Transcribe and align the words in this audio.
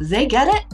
they 0.00 0.26
get 0.26 0.48
it 0.48 0.64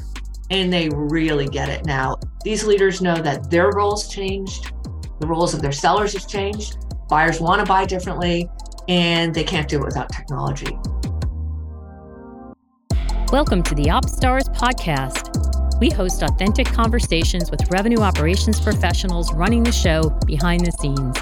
and 0.50 0.72
they 0.72 0.88
really 0.90 1.46
get 1.46 1.68
it 1.68 1.84
now. 1.84 2.16
These 2.44 2.64
leaders 2.64 3.02
know 3.02 3.16
that 3.16 3.50
their 3.50 3.70
roles 3.70 4.08
changed, 4.08 4.72
the 5.18 5.26
roles 5.26 5.52
of 5.52 5.60
their 5.60 5.72
sellers 5.72 6.12
have 6.12 6.28
changed, 6.28 6.78
buyers 7.08 7.40
want 7.40 7.58
to 7.58 7.66
buy 7.66 7.86
differently, 7.86 8.48
and 8.88 9.34
they 9.34 9.42
can't 9.42 9.68
do 9.68 9.78
it 9.78 9.84
without 9.84 10.08
technology. 10.10 10.78
Welcome 13.32 13.64
to 13.64 13.74
the 13.74 13.86
OpsStars 13.86 14.54
podcast. 14.54 15.80
We 15.80 15.90
host 15.90 16.22
authentic 16.22 16.68
conversations 16.68 17.50
with 17.50 17.68
revenue 17.72 18.02
operations 18.02 18.60
professionals 18.60 19.34
running 19.34 19.64
the 19.64 19.72
show 19.72 20.08
behind 20.24 20.64
the 20.64 20.70
scenes, 20.70 21.18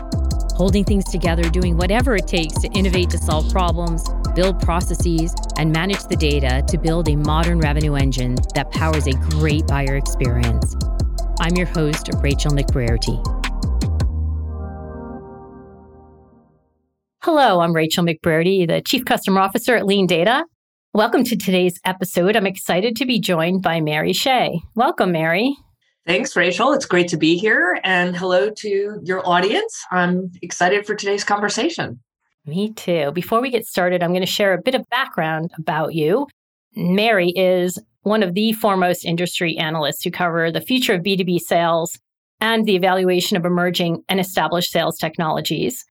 holding 0.59 0.85
things 0.85 1.05
together, 1.05 1.49
doing 1.49 1.79
whatever 1.79 2.15
it 2.15 2.29
takes 2.29 2.61
to 2.61 2.69
innovate 2.73 3.09
to 3.11 3.19
solve 3.19 3.51
problems, 3.51 4.07
build 4.35 4.61
processes, 4.61 5.35
and 5.57 5.73
manage 5.73 6.03
the 6.05 6.17
data 6.17 6.63
to 6.69 6.79
build 6.79 7.09
a 7.09 7.17
modern 7.17 7.59
revenue 7.61 7.95
engine 7.95 8.37
that 8.55 8.71
powers 8.71 9.07
a 9.07 9.13
great 9.13 9.67
buyer 9.67 9.97
experience. 9.97 10.77
I'm 11.41 11.57
your 11.57 11.67
host, 11.67 12.11
Rachel 12.21 12.51
McBrearty. 12.51 13.23
Hello, 17.23 17.61
I'm 17.61 17.75
Rachel 17.75 18.05
McBrearty, 18.05 18.67
the 18.67 18.83
Chief 18.83 19.05
Customer 19.05 19.41
Officer 19.41 19.75
at 19.77 19.87
Lean 19.87 20.07
Data. 20.07 20.45
Welcome 20.93 21.25
to 21.25 21.37
today's 21.37 21.81
episode. 21.85 22.37
I'm 22.37 22.47
excited 22.47 22.97
to 22.97 23.07
be 23.07 23.19
joined 23.19 23.63
by 23.63 23.81
Mary 23.81 24.13
Shea. 24.13 24.61
Welcome, 24.75 25.13
Mary. 25.13 25.57
Thanks, 26.07 26.37
Rachel. 26.37 26.73
It's 26.75 26.85
great 26.85 27.09
to 27.09 27.17
be 27.17 27.39
here. 27.39 27.81
And 27.83 28.15
hello 28.15 28.51
to 28.51 29.01
your 29.03 29.27
audience. 29.27 29.83
I'm 29.91 30.31
excited 30.43 30.87
for 30.87 30.95
today's 30.95 31.25
conversation. 31.25 32.01
Me 32.47 32.73
too. 32.73 33.11
Before 33.13 33.41
we 33.41 33.51
get 33.51 33.67
started, 33.67 34.03
I'm 34.03 34.11
going 34.11 34.21
to 34.21 34.27
share 34.27 34.53
a 34.53 34.63
bit 34.63 34.75
of 34.75 34.89
background 34.91 35.51
about 35.59 35.95
you. 35.95 36.27
Mary 36.77 37.31
is 37.31 37.79
one 38.03 38.23
of 38.23 38.35
the 38.35 38.53
foremost 38.53 39.05
industry 39.05 39.57
analysts 39.57 40.05
who 40.05 40.11
cover 40.11 40.53
the 40.53 40.61
future 40.61 40.95
of 40.95 41.03
B2B 41.03 41.39
sales 41.41 41.99
and 42.41 42.67
the 42.67 42.77
evaluation 42.77 43.37
of 43.37 43.47
emerging 43.47 44.03
and 44.09 44.21
established 44.21 44.71
sales 44.71 44.99
technologies. 44.99 45.85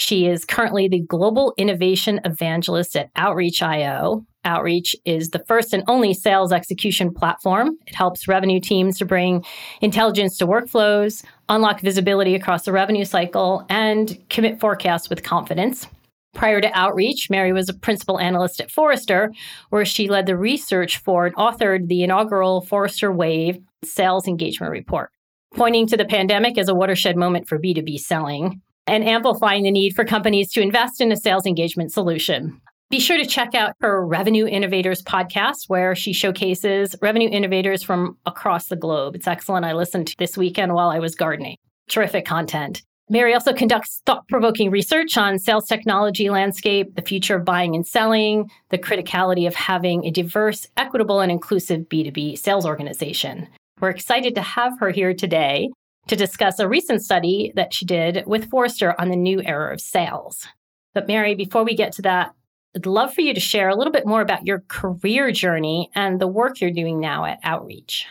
She 0.00 0.26
is 0.26 0.46
currently 0.46 0.88
the 0.88 1.02
Global 1.02 1.52
Innovation 1.58 2.20
Evangelist 2.24 2.96
at 2.96 3.10
Outreach.io. 3.16 4.24
Outreach 4.46 4.96
is 5.04 5.28
the 5.28 5.44
first 5.46 5.74
and 5.74 5.84
only 5.88 6.14
sales 6.14 6.52
execution 6.52 7.12
platform. 7.12 7.76
It 7.86 7.94
helps 7.94 8.26
revenue 8.26 8.60
teams 8.60 8.96
to 8.96 9.04
bring 9.04 9.44
intelligence 9.82 10.38
to 10.38 10.46
workflows, 10.46 11.22
unlock 11.50 11.82
visibility 11.82 12.34
across 12.34 12.64
the 12.64 12.72
revenue 12.72 13.04
cycle, 13.04 13.66
and 13.68 14.18
commit 14.30 14.58
forecasts 14.58 15.10
with 15.10 15.22
confidence. 15.22 15.86
Prior 16.32 16.62
to 16.62 16.72
Outreach, 16.72 17.28
Mary 17.28 17.52
was 17.52 17.68
a 17.68 17.74
principal 17.74 18.18
analyst 18.18 18.58
at 18.58 18.70
Forrester, 18.70 19.30
where 19.68 19.84
she 19.84 20.08
led 20.08 20.24
the 20.24 20.36
research 20.36 20.96
for 20.96 21.26
and 21.26 21.36
authored 21.36 21.88
the 21.88 22.02
inaugural 22.02 22.62
Forrester 22.62 23.12
Wave 23.12 23.58
Sales 23.84 24.26
Engagement 24.26 24.72
Report, 24.72 25.10
pointing 25.54 25.86
to 25.88 25.98
the 25.98 26.06
pandemic 26.06 26.56
as 26.56 26.70
a 26.70 26.74
watershed 26.74 27.18
moment 27.18 27.46
for 27.46 27.58
B2B 27.58 28.00
selling 28.00 28.62
and 28.90 29.04
amplifying 29.04 29.62
the 29.62 29.70
need 29.70 29.94
for 29.94 30.04
companies 30.04 30.52
to 30.52 30.60
invest 30.60 31.00
in 31.00 31.12
a 31.12 31.16
sales 31.16 31.46
engagement 31.46 31.92
solution. 31.92 32.60
Be 32.90 32.98
sure 32.98 33.16
to 33.16 33.24
check 33.24 33.54
out 33.54 33.74
her 33.80 34.04
Revenue 34.04 34.46
Innovators 34.46 35.00
podcast, 35.00 35.68
where 35.68 35.94
she 35.94 36.12
showcases 36.12 36.96
revenue 37.00 37.28
innovators 37.28 37.84
from 37.84 38.18
across 38.26 38.66
the 38.66 38.74
globe. 38.74 39.14
It's 39.14 39.28
excellent. 39.28 39.64
I 39.64 39.74
listened 39.74 40.08
to 40.08 40.16
this 40.18 40.36
weekend 40.36 40.74
while 40.74 40.90
I 40.90 40.98
was 40.98 41.14
gardening. 41.14 41.56
Terrific 41.88 42.24
content. 42.24 42.82
Mary 43.08 43.32
also 43.32 43.52
conducts 43.52 44.02
thought 44.06 44.26
provoking 44.28 44.70
research 44.70 45.16
on 45.16 45.38
sales 45.38 45.66
technology 45.66 46.28
landscape, 46.30 46.96
the 46.96 47.02
future 47.02 47.36
of 47.36 47.44
buying 47.44 47.76
and 47.76 47.86
selling, 47.86 48.50
the 48.70 48.78
criticality 48.78 49.46
of 49.46 49.54
having 49.54 50.04
a 50.04 50.10
diverse, 50.10 50.66
equitable, 50.76 51.20
and 51.20 51.30
inclusive 51.30 51.82
B2B 51.88 52.38
sales 52.38 52.66
organization. 52.66 53.46
We're 53.80 53.90
excited 53.90 54.34
to 54.34 54.42
have 54.42 54.78
her 54.80 54.90
here 54.90 55.14
today 55.14 55.70
to 56.08 56.16
discuss 56.16 56.58
a 56.58 56.68
recent 56.68 57.02
study 57.02 57.52
that 57.56 57.72
she 57.72 57.84
did 57.84 58.24
with 58.26 58.50
Forrester 58.50 58.94
on 59.00 59.08
the 59.10 59.16
new 59.16 59.42
era 59.42 59.72
of 59.72 59.80
sales. 59.80 60.46
But, 60.94 61.06
Mary, 61.06 61.34
before 61.34 61.64
we 61.64 61.74
get 61.74 61.92
to 61.92 62.02
that, 62.02 62.34
I'd 62.74 62.86
love 62.86 63.12
for 63.12 63.20
you 63.20 63.34
to 63.34 63.40
share 63.40 63.68
a 63.68 63.76
little 63.76 63.92
bit 63.92 64.06
more 64.06 64.20
about 64.20 64.46
your 64.46 64.64
career 64.68 65.32
journey 65.32 65.90
and 65.94 66.20
the 66.20 66.26
work 66.26 66.60
you're 66.60 66.70
doing 66.70 67.00
now 67.00 67.24
at 67.24 67.38
Outreach. 67.42 68.06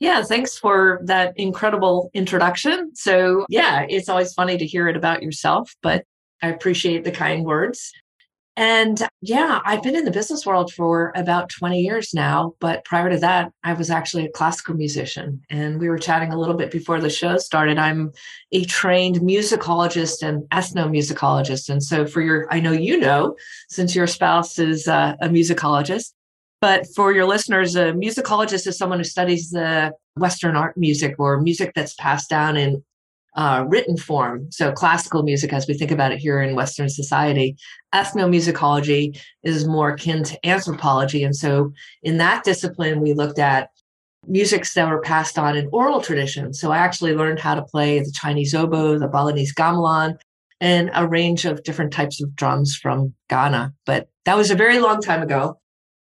Yeah, 0.00 0.22
thanks 0.22 0.58
for 0.58 1.00
that 1.04 1.32
incredible 1.36 2.10
introduction. 2.14 2.94
So, 2.94 3.46
yeah, 3.48 3.86
it's 3.88 4.08
always 4.08 4.32
funny 4.34 4.58
to 4.58 4.66
hear 4.66 4.88
it 4.88 4.96
about 4.96 5.22
yourself, 5.22 5.74
but 5.82 6.04
I 6.42 6.48
appreciate 6.48 7.04
the 7.04 7.12
kind 7.12 7.44
words. 7.44 7.92
And 8.56 9.02
yeah, 9.20 9.60
I've 9.64 9.82
been 9.82 9.96
in 9.96 10.04
the 10.04 10.12
business 10.12 10.46
world 10.46 10.72
for 10.72 11.12
about 11.16 11.48
20 11.48 11.80
years 11.80 12.14
now. 12.14 12.54
But 12.60 12.84
prior 12.84 13.10
to 13.10 13.18
that, 13.18 13.50
I 13.64 13.72
was 13.72 13.90
actually 13.90 14.26
a 14.26 14.30
classical 14.30 14.76
musician. 14.76 15.42
And 15.50 15.80
we 15.80 15.88
were 15.88 15.98
chatting 15.98 16.32
a 16.32 16.38
little 16.38 16.54
bit 16.54 16.70
before 16.70 17.00
the 17.00 17.10
show 17.10 17.36
started. 17.38 17.78
I'm 17.78 18.12
a 18.52 18.64
trained 18.64 19.16
musicologist 19.16 20.22
and 20.22 20.48
ethnomusicologist. 20.50 21.68
And 21.68 21.82
so, 21.82 22.06
for 22.06 22.20
your, 22.20 22.46
I 22.52 22.60
know 22.60 22.72
you 22.72 22.98
know, 22.98 23.34
since 23.68 23.94
your 23.94 24.06
spouse 24.06 24.58
is 24.60 24.86
uh, 24.86 25.16
a 25.20 25.28
musicologist, 25.28 26.12
but 26.60 26.86
for 26.94 27.12
your 27.12 27.26
listeners, 27.26 27.74
a 27.74 27.92
musicologist 27.92 28.68
is 28.68 28.78
someone 28.78 29.00
who 29.00 29.04
studies 29.04 29.50
the 29.50 29.92
Western 30.16 30.54
art 30.54 30.76
music 30.76 31.16
or 31.18 31.40
music 31.40 31.72
that's 31.74 31.94
passed 31.94 32.30
down 32.30 32.56
in 32.56 32.84
uh, 33.34 33.64
written 33.68 33.96
form. 33.96 34.50
So, 34.50 34.72
classical 34.72 35.22
music, 35.22 35.52
as 35.52 35.66
we 35.66 35.74
think 35.74 35.90
about 35.90 36.12
it 36.12 36.18
here 36.18 36.40
in 36.40 36.54
Western 36.54 36.88
society, 36.88 37.56
ethnomusicology 37.94 39.18
is 39.42 39.66
more 39.66 39.90
akin 39.90 40.22
to 40.24 40.46
anthropology. 40.46 41.22
And 41.22 41.34
so, 41.34 41.72
in 42.02 42.18
that 42.18 42.44
discipline, 42.44 43.00
we 43.00 43.12
looked 43.12 43.38
at 43.38 43.70
musics 44.26 44.74
that 44.74 44.88
were 44.88 45.00
passed 45.00 45.38
on 45.38 45.56
in 45.56 45.68
oral 45.72 46.00
tradition. 46.00 46.54
So, 46.54 46.70
I 46.70 46.78
actually 46.78 47.14
learned 47.14 47.40
how 47.40 47.54
to 47.54 47.62
play 47.62 47.98
the 47.98 48.12
Chinese 48.14 48.54
oboe, 48.54 48.98
the 48.98 49.08
Balinese 49.08 49.54
gamelan, 49.54 50.16
and 50.60 50.90
a 50.94 51.06
range 51.06 51.44
of 51.44 51.62
different 51.64 51.92
types 51.92 52.22
of 52.22 52.34
drums 52.36 52.76
from 52.76 53.14
Ghana. 53.28 53.74
But 53.84 54.08
that 54.24 54.36
was 54.36 54.50
a 54.50 54.56
very 54.56 54.78
long 54.78 55.00
time 55.00 55.22
ago. 55.22 55.58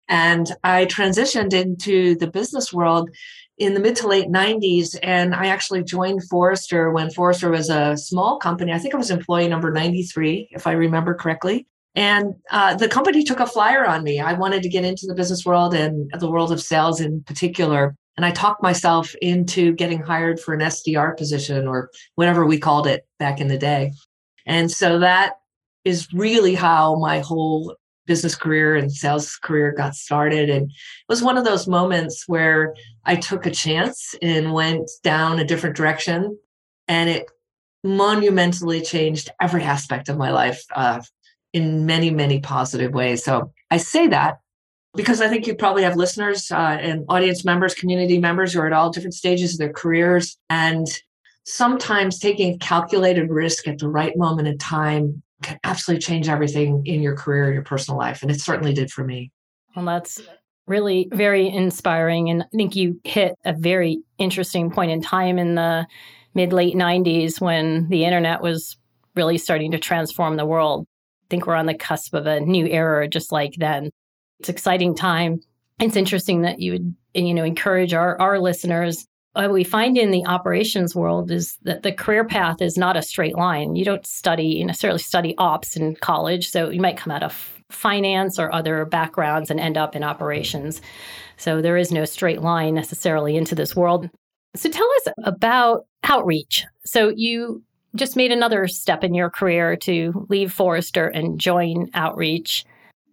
And 0.10 0.52
I 0.64 0.86
transitioned 0.86 1.54
into 1.54 2.16
the 2.16 2.28
business 2.28 2.74
world 2.74 3.10
in 3.58 3.74
the 3.74 3.80
mid 3.80 3.96
to 3.98 4.08
late 4.08 4.28
90s. 4.28 4.98
And 5.04 5.34
I 5.34 5.48
actually 5.48 5.84
joined 5.84 6.28
Forrester 6.28 6.92
when 6.92 7.12
Forrester 7.12 7.50
was 7.50 7.70
a 7.70 7.96
small 7.98 8.38
company. 8.38 8.74
I 8.74 8.80
think 8.80 8.94
I 8.94 8.98
was 8.98 9.12
employee 9.12 9.48
number 9.48 9.72
93, 9.72 10.50
if 10.52 10.68
I 10.68 10.72
remember 10.74 11.14
correctly. 11.14 11.68
And 11.96 12.34
uh, 12.50 12.76
the 12.76 12.88
company 12.88 13.24
took 13.24 13.40
a 13.40 13.46
flyer 13.46 13.86
on 13.86 14.04
me. 14.04 14.20
I 14.20 14.34
wanted 14.34 14.64
to 14.64 14.70
get 14.70 14.84
into 14.84 15.06
the 15.06 15.14
business 15.14 15.46
world 15.46 15.76
and 15.76 16.10
the 16.20 16.30
world 16.30 16.52
of 16.52 16.62
sales 16.62 17.00
in 17.00 17.22
particular. 17.24 17.96
And 18.18 18.26
I 18.26 18.32
talked 18.32 18.64
myself 18.64 19.14
into 19.22 19.74
getting 19.74 20.02
hired 20.02 20.40
for 20.40 20.54
an 20.54 20.62
SDR 20.62 21.16
position 21.16 21.68
or 21.68 21.90
whatever 22.16 22.46
we 22.46 22.58
called 22.58 22.88
it 22.88 23.06
back 23.20 23.40
in 23.40 23.48
the 23.48 23.58
day. 23.58 23.92
And 24.46 24.72
so 24.72 25.00
that 25.00 25.34
is 25.86 26.12
really 26.14 26.56
how 26.56 26.96
my 26.96 27.20
whole 27.20 27.76
business 28.06 28.36
career 28.36 28.76
and 28.76 28.92
sales 28.92 29.36
career 29.38 29.72
got 29.72 29.96
started. 29.96 30.50
And 30.50 30.70
it 30.70 31.10
was 31.10 31.24
one 31.24 31.38
of 31.38 31.46
those 31.46 31.68
moments 31.68 32.26
where 32.28 32.74
I 33.06 33.16
took 33.16 33.46
a 33.46 33.52
chance 33.52 34.16
and 34.22 34.54
went 34.54 34.90
down 35.04 35.40
a 35.40 35.46
different 35.46 35.76
direction. 35.76 36.38
And 36.88 37.10
it 37.10 37.30
monumentally 37.84 38.82
changed 38.82 39.30
every 39.42 39.64
aspect 39.64 40.10
of 40.10 40.18
my 40.18 40.32
life 40.32 40.64
uh, 40.76 41.02
in 41.54 41.86
many, 41.86 42.10
many 42.10 42.40
positive 42.40 42.94
ways. 42.94 43.24
So 43.24 43.52
I 43.72 43.78
say 43.78 44.08
that 44.08 44.40
because 44.96 45.22
I 45.22 45.28
think 45.28 45.48
you 45.48 45.56
probably 45.56 45.84
have 45.84 45.96
listeners 45.96 46.52
uh, 46.52 46.78
and 46.80 47.06
audience 47.10 47.44
members, 47.44 47.74
community 47.74 48.20
members 48.20 48.54
who 48.54 48.60
are 48.60 48.68
at 48.68 48.74
all 48.74 48.92
different 48.92 49.16
stages 49.16 49.54
of 49.54 49.60
their 49.60 49.74
careers. 49.74 50.38
And 50.50 50.88
sometimes 51.46 52.20
taking 52.20 52.60
calculated 52.60 53.30
risk 53.30 53.68
at 53.68 53.80
the 53.80 53.88
right 53.88 54.16
moment 54.16 54.48
in 54.48 54.58
time 54.58 55.23
can 55.44 55.60
absolutely 55.64 56.02
change 56.02 56.30
everything 56.30 56.86
in 56.86 57.02
your 57.02 57.16
career, 57.16 57.54
your 57.54 57.64
personal 57.64 57.98
life. 57.98 58.22
And 58.22 58.32
it 58.32 58.42
certainly 58.42 58.74
did 58.74 58.92
for 58.92 59.04
me. 59.04 59.32
Well, 59.76 59.86
that's 59.86 60.22
really 60.68 61.08
very 61.12 61.48
inspiring. 61.48 62.30
And 62.30 62.44
I 62.44 62.46
think 62.56 62.76
you 62.76 63.00
hit 63.04 63.36
a 63.46 63.54
very 63.54 64.02
interesting 64.18 64.72
point 64.72 64.92
in 64.92 65.02
time 65.02 65.38
in 65.38 65.56
the 65.56 65.86
mid 66.34 66.54
late 66.54 66.76
90s 66.76 67.42
when 67.42 67.90
the 67.90 68.06
internet 68.06 68.42
was 68.42 68.78
really 69.16 69.38
starting 69.38 69.72
to 69.72 69.80
transform 69.80 70.38
the 70.38 70.46
world. 70.46 70.86
I 70.88 71.28
think 71.30 71.48
we're 71.48 71.56
on 71.56 71.66
the 71.66 71.74
cusp 71.74 72.14
of 72.14 72.26
a 72.26 72.40
new 72.40 72.66
era 72.68 73.08
just 73.08 73.32
like 73.32 73.54
then. 73.58 73.92
It's 74.40 74.50
exciting 74.50 74.96
time. 74.96 75.40
It's 75.80 75.96
interesting 75.96 76.42
that 76.42 76.60
you 76.60 76.74
would 76.74 76.96
you 77.14 77.34
know 77.34 77.44
encourage 77.44 77.94
our, 77.94 78.20
our 78.20 78.40
listeners 78.40 79.06
what 79.34 79.52
we 79.52 79.64
find 79.64 79.98
in 79.98 80.12
the 80.12 80.26
operations 80.26 80.96
world 80.96 81.32
is 81.32 81.58
that 81.64 81.84
the 81.84 81.92
career 81.92 82.24
path 82.24 82.62
is 82.62 82.78
not 82.78 82.98
a 82.98 83.02
straight 83.02 83.36
line. 83.36 83.76
You 83.76 83.84
don't 83.84 84.06
study 84.06 84.46
you 84.46 84.66
necessarily 84.66 85.00
study 85.00 85.36
ops 85.38 85.76
in 85.76 85.96
college, 85.96 86.50
so 86.50 86.70
you 86.70 86.82
might 86.82 86.98
come 86.98 87.12
out 87.12 87.24
of 87.24 87.64
finance 87.70 88.38
or 88.38 88.54
other 88.54 88.86
backgrounds 88.86 89.50
and 89.50 89.60
end 89.60 89.78
up 89.78 89.96
in 89.96 90.04
operations. 90.04 90.82
So 91.38 91.62
there 91.62 91.78
is 91.78 91.92
no 91.92 92.06
straight 92.06 92.42
line 92.42 92.76
necessarily 92.76 93.36
into 93.36 93.56
this 93.56 93.76
world. 93.76 94.10
So 94.56 94.70
tell 94.70 94.88
us 94.98 95.14
about 95.24 95.86
outreach. 96.04 96.66
So 96.86 97.12
you 97.16 97.64
just 97.96 98.16
made 98.16 98.32
another 98.32 98.68
step 98.68 99.04
in 99.04 99.16
your 99.16 99.30
career 99.30 99.76
to 99.78 100.28
leave 100.30 100.54
Forrester 100.54 101.08
and 101.08 101.40
join 101.40 101.90
outreach, 101.94 102.66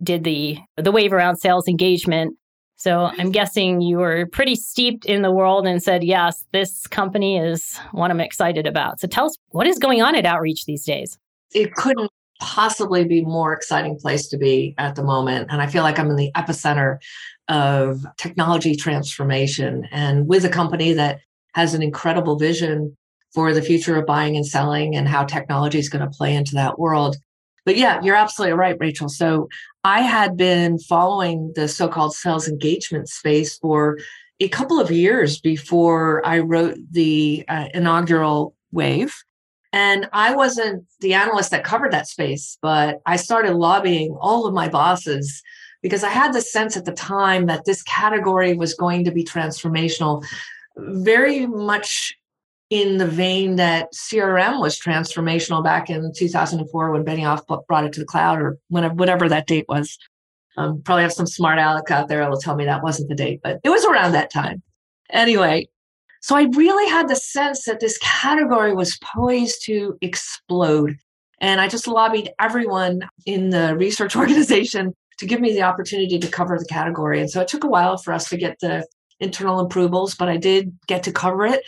did 0.03 0.25
the 0.25 0.59
the 0.77 0.93
wave 0.93 1.13
around 1.13 1.37
sales 1.37 1.69
engagement 1.69 2.37
So 2.81 3.11
I'm 3.19 3.31
guessing 3.31 3.83
you 3.83 3.99
were 3.99 4.25
pretty 4.25 4.55
steeped 4.57 5.05
in 5.05 5.21
the 5.21 5.31
world 5.31 5.67
and 5.67 5.83
said, 5.83 6.03
yes, 6.03 6.47
this 6.53 6.87
company 6.87 7.37
is 7.37 7.77
what 7.93 8.11
I'm 8.11 8.21
excited 8.21 8.67
about. 8.67 9.01
So 9.01 9.07
tell 9.07 9.27
us 9.27 9.37
what 9.49 9.67
is 9.67 9.79
going 9.79 10.01
on 10.01 10.15
at 10.17 10.25
Outreach 10.25 10.65
these 10.65 10.87
days? 10.87 11.19
It 11.53 11.75
couldn't 11.75 12.11
possibly 12.41 13.05
be 13.05 13.21
more 13.21 13.53
exciting 13.53 13.99
place 13.99 14.29
to 14.29 14.39
be 14.39 14.75
at 14.79 14.95
the 14.95 15.03
moment. 15.03 15.49
And 15.51 15.61
I 15.61 15.67
feel 15.67 15.83
like 15.83 15.99
I'm 15.99 16.09
in 16.09 16.17
the 16.17 16.33
epicenter 16.35 16.97
of 17.49 18.07
technology 18.17 18.75
transformation 18.75 19.87
and 19.91 20.27
with 20.27 20.47
a 20.47 20.49
company 20.49 20.95
that 20.95 21.21
has 21.53 21.75
an 21.75 21.83
incredible 21.83 22.39
vision 22.39 22.97
for 23.35 23.53
the 23.53 23.61
future 23.61 23.99
of 23.99 24.07
buying 24.07 24.37
and 24.37 24.47
selling 24.47 24.97
and 24.97 25.07
how 25.07 25.25
technology 25.25 25.79
is 25.79 25.91
going 25.91 26.09
to 26.09 26.17
play 26.17 26.35
into 26.35 26.55
that 26.55 26.79
world. 26.79 27.17
But 27.65 27.77
yeah, 27.77 28.01
you're 28.03 28.17
absolutely 28.17 28.57
right, 28.57 28.77
Rachel. 28.79 29.09
So 29.09 29.49
I 29.85 30.03
had 30.03 30.37
been 30.37 30.79
following 30.79 31.53
the 31.55 31.69
so 31.69 31.89
called 31.89 32.15
sales 32.15 32.49
engagement 32.49 33.09
space 33.09 33.57
for 33.59 33.99
a 34.41 34.49
couple 34.49 34.81
of 34.81 34.91
years 34.91 35.41
before 35.41 36.27
I 36.27 36.39
wrote 36.39 36.79
the 36.91 37.45
uh, 37.49 37.69
inaugural 37.75 38.55
wave. 38.73 39.15
And 39.73 40.09
I 40.13 40.35
wasn't 40.35 40.85
the 41.01 41.15
analyst 41.15 41.51
that 41.53 41.63
covered 41.65 41.93
that 41.93 42.09
space, 42.09 42.59
but 42.61 43.01
I 43.07 43.17
started 43.17 43.55
lobbying 43.55 44.17
all 44.21 44.47
of 44.47 44.55
my 44.55 44.69
bosses 44.69 45.43
because 45.83 46.03
I 46.03 46.09
had 46.09 46.33
the 46.33 46.41
sense 46.41 46.77
at 46.77 46.85
the 46.85 46.93
time 46.93 47.47
that 47.47 47.65
this 47.65 47.83
category 47.85 48.55
was 48.55 48.75
going 48.75 49.05
to 49.05 49.13
be 49.13 49.25
transformational, 49.25 50.25
very 50.77 51.47
much 51.47 52.15
in 52.71 52.99
the 52.99 53.07
vein 53.07 53.57
that 53.57 53.93
CRM 53.93 54.61
was 54.61 54.79
transformational 54.79 55.63
back 55.63 55.91
in 55.91 56.13
2004 56.15 56.93
when 56.93 57.05
Benioff 57.05 57.67
brought 57.67 57.85
it 57.85 57.93
to 57.95 58.01
the 58.01 58.07
cloud 58.07 58.41
or 58.41 58.59
whenever, 58.69 58.95
whatever 58.95 59.29
that 59.29 59.49
date 59.49 59.67
was. 59.69 59.99
Um, 60.57 60.81
probably 60.83 61.03
have 61.03 61.13
some 61.13 61.27
smart 61.27 61.59
aleck 61.59 61.91
out 61.91 62.09
there 62.09 62.21
that'll 62.21 62.41
tell 62.41 62.55
me 62.55 62.65
that 62.65 62.83
wasn't 62.83 63.09
the 63.09 63.15
date, 63.15 63.41
but 63.43 63.61
it 63.65 63.71
was 63.71 63.85
around 63.85 64.13
that 64.13 64.33
time. 64.33 64.63
Anyway, 65.11 65.69
so 66.21 66.37
I 66.37 66.43
really 66.55 66.89
had 66.89 67.09
the 67.09 67.17
sense 67.17 67.65
that 67.65 67.81
this 67.81 67.99
category 67.99 68.75
was 68.75 68.99
poised 68.99 69.65
to 69.65 69.97
explode. 70.01 70.97
And 71.41 71.61
I 71.61 71.69
just 71.69 71.89
lobbied 71.89 72.31
everyone 72.39 73.09
in 73.27 73.51
the 73.51 73.77
research 73.77 74.15
organization 74.17 74.95
to 75.19 75.27
give 75.27 75.41
me 75.41 75.53
the 75.53 75.63
opportunity 75.63 76.19
to 76.19 76.29
cover 76.29 76.59
the 76.59 76.67
category. 76.67 77.21
And 77.21 77.31
so 77.31 77.41
it 77.41 77.49
took 77.49 77.65
a 77.65 77.69
while 77.69 77.97
for 77.97 78.13
us 78.13 78.29
to 78.29 78.37
get 78.37 78.59
the 78.61 78.87
internal 79.21 79.61
approvals, 79.61 80.15
but 80.15 80.29
I 80.29 80.37
did 80.37 80.77
get 80.87 81.03
to 81.05 81.13
cover 81.13 81.47
it 81.47 81.63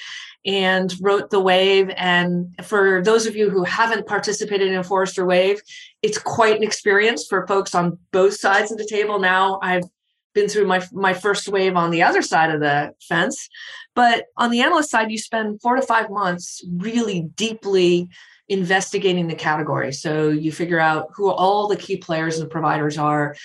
and 0.44 0.92
wrote 1.00 1.30
the 1.30 1.40
wave. 1.40 1.90
And 1.96 2.54
for 2.64 3.02
those 3.02 3.26
of 3.26 3.36
you 3.36 3.50
who 3.50 3.64
haven't 3.64 4.06
participated 4.06 4.72
in 4.72 4.82
Forrester 4.82 5.24
Wave, 5.24 5.60
it's 6.02 6.18
quite 6.18 6.56
an 6.56 6.62
experience 6.62 7.26
for 7.28 7.46
folks 7.46 7.74
on 7.74 7.98
both 8.10 8.34
sides 8.34 8.72
of 8.72 8.78
the 8.78 8.86
table. 8.86 9.18
Now 9.18 9.60
I've 9.62 9.84
been 10.34 10.48
through 10.48 10.66
my 10.66 10.82
my 10.92 11.12
first 11.12 11.46
wave 11.48 11.76
on 11.76 11.90
the 11.90 12.02
other 12.02 12.22
side 12.22 12.50
of 12.50 12.60
the 12.60 12.92
fence, 13.06 13.48
but 13.94 14.24
on 14.36 14.50
the 14.50 14.62
analyst 14.62 14.90
side, 14.90 15.10
you 15.10 15.18
spend 15.18 15.60
four 15.60 15.76
to 15.76 15.82
five 15.82 16.10
months 16.10 16.64
really 16.76 17.28
deeply 17.36 18.08
investigating 18.48 19.28
the 19.28 19.34
category. 19.34 19.92
So 19.92 20.28
you 20.28 20.52
figure 20.52 20.80
out 20.80 21.08
who 21.14 21.30
all 21.30 21.68
the 21.68 21.76
key 21.76 21.96
players 21.96 22.38
and 22.38 22.50
providers 22.50 22.98
are. 22.98 23.36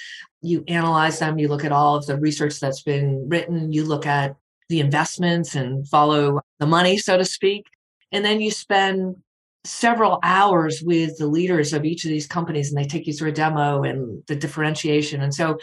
You 0.47 0.63
analyze 0.67 1.19
them. 1.19 1.37
You 1.37 1.47
look 1.47 1.65
at 1.65 1.71
all 1.71 1.95
of 1.95 2.05
the 2.05 2.17
research 2.17 2.59
that's 2.59 2.83
been 2.83 3.27
written. 3.27 3.71
You 3.71 3.83
look 3.83 4.05
at 4.05 4.35
the 4.69 4.79
investments 4.79 5.55
and 5.55 5.87
follow 5.87 6.41
the 6.59 6.65
money, 6.65 6.97
so 6.97 7.17
to 7.17 7.25
speak. 7.25 7.65
And 8.11 8.23
then 8.23 8.41
you 8.41 8.51
spend 8.51 9.17
several 9.63 10.19
hours 10.23 10.81
with 10.81 11.17
the 11.17 11.27
leaders 11.27 11.73
of 11.73 11.83
each 11.83 12.05
of 12.05 12.09
these 12.09 12.27
companies 12.27 12.71
and 12.71 12.81
they 12.81 12.87
take 12.87 13.05
you 13.05 13.13
through 13.13 13.29
a 13.29 13.33
demo 13.33 13.83
and 13.83 14.23
the 14.27 14.35
differentiation. 14.35 15.21
And 15.21 15.33
so 15.33 15.57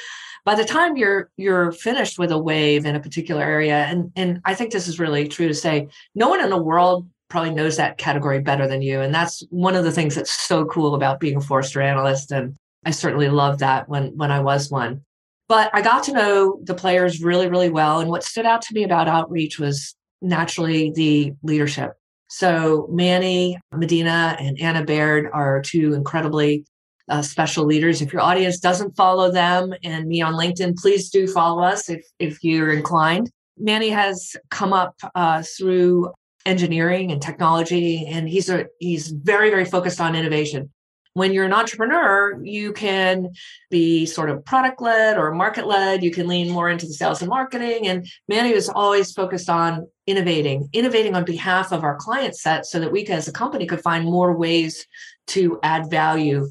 by 0.45 0.55
the 0.55 0.65
time 0.65 0.97
you're 0.97 1.31
you're 1.39 1.73
finished 1.73 2.19
with 2.19 2.31
a 2.31 2.39
wave 2.39 2.85
in 2.85 2.97
a 2.97 3.01
particular 3.01 3.43
area, 3.43 3.87
and, 3.87 4.13
and 4.15 4.41
I 4.45 4.55
think 4.55 4.73
this 4.73 4.89
is 4.89 5.01
really 5.01 5.27
true 5.27 5.49
to 5.49 5.55
say, 5.55 5.89
no 6.15 6.29
one 6.29 6.45
in 6.45 6.51
the 6.51 6.63
world 6.63 7.09
probably 7.31 7.51
knows 7.51 7.77
that 7.79 7.99
category 7.99 8.41
better 8.41 8.69
than 8.69 8.83
you. 8.83 9.01
And 9.01 9.15
that's 9.15 9.43
one 9.51 9.75
of 9.75 9.85
the 9.85 9.93
things 9.93 10.15
that's 10.15 10.31
so 10.31 10.67
cool 10.67 10.95
about 10.95 11.19
being 11.19 11.37
a 11.37 11.41
Forrester 11.41 11.81
analyst. 11.81 12.31
And 12.31 12.57
I 12.85 12.91
certainly 12.91 13.29
loved 13.29 13.61
that 13.61 13.89
when 13.89 14.17
when 14.17 14.31
I 14.31 14.41
was 14.41 14.71
one. 14.71 15.03
But 15.49 15.71
I 15.75 15.83
got 15.83 16.05
to 16.05 16.13
know 16.13 16.61
the 16.63 16.75
players 16.75 17.23
really, 17.23 17.49
really 17.49 17.69
well. 17.69 18.01
And 18.01 18.11
what 18.11 18.25
stood 18.25 18.47
out 18.47 18.63
to 18.63 18.75
me 18.75 18.85
about 18.85 19.09
outreach 19.09 19.59
was 19.59 19.95
naturally 20.23 20.91
the 20.91 21.35
leadership. 21.43 21.93
So 22.29 22.89
Manny 22.91 23.59
Medina 23.73 24.37
and 24.41 24.59
Anna 24.61 24.85
Baird 24.85 25.29
are 25.33 25.61
two 25.61 25.93
incredibly 25.93 26.65
uh, 27.09 27.21
special 27.21 27.67
leaders. 27.67 28.01
If 28.01 28.13
your 28.13 28.23
audience 28.23 28.59
doesn't 28.59 28.97
follow 28.97 29.31
them 29.31 29.75
and 29.85 30.07
me 30.09 30.23
on 30.23 30.35
LinkedIn, 30.35 30.77
please 30.77 31.11
do 31.11 31.27
follow 31.27 31.63
us 31.63 31.91
if, 31.91 32.05
if 32.19 32.43
you're 32.43 32.73
inclined. 32.73 33.31
Manny 33.59 33.91
has 33.91 34.35
come 34.51 34.73
up 34.73 34.95
uh, 35.15 35.43
through 35.43 36.13
engineering 36.47 37.13
and 37.13 37.23
technology, 37.23 38.07
and 38.07 38.29
he's 38.29 38.49
a 38.49 38.67
he's 38.79 39.09
very 39.09 39.51
very 39.51 39.65
focused 39.65 40.01
on 40.01 40.17
innovation 40.17 40.71
when 41.15 41.33
you're 41.33 41.45
an 41.45 41.53
entrepreneur, 41.53 42.39
you 42.43 42.73
can 42.73 43.33
be 43.71 44.05
sort 44.05 44.31
of 44.31 44.45
product 44.45 44.83
led 44.83 45.17
or 45.17 45.33
market 45.33 45.67
led. 45.67 46.03
You 46.03 46.11
can 46.11 46.27
lean 46.27 46.51
more 46.51 46.69
into 46.69 46.87
the 46.87 46.93
sales 46.93 47.23
and 47.23 47.29
marketing. 47.29 47.87
And 47.87 48.07
Manny 48.29 48.53
was 48.53 48.69
always 48.69 49.13
focused 49.13 49.49
on 49.49 49.87
innovating, 50.07 50.69
innovating 50.73 51.15
on 51.15 51.25
behalf 51.25 51.73
of 51.73 51.85
our 51.85 51.97
client 51.97 52.37
set 52.37 52.67
so 52.67 52.81
that 52.81 52.93
we 52.93 53.07
as 53.07 53.29
a 53.29 53.33
company 53.33 53.65
could 53.65 53.81
find 53.81 54.05
more 54.05 54.37
ways 54.37 54.87
to 55.29 55.59
add 55.63 55.89
value 55.89 56.49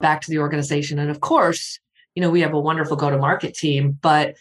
back 0.00 0.20
to 0.22 0.30
the 0.30 0.38
organization. 0.38 0.98
And 0.98 1.10
of 1.10 1.20
course, 1.20 1.78
you 2.16 2.20
know, 2.20 2.30
we 2.30 2.40
have 2.40 2.52
a 2.52 2.60
wonderful 2.60 2.96
go 2.96 3.10
to 3.10 3.18
market 3.18 3.54
team, 3.54 3.96
but 4.02 4.34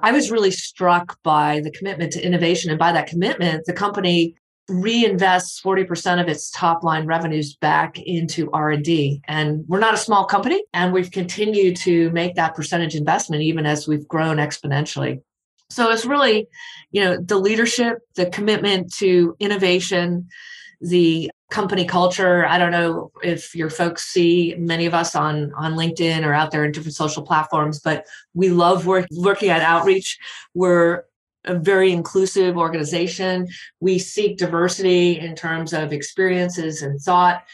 I 0.00 0.10
was 0.10 0.32
really 0.32 0.50
struck 0.50 1.16
by 1.22 1.60
the 1.60 1.70
commitment 1.70 2.12
to 2.14 2.26
innovation. 2.26 2.70
And 2.70 2.78
by 2.78 2.90
that 2.90 3.06
commitment, 3.06 3.66
the 3.66 3.72
company 3.72 4.34
reinvests 4.70 5.60
40% 5.60 6.20
of 6.20 6.28
its 6.28 6.50
top 6.50 6.84
line 6.84 7.04
revenues 7.04 7.56
back 7.56 7.98
into 7.98 8.48
r&d 8.52 9.20
and 9.26 9.64
we're 9.66 9.80
not 9.80 9.94
a 9.94 9.98
small 9.98 10.24
company 10.24 10.62
and 10.72 10.92
we've 10.92 11.10
continued 11.10 11.76
to 11.76 12.10
make 12.10 12.36
that 12.36 12.54
percentage 12.54 12.94
investment 12.94 13.42
even 13.42 13.66
as 13.66 13.88
we've 13.88 14.06
grown 14.06 14.36
exponentially. 14.36 15.20
So 15.68 15.90
it's 15.90 16.04
really 16.04 16.46
you 16.92 17.02
know 17.02 17.16
the 17.16 17.38
leadership 17.38 17.98
the 18.14 18.26
commitment 18.26 18.92
to 18.94 19.36
innovation 19.40 20.28
the 20.80 21.30
company 21.50 21.84
culture. 21.84 22.44
I 22.46 22.58
don't 22.58 22.72
know 22.72 23.12
if 23.22 23.54
your 23.54 23.70
folks 23.70 24.04
see 24.04 24.54
many 24.58 24.86
of 24.86 24.94
us 24.94 25.14
on 25.16 25.52
on 25.54 25.74
linkedin 25.74 26.24
or 26.24 26.32
out 26.32 26.50
there 26.50 26.64
in 26.64 26.72
different 26.72 26.94
social 26.94 27.22
platforms 27.24 27.80
but 27.80 28.06
we 28.32 28.50
love 28.50 28.86
work, 28.86 29.06
working 29.10 29.48
at 29.48 29.60
outreach. 29.60 30.18
We're 30.54 31.02
a 31.44 31.54
very 31.54 31.92
inclusive 31.92 32.56
organization. 32.56 33.48
We 33.80 33.98
seek 33.98 34.38
diversity 34.38 35.18
in 35.18 35.34
terms 35.34 35.72
of 35.72 35.92
experiences 35.92 36.82
and 36.82 37.00
thought 37.00 37.44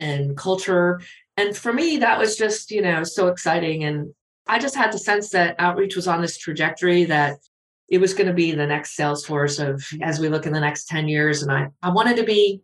and 0.00 0.36
culture. 0.36 1.00
And 1.36 1.56
for 1.56 1.72
me, 1.72 1.98
that 1.98 2.18
was 2.18 2.36
just, 2.36 2.70
you 2.70 2.82
know, 2.82 3.04
so 3.04 3.28
exciting. 3.28 3.84
And 3.84 4.14
I 4.46 4.58
just 4.58 4.74
had 4.74 4.92
the 4.92 4.98
sense 4.98 5.30
that 5.30 5.56
outreach 5.58 5.96
was 5.96 6.08
on 6.08 6.20
this 6.20 6.38
trajectory 6.38 7.04
that 7.04 7.38
it 7.88 7.98
was 7.98 8.14
going 8.14 8.26
to 8.26 8.34
be 8.34 8.52
the 8.52 8.66
next 8.66 8.96
Salesforce 8.96 9.66
of 9.66 9.82
as 10.02 10.20
we 10.20 10.28
look 10.28 10.46
in 10.46 10.52
the 10.52 10.60
next 10.60 10.88
10 10.88 11.08
years. 11.08 11.42
And 11.42 11.50
I, 11.50 11.68
I 11.82 11.90
wanted 11.90 12.16
to 12.16 12.24
be 12.24 12.60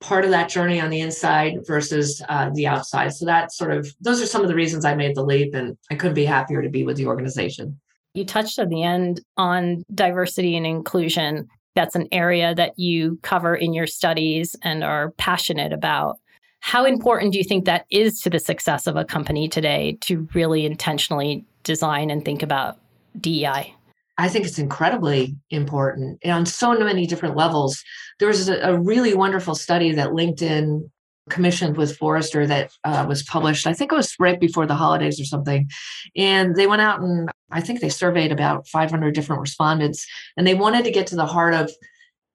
part 0.00 0.24
of 0.24 0.30
that 0.30 0.48
journey 0.48 0.80
on 0.80 0.90
the 0.90 1.00
inside 1.00 1.66
versus 1.66 2.22
uh, 2.28 2.50
the 2.54 2.68
outside. 2.68 3.12
So 3.12 3.26
that 3.26 3.52
sort 3.52 3.72
of, 3.72 3.92
those 4.00 4.22
are 4.22 4.26
some 4.26 4.42
of 4.42 4.48
the 4.48 4.54
reasons 4.54 4.84
I 4.84 4.94
made 4.94 5.16
the 5.16 5.24
leap. 5.24 5.54
And 5.54 5.76
I 5.90 5.96
couldn't 5.96 6.14
be 6.14 6.24
happier 6.24 6.62
to 6.62 6.68
be 6.68 6.84
with 6.84 6.96
the 6.96 7.06
organization. 7.06 7.80
You 8.14 8.24
touched 8.24 8.58
at 8.58 8.68
the 8.68 8.82
end 8.82 9.20
on 9.36 9.84
diversity 9.94 10.56
and 10.56 10.66
inclusion. 10.66 11.48
That's 11.74 11.94
an 11.94 12.08
area 12.10 12.54
that 12.54 12.78
you 12.78 13.18
cover 13.22 13.54
in 13.54 13.72
your 13.72 13.86
studies 13.86 14.56
and 14.62 14.82
are 14.82 15.12
passionate 15.12 15.72
about. 15.72 16.18
How 16.60 16.84
important 16.84 17.32
do 17.32 17.38
you 17.38 17.44
think 17.44 17.64
that 17.66 17.86
is 17.90 18.20
to 18.22 18.30
the 18.30 18.40
success 18.40 18.86
of 18.86 18.96
a 18.96 19.04
company 19.04 19.48
today 19.48 19.96
to 20.02 20.28
really 20.34 20.66
intentionally 20.66 21.44
design 21.62 22.10
and 22.10 22.24
think 22.24 22.42
about 22.42 22.78
DEI? 23.20 23.74
I 24.20 24.28
think 24.28 24.46
it's 24.46 24.58
incredibly 24.58 25.36
important 25.50 26.24
on 26.26 26.44
so 26.44 26.76
many 26.76 27.06
different 27.06 27.36
levels. 27.36 27.82
There 28.18 28.26
was 28.26 28.48
a, 28.48 28.58
a 28.60 28.78
really 28.78 29.14
wonderful 29.14 29.54
study 29.54 29.92
that 29.92 30.08
LinkedIn 30.08 30.90
commissioned 31.30 31.76
with 31.76 31.96
Forrester 31.96 32.46
that 32.46 32.72
uh, 32.84 33.04
was 33.08 33.22
published. 33.22 33.66
I 33.66 33.74
think 33.74 33.92
it 33.92 33.94
was 33.94 34.16
right 34.18 34.40
before 34.40 34.66
the 34.66 34.74
holidays 34.74 35.20
or 35.20 35.24
something. 35.24 35.68
And 36.16 36.56
they 36.56 36.66
went 36.66 36.82
out 36.82 37.00
and 37.00 37.30
I 37.50 37.60
think 37.60 37.80
they 37.80 37.88
surveyed 37.88 38.32
about 38.32 38.68
500 38.68 39.14
different 39.14 39.40
respondents, 39.40 40.06
and 40.36 40.46
they 40.46 40.54
wanted 40.54 40.84
to 40.84 40.90
get 40.90 41.06
to 41.08 41.16
the 41.16 41.26
heart 41.26 41.54
of. 41.54 41.70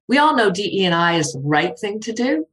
We 0.08 0.18
all 0.18 0.36
know 0.36 0.50
DE 0.50 0.84
and 0.86 0.94
I 0.94 1.16
is 1.16 1.32
the 1.32 1.40
right 1.40 1.78
thing 1.80 2.02
to 2.02 2.12
do, 2.12 2.46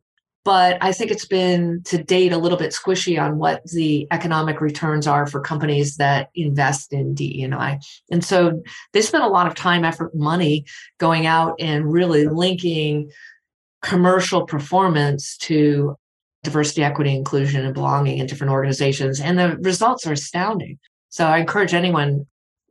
but 0.44 0.78
I 0.80 0.92
think 0.92 1.10
it's 1.10 1.26
been 1.26 1.82
to 1.86 2.02
date 2.02 2.32
a 2.32 2.38
little 2.38 2.56
bit 2.56 2.72
squishy 2.72 3.20
on 3.20 3.38
what 3.38 3.62
the 3.64 4.06
economic 4.10 4.60
returns 4.60 5.06
are 5.06 5.26
for 5.26 5.40
companies 5.40 5.96
that 5.96 6.30
invest 6.34 6.92
in 6.92 7.14
DE 7.14 7.42
and 7.42 7.54
I. 7.54 7.80
And 8.10 8.24
so 8.24 8.62
they 8.92 9.02
spent 9.02 9.24
a 9.24 9.28
lot 9.28 9.46
of 9.46 9.54
time, 9.54 9.84
effort, 9.84 10.14
money 10.14 10.64
going 10.98 11.26
out 11.26 11.56
and 11.58 11.92
really 11.92 12.26
linking 12.26 13.10
commercial 13.82 14.46
performance 14.46 15.36
to 15.38 15.96
diversity, 16.42 16.84
equity, 16.84 17.14
inclusion, 17.14 17.64
and 17.64 17.74
belonging 17.74 18.18
in 18.18 18.26
different 18.26 18.52
organizations. 18.52 19.20
And 19.20 19.38
the 19.38 19.58
results 19.58 20.06
are 20.06 20.12
astounding. 20.12 20.78
So 21.10 21.26
I 21.26 21.38
encourage 21.38 21.74
anyone 21.74 22.26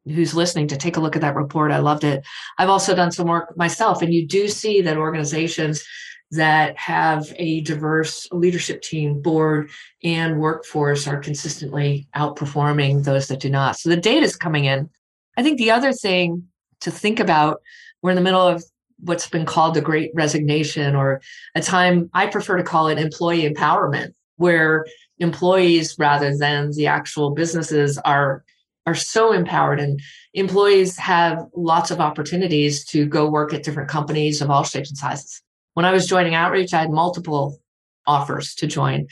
who's 0.10 0.34
listening 0.34 0.68
to 0.68 0.78
take 0.78 0.98
a 0.98 1.00
look 1.00 1.16
at 1.16 1.22
that 1.22 1.36
report. 1.36 1.72
I 1.72 1.80
loved 1.80 2.04
it. 2.04 2.26
I've 2.58 2.70
also 2.70 2.96
done 2.96 3.12
some 3.12 3.28
work 3.28 3.56
myself, 3.58 4.02
and 4.02 4.14
you 4.14 4.28
do 4.28 4.48
see 4.48 4.82
that 4.82 4.98
organizations 4.98 5.84
that 6.32 6.78
have 6.78 7.34
a 7.38 7.62
diverse 7.62 8.28
leadership 8.32 8.84
team, 8.84 9.20
board, 9.20 9.72
and 10.04 10.40
workforce 10.40 11.08
are 11.08 11.18
consistently 11.18 12.08
outperforming 12.16 13.04
those 13.04 13.28
that 13.28 13.40
do 13.40 13.50
not. 13.50 13.78
So 13.78 13.90
the 13.90 13.98
data 13.98 14.26
is 14.26 14.36
coming 14.36 14.66
in. 14.66 14.90
I 15.38 15.44
think 15.44 15.58
the 15.58 15.72
other 15.72 15.92
thing 15.92 16.48
to 16.82 16.92
think 16.92 17.20
about, 17.20 17.62
we're 18.02 18.12
in 18.12 18.16
the 18.16 18.22
middle 18.22 18.46
of 18.46 18.64
what's 19.00 19.28
been 19.28 19.46
called 19.46 19.74
the 19.74 19.82
great 19.82 20.12
resignation, 20.14 20.96
or 20.96 21.22
a 21.56 21.62
time 21.62 22.10
I 22.14 22.28
prefer 22.28 22.58
to 22.58 22.64
call 22.64 22.90
it 22.90 23.00
employee 23.00 23.50
empowerment, 23.50 24.14
where 24.36 24.86
employees 25.18 25.96
rather 25.98 26.38
than 26.38 26.72
the 26.72 26.88
actual 26.88 27.32
businesses 27.32 27.98
are 28.00 28.44
are 28.90 28.96
so 28.96 29.32
empowered 29.32 29.80
and 29.80 30.00
employees 30.34 30.98
have 30.98 31.46
lots 31.56 31.92
of 31.92 32.00
opportunities 32.00 32.86
to 32.86 33.06
go 33.06 33.30
work 33.30 33.54
at 33.54 33.64
different 33.64 33.90
companies 33.90 34.42
of 34.42 34.50
all 34.50 34.64
shapes 34.64 34.90
and 34.90 34.98
sizes 34.98 35.42
when 35.80 35.86
I 35.86 35.94
was 35.94 36.08
joining 36.08 36.36
Outreach, 36.36 36.74
I 36.74 36.82
had 36.82 36.92
multiple 36.92 37.58
offers 38.06 38.54
to 38.56 38.68
join. 38.68 39.08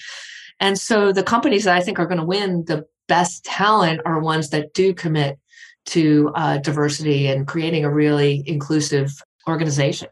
And 0.60 0.78
so 0.78 1.14
the 1.14 1.24
companies 1.24 1.64
that 1.64 1.78
I 1.78 1.82
think 1.82 1.98
are 1.98 2.06
going 2.06 2.20
to 2.20 2.26
win 2.26 2.66
the 2.66 2.86
best 3.08 3.46
talent 3.46 4.02
are 4.06 4.20
ones 4.20 4.50
that 4.50 4.74
do 4.74 4.94
commit 4.94 5.40
to 5.86 6.30
uh, 6.36 6.58
diversity 6.58 7.28
and 7.28 7.48
creating 7.48 7.86
a 7.86 7.94
really 7.94 8.44
inclusive 8.46 9.14
organization. 9.48 10.10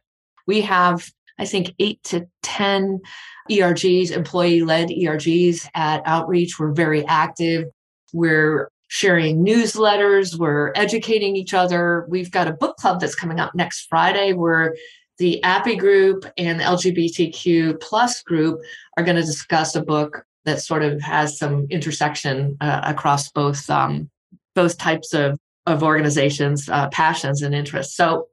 We 0.47 0.61
have, 0.61 1.11
I 1.37 1.45
think, 1.45 1.73
eight 1.79 2.01
to 2.03 2.25
10 2.43 3.01
ERGs, 3.51 4.11
employee 4.11 4.61
led 4.61 4.87
ERGs 4.87 5.67
at 5.75 6.03
Outreach. 6.05 6.57
We're 6.57 6.71
very 6.71 7.05
active. 7.05 7.65
We're 8.13 8.69
sharing 8.87 9.43
newsletters. 9.43 10.37
We're 10.37 10.71
educating 10.75 11.35
each 11.35 11.53
other. 11.53 12.05
We've 12.09 12.31
got 12.31 12.47
a 12.47 12.53
book 12.53 12.77
club 12.77 12.99
that's 12.99 13.15
coming 13.15 13.39
up 13.39 13.55
next 13.55 13.87
Friday 13.89 14.33
where 14.33 14.75
the 15.17 15.39
APPE 15.43 15.79
group 15.79 16.25
and 16.37 16.59
the 16.59 16.63
LGBTQ 16.63 17.79
plus 17.81 18.21
group 18.21 18.59
are 18.97 19.03
going 19.03 19.15
to 19.15 19.23
discuss 19.23 19.75
a 19.75 19.81
book 19.81 20.25
that 20.43 20.61
sort 20.61 20.83
of 20.83 21.01
has 21.01 21.37
some 21.37 21.65
intersection 21.69 22.57
uh, 22.61 22.81
across 22.83 23.31
both 23.31 23.69
um, 23.69 24.09
both 24.53 24.77
types 24.77 25.13
of 25.13 25.39
of 25.65 25.81
organizations, 25.83 26.69
uh, 26.69 26.87
passions 26.89 27.41
and 27.41 27.55
interests. 27.55 27.95
So 27.95 28.27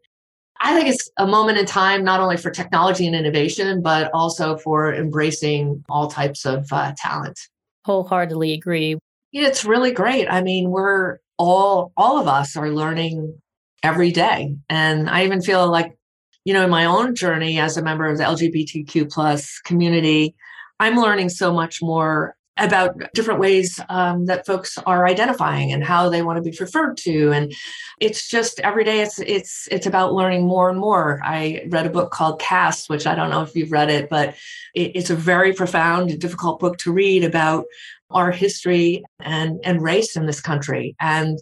I 0.61 0.75
think 0.75 0.88
it's 0.88 1.11
a 1.18 1.26
moment 1.26 1.59
in 1.59 1.66
time, 1.66 2.04
not 2.04 2.21
only 2.21 2.37
for 2.37 2.50
technology 2.50 3.06
and 3.06 3.16
innovation, 3.16 3.82
but 3.82 4.11
also 4.12 4.56
for 4.59 4.94
embracing 4.94 5.85
all 5.88 6.09
types 6.09 6.44
of 6.44 6.66
uh, 6.71 6.92
talent. 6.97 7.38
Wholeheartedly 7.85 8.52
agree. 8.52 8.99
It's 9.32 9.64
really 9.64 9.92
great. 9.92 10.28
I 10.28 10.42
mean, 10.42 10.70
we're 10.70 11.18
all 11.38 11.92
all 11.96 12.20
of 12.20 12.28
us 12.28 12.56
are 12.56 12.70
learning 12.70 13.40
every 13.82 14.12
day, 14.12 14.56
and 14.68 15.08
I 15.08 15.24
even 15.24 15.42
feel 15.42 15.70
like 15.70 15.96
you 16.44 16.52
know, 16.52 16.64
in 16.64 16.70
my 16.70 16.84
own 16.84 17.14
journey 17.14 17.58
as 17.58 17.76
a 17.76 17.82
member 17.82 18.06
of 18.06 18.18
the 18.18 18.24
LGBTQ 18.24 19.12
plus 19.12 19.60
community, 19.60 20.34
I'm 20.80 20.96
learning 20.96 21.28
so 21.28 21.52
much 21.52 21.80
more 21.80 22.34
about 22.58 23.00
different 23.14 23.40
ways 23.40 23.80
um, 23.88 24.26
that 24.26 24.44
folks 24.44 24.76
are 24.78 25.06
identifying 25.06 25.72
and 25.72 25.82
how 25.82 26.08
they 26.08 26.22
want 26.22 26.36
to 26.36 26.50
be 26.50 26.56
referred 26.60 26.96
to. 26.98 27.32
And 27.32 27.52
it's 27.98 28.28
just 28.28 28.60
every 28.60 28.84
day 28.84 29.00
it's 29.00 29.18
it's 29.20 29.68
it's 29.70 29.86
about 29.86 30.12
learning 30.12 30.46
more 30.46 30.68
and 30.68 30.78
more. 30.78 31.20
I 31.24 31.66
read 31.70 31.86
a 31.86 31.90
book 31.90 32.10
called 32.10 32.40
Caste 32.40 32.90
which 32.90 33.06
i 33.06 33.14
don't 33.14 33.30
know 33.30 33.42
if 33.42 33.54
you've 33.54 33.72
read 33.72 33.90
it 33.90 34.08
but 34.10 34.34
it, 34.74 34.92
it's 34.94 35.10
a 35.10 35.16
very 35.16 35.52
profound 35.52 36.10
and 36.10 36.20
difficult 36.20 36.60
book 36.60 36.78
to 36.78 36.92
read 36.92 37.24
about 37.24 37.64
our 38.12 38.31
history 38.31 39.02
and 39.21 39.59
and 39.64 39.83
race 39.83 40.16
in 40.16 40.26
this 40.26 40.40
country 40.40 40.95
and 41.00 41.38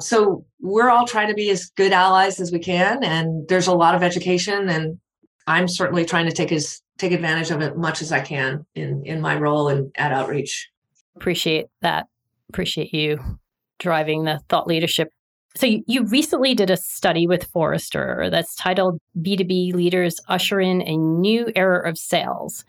so 0.00 0.44
we're 0.60 0.90
all 0.90 1.06
trying 1.06 1.28
to 1.28 1.34
be 1.34 1.50
as 1.50 1.66
good 1.66 1.92
allies 1.92 2.40
as 2.40 2.50
we 2.50 2.58
can, 2.58 3.04
and 3.04 3.46
there's 3.48 3.66
a 3.66 3.74
lot 3.74 3.94
of 3.94 4.02
education, 4.02 4.68
and 4.68 4.98
I'm 5.46 5.68
certainly 5.68 6.04
trying 6.04 6.26
to 6.26 6.32
take 6.32 6.52
as 6.52 6.80
take 6.98 7.12
advantage 7.12 7.50
of 7.50 7.60
it 7.60 7.76
much 7.76 8.02
as 8.02 8.12
I 8.12 8.20
can 8.20 8.66
in 8.74 9.04
in 9.04 9.20
my 9.20 9.36
role 9.36 9.68
in 9.68 9.92
at 9.96 10.12
Outreach. 10.12 10.70
Appreciate 11.16 11.66
that. 11.82 12.06
Appreciate 12.48 12.92
you 12.92 13.38
driving 13.78 14.24
the 14.24 14.40
thought 14.48 14.66
leadership. 14.66 15.10
So 15.56 15.66
you, 15.66 15.84
you 15.86 16.04
recently 16.04 16.54
did 16.54 16.70
a 16.70 16.76
study 16.76 17.28
with 17.28 17.44
Forrester 17.44 18.28
that's 18.30 18.56
titled 18.56 18.98
B2B 19.20 19.74
Leaders 19.74 20.18
Usher 20.28 20.60
in 20.60 20.82
a 20.82 20.96
New 20.96 21.52
Era 21.54 21.88
of 21.88 21.98
Sales. 21.98 22.64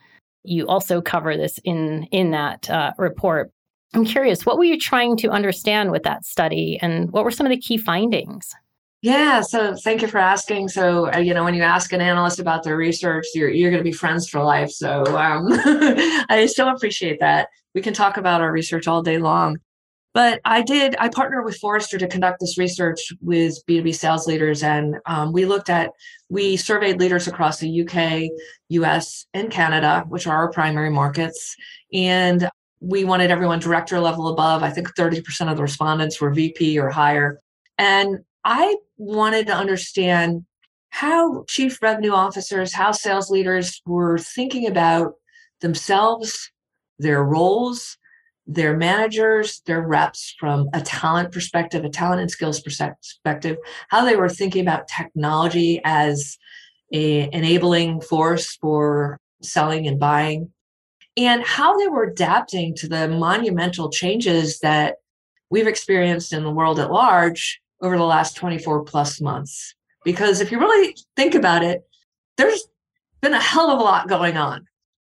You 0.46 0.68
also 0.68 1.02
cover 1.02 1.36
this 1.38 1.60
in 1.64 2.04
in 2.12 2.32
that 2.32 2.70
uh, 2.70 2.92
report. 2.98 3.52
I'm 3.94 4.06
curious, 4.06 4.46
what 4.46 4.58
were 4.58 4.66
you 4.66 4.78
trying 4.78 5.16
to 5.18 5.30
understand 5.30 5.92
with 5.92 6.04
that 6.04 6.25
study 6.25 6.78
and 6.82 7.12
what 7.12 7.24
were 7.24 7.32
some 7.32 7.46
of 7.46 7.50
the 7.50 7.58
key 7.58 7.78
findings? 7.78 8.54
Yeah, 9.02 9.42
so 9.42 9.75
thank 9.75 10.02
you 10.02 10.08
for 10.08 10.18
asking. 10.18 10.70
So, 10.70 11.14
uh, 11.14 11.20
you 11.20 11.34
know, 11.34 11.44
when 11.44 11.54
you 11.54 11.62
ask 11.62 11.94
an 11.94 12.02
analyst 12.02 12.40
about 12.40 12.64
their 12.64 12.75
research, 12.75 13.25
you're, 13.36 13.50
you're 13.50 13.70
going 13.70 13.84
to 13.84 13.90
be 13.90 13.96
friends 13.96 14.28
for 14.28 14.44
life. 14.44 14.72
So, 14.72 15.04
um, 15.16 15.48
I 16.30 16.48
still 16.50 16.70
appreciate 16.70 17.20
that. 17.20 17.50
We 17.75 17.82
can 17.82 17.94
talk 17.94 18.18
about 18.18 18.42
our 18.42 18.52
research 18.52 18.88
all 18.88 19.04
day 19.04 19.20
long. 19.20 19.60
But 20.15 20.39
I 20.45 20.62
did, 20.62 20.95
I 20.98 21.10
partnered 21.10 21.43
with 21.43 21.57
Forrester 21.57 21.98
to 21.98 22.07
conduct 22.07 22.39
this 22.39 22.57
research 22.57 23.12
with 23.19 23.60
B2B 23.67 23.93
sales 23.93 24.27
leaders. 24.27 24.63
And 24.63 24.95
um, 25.05 25.34
we 25.34 25.45
looked 25.45 25.69
at, 25.69 25.91
we 26.29 26.55
surveyed 26.55 27.01
leaders 27.01 27.27
across 27.27 27.60
the 27.60 27.81
UK, 27.81 28.31
US, 28.69 29.25
and 29.34 29.51
Canada, 29.51 30.05
which 30.07 30.25
are 30.25 30.38
our 30.38 30.50
primary 30.53 30.89
markets. 30.89 31.57
And 31.91 32.50
we 32.79 33.03
wanted 33.03 33.29
everyone 33.29 33.60
director 33.60 34.00
level 34.00 34.29
above. 34.29 34.63
I 34.63 34.69
think 34.69 34.95
30% 34.95 35.51
of 35.51 35.57
the 35.57 35.63
respondents 35.63 36.22
were 36.22 36.34
VP 36.34 36.79
or 36.79 36.89
higher. 36.89 37.41
And 37.77 38.19
I 38.45 38.74
wanted 38.95 39.48
to 39.48 39.53
understand 39.53 40.45
how 40.91 41.43
chief 41.50 41.81
revenue 41.81 42.13
officers, 42.13 42.74
how 42.74 42.93
sales 42.93 43.29
leaders 43.29 43.81
were 43.86 44.17
thinking 44.17 44.65
about 44.65 45.15
themselves, 45.60 46.53
their 47.00 47.22
roles, 47.22 47.98
their 48.48 48.78
managers, 48.78 49.62
their 49.66 49.82
reps 49.82 50.36
from 50.40 50.70
a 50.74 50.82
talent 50.82 51.32
perspective, 51.32 51.84
a 51.84 51.90
talent 51.90 52.22
and 52.22 52.30
skills 52.30 52.62
perspective, 52.62 53.58
how 53.90 54.06
they 54.06 54.16
were 54.16 54.30
thinking 54.30 54.62
about 54.62 54.88
technology 54.88 55.82
as 55.84 56.38
a 56.94 57.30
enabling 57.34 58.02
force 58.02 58.56
for 58.56 59.20
selling 59.42 59.88
and 59.88 60.00
buying 60.00 60.52
and 61.18 61.44
how 61.44 61.78
they 61.78 61.88
were 61.88 62.04
adapting 62.04 62.75
to 62.75 62.88
the 62.88 63.08
monumental 63.08 63.90
changes 63.90 64.60
that 64.60 64.98
we've 65.50 65.68
experienced 65.68 66.34
in 66.34 66.44
the 66.44 66.52
world 66.52 66.80
at 66.80 66.92
large 66.92 67.62
over 67.82 67.98
the 67.98 68.04
last 68.04 68.36
24 68.36 68.84
plus 68.84 69.22
months. 69.22 69.75
Because 70.04 70.42
if 70.42 70.52
you 70.52 70.60
really 70.60 70.96
think 71.16 71.34
about 71.34 71.64
it, 71.64 71.88
there's 72.38 72.68
been 73.22 73.34
a 73.34 73.40
hell 73.40 73.72
of 73.72 73.80
a 73.80 73.84
lot 73.84 74.08
going 74.08 74.38
on. 74.38 74.68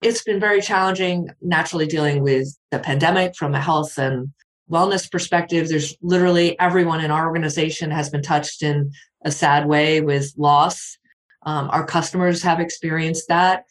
It's 0.03 0.23
been 0.23 0.41
very 0.41 0.61
challenging 0.61 1.29
naturally 1.43 1.87
dealing 1.87 2.23
with 2.23 2.57
the 2.71 2.79
pandemic 2.79 3.35
from 3.35 3.55
a 3.55 3.61
health 3.61 3.99
and 3.99 4.33
wellness 4.71 5.11
perspective. 5.11 5.69
There's 5.69 5.97
literally 6.03 6.59
everyone 6.61 7.01
in 7.01 7.11
our 7.11 7.27
organization 7.27 7.91
has 7.91 8.11
been 8.11 8.23
touched 8.23 8.63
in 8.63 8.93
a 9.25 9.33
sad 9.33 9.67
way 9.67 10.01
with 10.01 10.33
loss. 10.37 10.99
Um, 11.45 11.71
our 11.71 11.85
customers 11.85 12.43
have 12.43 12.61
experienced 12.61 13.29
that. 13.29 13.65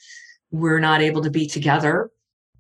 We're 0.52 0.80
not 0.80 1.02
able 1.02 1.22
to 1.22 1.30
be 1.30 1.48
together 1.48 2.10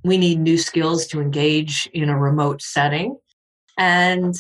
we 0.07 0.17
need 0.17 0.39
new 0.39 0.57
skills 0.57 1.05
to 1.07 1.21
engage 1.21 1.89
in 1.93 2.09
a 2.09 2.17
remote 2.17 2.62
setting. 2.62 3.17
And 3.77 4.36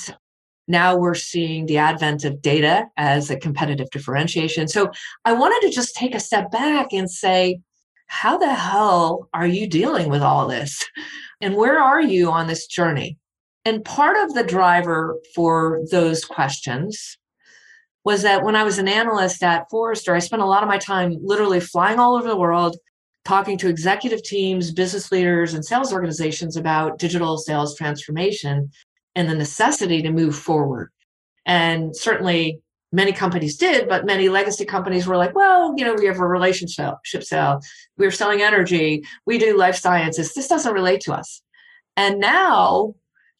now 0.67 0.97
we're 0.97 1.15
seeing 1.15 1.65
the 1.65 1.77
advent 1.77 2.23
of 2.23 2.41
data 2.41 2.87
as 2.97 3.29
a 3.29 3.37
competitive 3.37 3.89
differentiation. 3.91 4.67
So 4.67 4.91
I 5.25 5.33
wanted 5.33 5.67
to 5.67 5.73
just 5.73 5.95
take 5.95 6.15
a 6.15 6.19
step 6.19 6.51
back 6.51 6.87
and 6.91 7.09
say, 7.09 7.59
how 8.07 8.37
the 8.37 8.53
hell 8.53 9.29
are 9.33 9.47
you 9.47 9.67
dealing 9.67 10.09
with 10.09 10.21
all 10.21 10.47
this? 10.47 10.83
And 11.41 11.55
where 11.55 11.79
are 11.79 12.01
you 12.01 12.31
on 12.31 12.47
this 12.47 12.65
journey? 12.67 13.17
And 13.63 13.83
part 13.83 14.17
of 14.17 14.33
the 14.33 14.43
driver 14.43 15.17
for 15.35 15.81
those 15.91 16.25
questions 16.25 17.17
was 18.05 18.21
that 18.23 18.43
when 18.43 18.55
I 18.55 18.63
was 18.63 18.77
an 18.77 18.87
analyst 18.87 19.43
at 19.43 19.69
Forrester, 19.69 20.15
I 20.15 20.19
spent 20.19 20.41
a 20.41 20.45
lot 20.45 20.63
of 20.63 20.69
my 20.69 20.77
time 20.77 21.17
literally 21.21 21.59
flying 21.59 21.99
all 21.99 22.15
over 22.15 22.29
the 22.29 22.37
world, 22.37 22.77
talking 23.25 23.57
to 23.57 23.67
executive 23.67 24.23
teams, 24.23 24.71
business 24.71 25.11
leaders, 25.11 25.53
and 25.53 25.65
sales 25.65 25.91
organizations 25.91 26.55
about 26.55 26.97
digital 26.97 27.37
sales 27.37 27.75
transformation 27.75 28.71
and 29.15 29.29
the 29.29 29.35
necessity 29.35 30.01
to 30.01 30.09
move 30.09 30.37
forward. 30.37 30.89
And 31.45 31.93
certainly 31.93 32.61
many 32.91 33.11
companies 33.11 33.57
did, 33.57 33.89
but 33.89 34.05
many 34.05 34.29
legacy 34.29 34.65
companies 34.65 35.05
were 35.05 35.17
like, 35.17 35.35
well, 35.35 35.73
you 35.77 35.83
know, 35.83 35.93
we 35.93 36.05
have 36.05 36.19
a 36.19 36.27
relationship 36.27 36.95
sale, 37.03 37.61
we're 37.97 38.11
selling 38.11 38.41
energy, 38.41 39.03
we 39.25 39.37
do 39.37 39.57
life 39.57 39.75
sciences. 39.75 40.33
This 40.33 40.47
doesn't 40.47 40.73
relate 40.73 41.01
to 41.01 41.13
us. 41.13 41.41
And 41.97 42.19
now, 42.19 42.95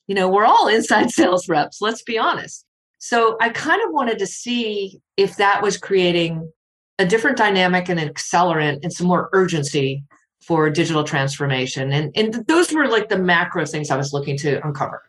you 0.08 0.16
know, 0.16 0.30
we're 0.30 0.46
all 0.46 0.68
inside 0.78 1.12
sales 1.12 1.48
reps, 1.48 1.82
let's 1.82 2.02
be 2.02 2.18
honest. 2.18 2.66
So 3.00 3.38
I 3.40 3.50
kind 3.50 3.82
of 3.86 3.94
wanted 3.94 4.20
to 4.20 4.28
see 4.28 5.00
if 5.18 5.38
that 5.38 5.62
was 5.62 5.78
creating 5.78 6.52
a 7.00 7.06
different 7.06 7.38
dynamic 7.38 7.90
and 7.90 8.00
an 8.00 8.10
accelerant 8.10 8.80
and 8.84 8.92
some 8.92 9.08
more 9.08 9.30
urgency 9.34 10.04
for 10.42 10.70
digital 10.70 11.04
transformation. 11.04 11.92
And, 11.92 12.12
and 12.16 12.34
those 12.48 12.74
were 12.74 12.88
like 12.88 13.10
the 13.10 13.20
macro 13.20 13.66
things 13.66 13.92
I 13.92 13.98
was 13.98 14.14
looking 14.14 14.38
to 14.38 14.66
uncover. 14.66 15.04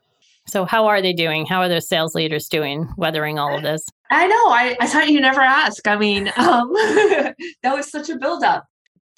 So, 0.48 0.64
how 0.64 0.86
are 0.86 1.02
they 1.02 1.12
doing? 1.12 1.46
How 1.46 1.60
are 1.60 1.68
those 1.68 1.88
sales 1.88 2.14
leaders 2.14 2.48
doing, 2.48 2.88
weathering 2.96 3.38
all 3.38 3.54
of 3.54 3.62
this? 3.62 3.84
I 4.10 4.26
know. 4.26 4.34
I, 4.48 4.76
I 4.80 4.86
thought 4.86 5.08
you 5.08 5.20
never 5.20 5.40
ask. 5.40 5.86
I 5.86 5.96
mean, 5.96 6.28
um, 6.36 6.72
that 6.74 7.74
was 7.74 7.90
such 7.90 8.08
a 8.08 8.16
buildup. 8.16 8.66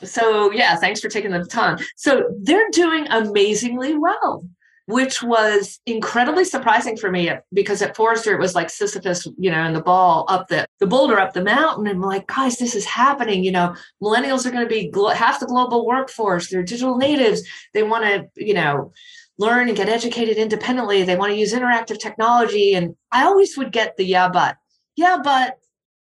So, 0.03 0.51
yeah, 0.51 0.77
thanks 0.77 1.01
for 1.01 1.09
taking 1.09 1.31
the 1.31 1.45
time. 1.45 1.79
So, 1.97 2.25
they're 2.43 2.69
doing 2.73 3.07
amazingly 3.11 3.97
well, 3.97 4.45
which 4.87 5.23
was 5.23 5.79
incredibly 5.87 6.45
surprising 6.45 6.97
for 6.97 7.11
me 7.11 7.31
because 7.53 7.81
at 7.81 7.95
Forrester, 7.95 8.35
it 8.35 8.41
was 8.41 8.57
like 8.57 8.71
Sisyphus, 8.71 9.29
you 9.39 9.51
know, 9.51 9.59
and 9.59 9.77
the 9.77 9.83
ball 9.83 10.25
up 10.29 10.49
the, 10.49 10.67
the 10.81 10.87
boulder 10.87 11.21
up 11.21 11.33
the 11.33 11.45
mountain. 11.45 11.87
And 11.87 11.97
I'm 11.97 12.03
like, 12.03 12.27
guys, 12.27 12.57
this 12.57 12.75
is 12.75 12.87
happening. 12.87 13.45
You 13.45 13.53
know, 13.53 13.77
millennials 14.03 14.47
are 14.47 14.51
going 14.51 14.65
to 14.65 14.75
be 14.75 14.91
glo- 14.91 15.11
half 15.11 15.39
the 15.39 15.47
global 15.47 15.87
workforce. 15.87 16.49
They're 16.49 16.63
digital 16.63 16.97
natives. 16.97 17.43
They 17.73 17.85
want 17.85 18.05
to, 18.05 18.45
you 18.45 18.55
know, 18.55 18.93
learn 19.41 19.69
and 19.69 19.77
get 19.77 19.89
educated 19.89 20.37
independently. 20.37 21.03
They 21.03 21.17
want 21.17 21.33
to 21.33 21.39
use 21.39 21.55
interactive 21.55 21.99
technology. 21.99 22.75
And 22.75 22.95
I 23.11 23.25
always 23.25 23.57
would 23.57 23.73
get 23.73 23.97
the 23.97 24.05
yeah, 24.05 24.29
but, 24.29 24.57
yeah, 24.97 25.19
but 25.25 25.59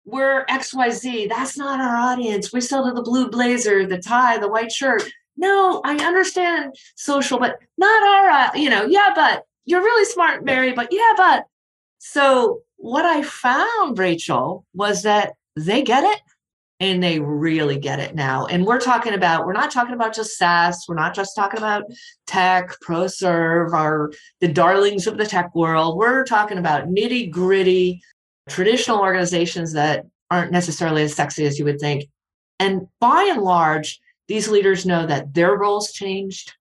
we're 0.05 0.45
XYZ. 0.47 1.29
That's 1.29 1.55
not 1.57 1.79
our 1.79 1.95
audience. 1.95 2.51
We 2.51 2.61
sell 2.61 2.85
to 2.85 2.91
the 2.91 3.03
blue 3.03 3.29
blazer, 3.29 3.85
the 3.85 3.99
tie, 3.99 4.39
the 4.39 4.49
white 4.49 4.71
shirt. 4.71 5.03
No, 5.37 5.81
I 5.85 5.95
understand 6.03 6.73
social, 6.95 7.37
but 7.37 7.57
not 7.77 8.03
our, 8.03 8.29
uh, 8.29 8.49
you 8.55 8.71
know, 8.71 8.85
yeah, 8.85 9.11
but 9.13 9.43
you're 9.65 9.83
really 9.83 10.05
smart, 10.05 10.43
Mary, 10.43 10.73
but 10.73 10.89
yeah, 10.91 11.13
but. 11.15 11.45
So 11.99 12.61
what 12.77 13.05
I 13.05 13.21
found, 13.21 13.99
Rachel, 13.99 14.65
was 14.73 15.03
that 15.03 15.33
they 15.55 15.83
get 15.83 16.03
it 16.03 16.21
and 16.79 17.01
they 17.01 17.19
really 17.19 17.79
get 17.79 17.99
it 17.99 18.13
now. 18.13 18.45
And 18.45 18.65
we're 18.65 18.79
talking 18.79 19.13
about, 19.13 19.45
we're 19.45 19.53
not 19.53 19.71
talking 19.71 19.95
about 19.95 20.13
just 20.13 20.37
SaaS, 20.37 20.85
we're 20.87 20.95
not 20.95 21.15
just 21.15 21.35
talking 21.35 21.57
about 21.57 21.85
tech, 22.27 22.75
ProServe, 22.85 23.73
our 23.73 24.11
the 24.41 24.47
darlings 24.47 25.07
of 25.07 25.17
the 25.17 25.25
tech 25.25 25.53
world. 25.55 25.97
We're 25.97 26.23
talking 26.23 26.57
about 26.57 26.87
nitty 26.87 27.31
gritty 27.31 28.01
traditional 28.47 28.99
organizations 28.99 29.73
that 29.73 30.05
aren't 30.29 30.51
necessarily 30.51 31.03
as 31.03 31.15
sexy 31.15 31.45
as 31.45 31.57
you 31.57 31.65
would 31.65 31.79
think. 31.79 32.05
And 32.59 32.87
by 32.99 33.27
and 33.31 33.41
large, 33.41 33.99
these 34.27 34.47
leaders 34.49 34.85
know 34.85 35.05
that 35.05 35.33
their 35.33 35.55
roles 35.55 35.91
changed, 35.91 36.53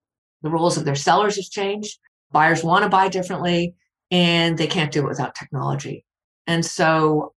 the 0.43 0.51
roles 0.51 0.77
of 0.77 0.85
their 0.85 0.95
sellers 0.95 1.37
has 1.37 1.49
changed, 1.49 1.99
buyers 2.31 2.63
want 2.63 2.85
to 2.85 2.89
buy 2.89 3.09
differently, 3.09 3.75
and 4.11 4.57
they 4.57 4.67
can't 4.67 4.93
do 4.93 5.01
it 5.01 5.09
without 5.09 5.35
technology. 5.35 6.05
And 6.47 6.65
so 6.65 7.35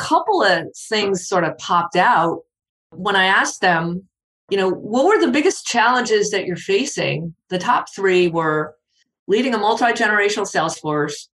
couple 0.00 0.42
of 0.42 0.66
things 0.88 1.28
sort 1.28 1.44
of 1.44 1.56
popped 1.58 1.96
out 1.96 2.40
when 2.92 3.16
I 3.16 3.26
asked 3.26 3.60
them, 3.60 4.08
you 4.50 4.56
know, 4.56 4.70
what 4.70 5.06
were 5.06 5.20
the 5.24 5.30
biggest 5.30 5.66
challenges 5.66 6.30
that 6.30 6.46
you're 6.46 6.56
facing? 6.56 7.34
The 7.50 7.58
top 7.58 7.92
three 7.94 8.28
were 8.28 8.74
leading 9.28 9.54
a 9.54 9.58
multi 9.58 9.86
generational 9.86 10.46
sales 10.46 10.78
force. 10.78 11.28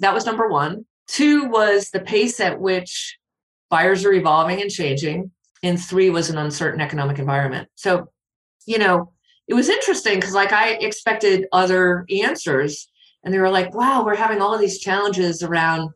That 0.00 0.14
was 0.14 0.26
number 0.26 0.48
one. 0.48 0.84
Two 1.08 1.46
was 1.46 1.90
the 1.90 2.00
pace 2.00 2.38
at 2.38 2.60
which 2.60 3.18
buyers 3.70 4.04
are 4.04 4.12
evolving 4.12 4.60
and 4.60 4.70
changing. 4.70 5.32
And 5.62 5.80
three 5.80 6.10
was 6.10 6.30
an 6.30 6.38
uncertain 6.38 6.80
economic 6.80 7.18
environment. 7.18 7.68
So, 7.74 8.08
you 8.66 8.78
know, 8.78 9.12
it 9.48 9.54
was 9.54 9.68
interesting 9.68 10.14
because, 10.14 10.32
like, 10.34 10.52
I 10.52 10.70
expected 10.74 11.46
other 11.52 12.06
answers. 12.22 12.86
And 13.24 13.34
they 13.34 13.38
were 13.38 13.50
like, 13.50 13.74
wow, 13.74 14.04
we're 14.04 14.14
having 14.14 14.40
all 14.40 14.54
of 14.54 14.60
these 14.60 14.78
challenges 14.78 15.42
around 15.42 15.90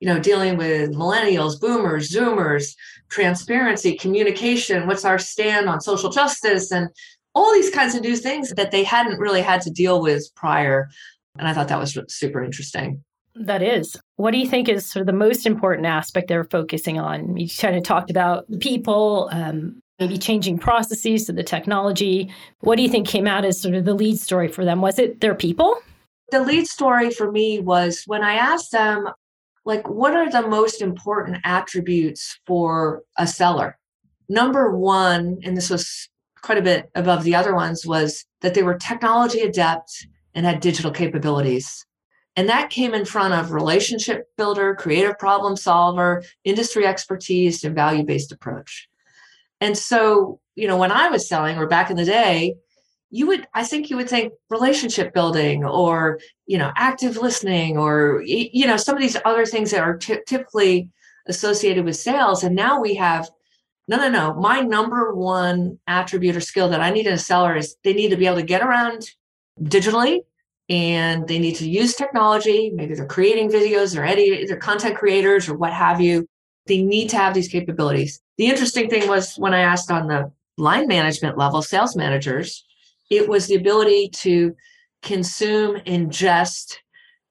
you 0.00 0.08
know, 0.08 0.18
dealing 0.18 0.56
with 0.56 0.92
millennials, 0.92 1.60
boomers, 1.60 2.10
zoomers, 2.10 2.74
transparency, 3.08 3.96
communication, 3.96 4.86
what's 4.86 5.04
our 5.04 5.18
stand 5.18 5.68
on 5.68 5.80
social 5.80 6.10
justice, 6.10 6.70
and 6.70 6.88
all 7.34 7.52
these 7.52 7.70
kinds 7.70 7.94
of 7.94 8.02
new 8.02 8.16
things 8.16 8.50
that 8.50 8.70
they 8.70 8.84
hadn't 8.84 9.18
really 9.18 9.42
had 9.42 9.60
to 9.62 9.70
deal 9.70 10.00
with 10.00 10.28
prior. 10.34 10.88
And 11.38 11.46
I 11.46 11.52
thought 11.52 11.68
that 11.68 11.78
was 11.78 11.98
super 12.08 12.42
interesting. 12.42 13.02
That 13.34 13.62
is. 13.62 13.96
What 14.16 14.32
do 14.32 14.38
you 14.38 14.48
think 14.48 14.68
is 14.68 14.84
sort 14.84 15.02
of 15.02 15.06
the 15.06 15.12
most 15.12 15.46
important 15.46 15.86
aspect 15.86 16.28
they're 16.28 16.44
focusing 16.44 16.98
on? 16.98 17.36
You 17.36 17.48
kind 17.48 17.76
of 17.76 17.84
talked 17.84 18.10
about 18.10 18.44
the 18.48 18.58
people, 18.58 19.28
um, 19.30 19.80
maybe 20.00 20.18
changing 20.18 20.58
processes 20.58 21.26
to 21.26 21.32
the 21.32 21.44
technology. 21.44 22.32
What 22.60 22.76
do 22.76 22.82
you 22.82 22.88
think 22.88 23.06
came 23.06 23.26
out 23.26 23.44
as 23.44 23.60
sort 23.60 23.74
of 23.74 23.84
the 23.84 23.94
lead 23.94 24.18
story 24.18 24.48
for 24.48 24.64
them? 24.64 24.80
Was 24.80 24.98
it 24.98 25.20
their 25.20 25.34
people? 25.34 25.76
The 26.30 26.40
lead 26.40 26.66
story 26.66 27.10
for 27.10 27.30
me 27.30 27.60
was 27.60 28.02
when 28.06 28.22
I 28.22 28.34
asked 28.34 28.72
them, 28.72 29.08
like 29.68 29.86
what 29.86 30.16
are 30.16 30.30
the 30.30 30.48
most 30.48 30.80
important 30.80 31.36
attributes 31.44 32.40
for 32.46 33.02
a 33.18 33.26
seller? 33.26 33.78
Number 34.26 34.74
one 34.74 35.38
and 35.44 35.54
this 35.54 35.68
was 35.68 36.08
quite 36.40 36.56
a 36.56 36.62
bit 36.62 36.90
above 36.94 37.22
the 37.22 37.34
other 37.34 37.54
ones 37.54 37.86
was 37.86 38.24
that 38.40 38.54
they 38.54 38.62
were 38.62 38.78
technology 38.78 39.40
adept 39.40 40.06
and 40.34 40.46
had 40.46 40.60
digital 40.60 40.90
capabilities. 40.90 41.84
And 42.34 42.48
that 42.48 42.70
came 42.70 42.94
in 42.94 43.04
front 43.04 43.34
of 43.34 43.52
relationship 43.52 44.28
builder 44.38 44.74
creative 44.74 45.18
problem 45.18 45.54
solver 45.54 46.22
industry 46.44 46.86
expertise 46.86 47.62
and 47.62 47.74
value 47.74 48.04
based 48.04 48.32
approach. 48.32 48.88
And 49.60 49.76
so 49.76 50.40
you 50.58 50.66
know 50.66 50.76
when 50.76 50.90
i 50.90 51.08
was 51.08 51.28
selling 51.28 51.56
or 51.56 51.66
back 51.66 51.88
in 51.90 51.96
the 51.96 52.04
day 52.04 52.56
you 53.10 53.26
would 53.26 53.46
i 53.54 53.64
think 53.64 53.88
you 53.88 53.96
would 53.96 54.08
think 54.08 54.32
relationship 54.50 55.14
building 55.14 55.64
or 55.64 56.18
you 56.46 56.58
know 56.58 56.70
active 56.76 57.16
listening 57.16 57.78
or 57.78 58.22
you 58.24 58.66
know 58.66 58.76
some 58.76 58.94
of 58.94 59.00
these 59.00 59.16
other 59.24 59.46
things 59.46 59.70
that 59.70 59.80
are 59.80 59.96
t- 59.96 60.18
typically 60.26 60.90
associated 61.28 61.84
with 61.84 61.96
sales. 61.96 62.42
And 62.42 62.56
now 62.56 62.80
we 62.80 62.94
have 62.94 63.30
no 63.86 63.96
no 63.96 64.08
no 64.08 64.34
my 64.34 64.60
number 64.60 65.14
one 65.14 65.78
attribute 65.86 66.36
or 66.36 66.40
skill 66.40 66.68
that 66.68 66.80
i 66.80 66.90
need 66.90 67.06
in 67.06 67.12
a 67.12 67.18
seller 67.18 67.56
is 67.56 67.76
they 67.84 67.94
need 67.94 68.10
to 68.10 68.16
be 68.16 68.26
able 68.26 68.36
to 68.36 68.42
get 68.42 68.62
around 68.62 69.10
digitally 69.62 70.20
and 70.68 71.26
they 71.26 71.38
need 71.38 71.56
to 71.56 71.66
use 71.66 71.94
technology. 71.94 72.70
Maybe 72.74 72.94
they're 72.94 73.06
creating 73.06 73.50
videos 73.50 73.98
or 73.98 74.04
any 74.04 74.44
they're 74.44 74.58
content 74.58 74.98
creators 74.98 75.48
or 75.48 75.56
what 75.56 75.72
have 75.72 75.98
you. 75.98 76.28
They 76.66 76.82
need 76.82 77.08
to 77.08 77.16
have 77.16 77.32
these 77.32 77.48
capabilities. 77.48 78.20
The 78.36 78.48
interesting 78.48 78.90
thing 78.90 79.08
was 79.08 79.36
when 79.36 79.54
i 79.54 79.60
asked 79.60 79.90
on 79.90 80.08
the 80.08 80.30
line 80.58 80.86
management 80.86 81.38
level 81.38 81.62
sales 81.62 81.96
managers 81.96 82.64
it 83.10 83.28
was 83.28 83.46
the 83.46 83.54
ability 83.54 84.10
to 84.10 84.54
consume, 85.02 85.76
ingest 85.80 86.76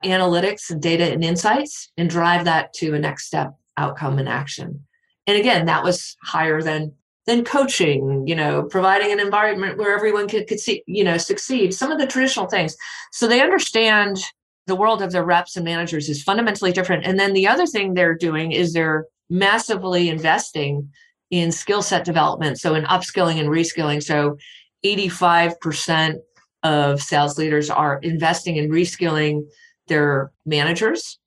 analytics 0.04 0.70
and 0.70 0.82
data 0.82 1.12
and 1.12 1.24
insights 1.24 1.92
and 1.98 2.10
drive 2.10 2.46
that 2.46 2.74
to 2.74 2.94
a 2.94 3.00
next 3.00 3.26
step 3.26 3.56
outcome 3.78 4.20
and 4.20 4.30
action. 4.30 4.86
And 5.26 5.38
again, 5.38 5.66
that 5.66 5.84
was 5.84 6.16
higher 6.24 6.62
than 6.62 6.94
than 7.26 7.44
coaching, 7.44 8.26
you 8.26 8.36
know, 8.36 8.64
providing 8.64 9.12
an 9.12 9.20
environment 9.20 9.78
where 9.78 9.94
everyone 9.94 10.30
could, 10.30 10.48
could 10.48 10.62
see, 10.62 10.82
you 10.88 11.04
know, 11.04 11.18
succeed, 11.18 11.74
some 11.74 11.92
of 11.92 12.00
the 12.00 12.08
traditional 12.08 12.48
things. 12.48 12.78
So 13.12 13.28
they 13.28 13.42
understand 13.42 14.18
the 14.66 14.78
world 14.78 15.02
of 15.02 15.12
their 15.12 15.26
reps 15.26 15.58
and 15.58 15.66
managers 15.66 16.08
is 16.08 16.24
fundamentally 16.24 16.72
different. 16.72 17.06
And 17.06 17.20
then 17.20 17.34
the 17.34 17.46
other 17.46 17.66
thing 17.66 17.94
they're 17.94 18.16
doing 18.16 18.54
is 18.54 18.72
they're 18.72 19.08
massively 19.30 20.08
investing 20.08 20.90
in 21.30 21.52
skill 21.52 21.82
set 21.82 22.06
development. 22.06 22.60
So 22.60 22.76
in 22.76 22.86
upskilling 22.86 23.42
and 23.42 23.50
reskilling. 23.50 24.02
So 24.02 24.38
85% 24.86 26.20
of 26.64 27.02
sales 27.02 27.38
leaders 27.38 27.70
are 27.70 28.00
investing 28.00 28.58
in 28.58 28.70
reskilling 28.70 29.44
their 29.88 30.32
managers. 30.46 31.20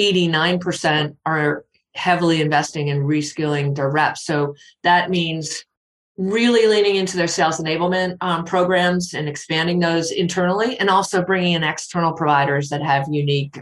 89% 0.00 1.16
are 1.26 1.64
heavily 1.94 2.40
investing 2.40 2.88
in 2.88 3.02
reskilling 3.02 3.74
their 3.74 3.90
reps. 3.90 4.24
So 4.24 4.54
that 4.82 5.10
means 5.10 5.64
really 6.16 6.66
leaning 6.66 6.96
into 6.96 7.16
their 7.16 7.28
sales 7.28 7.60
enablement 7.60 8.16
um, 8.20 8.44
programs 8.44 9.14
and 9.14 9.28
expanding 9.28 9.78
those 9.78 10.10
internally, 10.10 10.78
and 10.78 10.90
also 10.90 11.24
bringing 11.24 11.52
in 11.52 11.62
external 11.62 12.12
providers 12.12 12.68
that 12.70 12.82
have 12.82 13.06
unique 13.10 13.58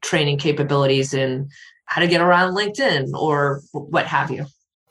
training 0.00 0.38
capabilities 0.38 1.12
in 1.12 1.48
how 1.84 2.00
to 2.00 2.08
get 2.08 2.22
around 2.22 2.54
LinkedIn 2.54 3.12
or 3.12 3.60
what 3.72 4.06
have 4.06 4.30
you 4.30 4.46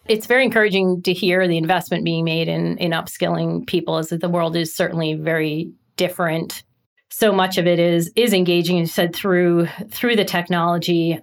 it's 0.10 0.26
very 0.26 0.44
encouraging 0.44 1.04
to 1.04 1.14
hear 1.14 1.48
the 1.48 1.58
investment 1.58 2.04
being 2.04 2.26
made 2.26 2.50
in 2.50 2.78
in 2.80 2.92
upskilling 2.92 3.66
people 3.68 3.98
as 3.98 4.10
the 4.10 4.28
world 4.28 4.56
is 4.56 4.76
certainly 4.76 5.14
very 5.14 5.72
different. 5.96 6.64
So 7.12 7.32
much 7.32 7.58
of 7.58 7.68
it 7.68 7.80
is 7.80 8.12
is 8.16 8.34
engaging 8.34 8.78
you 8.78 8.88
said 8.88 9.16
through 9.16 9.68
through 9.92 10.16
the 10.16 10.26
technology 10.26 11.20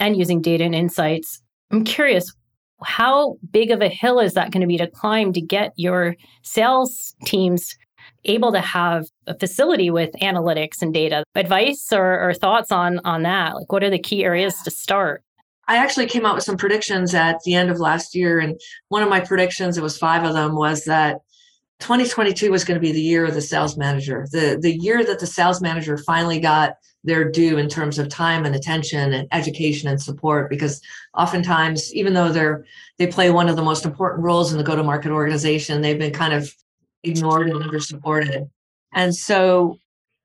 and 0.00 0.16
using 0.16 0.40
data 0.40 0.64
and 0.64 0.74
insights. 0.74 1.40
I'm 1.70 1.84
curious 1.84 2.32
how 2.82 3.36
big 3.50 3.70
of 3.70 3.82
a 3.82 3.88
hill 3.88 4.18
is 4.20 4.32
that 4.34 4.50
going 4.50 4.62
to 4.62 4.66
be 4.66 4.78
to 4.78 4.90
climb 4.90 5.34
to 5.34 5.40
get 5.42 5.72
your 5.76 6.16
sales 6.42 7.14
teams 7.26 7.76
able 8.24 8.52
to 8.52 8.60
have 8.60 9.04
a 9.26 9.38
facility 9.38 9.90
with 9.90 10.10
analytics 10.22 10.80
and 10.80 10.94
data? 10.94 11.24
Advice 11.34 11.92
or, 11.92 12.28
or 12.28 12.32
thoughts 12.32 12.72
on 12.72 13.00
on 13.04 13.22
that? 13.22 13.54
Like 13.54 13.70
what 13.70 13.84
are 13.84 13.90
the 13.90 13.98
key 13.98 14.24
areas 14.24 14.62
to 14.62 14.70
start 14.70 15.22
I 15.70 15.76
actually 15.76 16.06
came 16.06 16.26
out 16.26 16.34
with 16.34 16.42
some 16.42 16.56
predictions 16.56 17.14
at 17.14 17.40
the 17.44 17.54
end 17.54 17.70
of 17.70 17.78
last 17.78 18.16
year. 18.16 18.40
And 18.40 18.60
one 18.88 19.04
of 19.04 19.08
my 19.08 19.20
predictions, 19.20 19.78
it 19.78 19.84
was 19.84 19.96
five 19.96 20.24
of 20.24 20.34
them, 20.34 20.56
was 20.56 20.84
that 20.86 21.20
2022 21.78 22.50
was 22.50 22.64
going 22.64 22.74
to 22.74 22.84
be 22.84 22.90
the 22.90 23.00
year 23.00 23.24
of 23.24 23.34
the 23.34 23.40
sales 23.40 23.76
manager, 23.76 24.26
the, 24.32 24.58
the 24.60 24.76
year 24.76 25.04
that 25.04 25.20
the 25.20 25.28
sales 25.28 25.62
manager 25.62 25.96
finally 25.96 26.40
got 26.40 26.74
their 27.04 27.30
due 27.30 27.56
in 27.56 27.68
terms 27.68 28.00
of 28.00 28.08
time 28.08 28.44
and 28.44 28.56
attention 28.56 29.12
and 29.12 29.28
education 29.30 29.88
and 29.88 30.02
support 30.02 30.50
because 30.50 30.82
oftentimes 31.16 31.94
even 31.94 32.14
though 32.14 32.30
they're 32.30 32.66
they 32.98 33.06
play 33.06 33.30
one 33.30 33.48
of 33.48 33.56
the 33.56 33.62
most 33.62 33.86
important 33.86 34.22
roles 34.22 34.52
in 34.52 34.58
the 34.58 34.64
go-to-market 34.64 35.10
organization 35.10 35.80
they've 35.80 35.98
been 35.98 36.12
kind 36.12 36.34
of 36.34 36.54
ignored 37.02 37.48
and 37.48 37.62
under 37.62 37.80
supported 37.80 38.50
and 38.92 39.14
so 39.14 39.78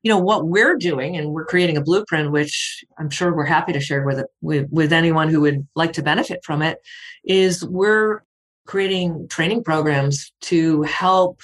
you 0.05 0.11
know 0.11 0.19
what 0.19 0.45
we're 0.45 0.77
doing 0.77 1.17
and 1.17 1.31
we're 1.31 1.45
creating 1.45 1.77
a 1.77 1.81
blueprint 1.81 2.31
which 2.31 2.85
i'm 2.99 3.09
sure 3.09 3.35
we're 3.35 3.43
happy 3.43 3.73
to 3.73 3.79
share 3.79 4.05
with 4.05 4.23
with, 4.41 4.67
with 4.69 4.93
anyone 4.93 5.29
who 5.29 5.41
would 5.41 5.67
like 5.75 5.93
to 5.93 6.03
benefit 6.03 6.41
from 6.45 6.61
it 6.61 6.77
is 7.23 7.65
we're 7.65 8.23
creating 8.67 9.27
training 9.29 9.63
programs 9.63 10.31
to 10.41 10.83
help 10.83 11.41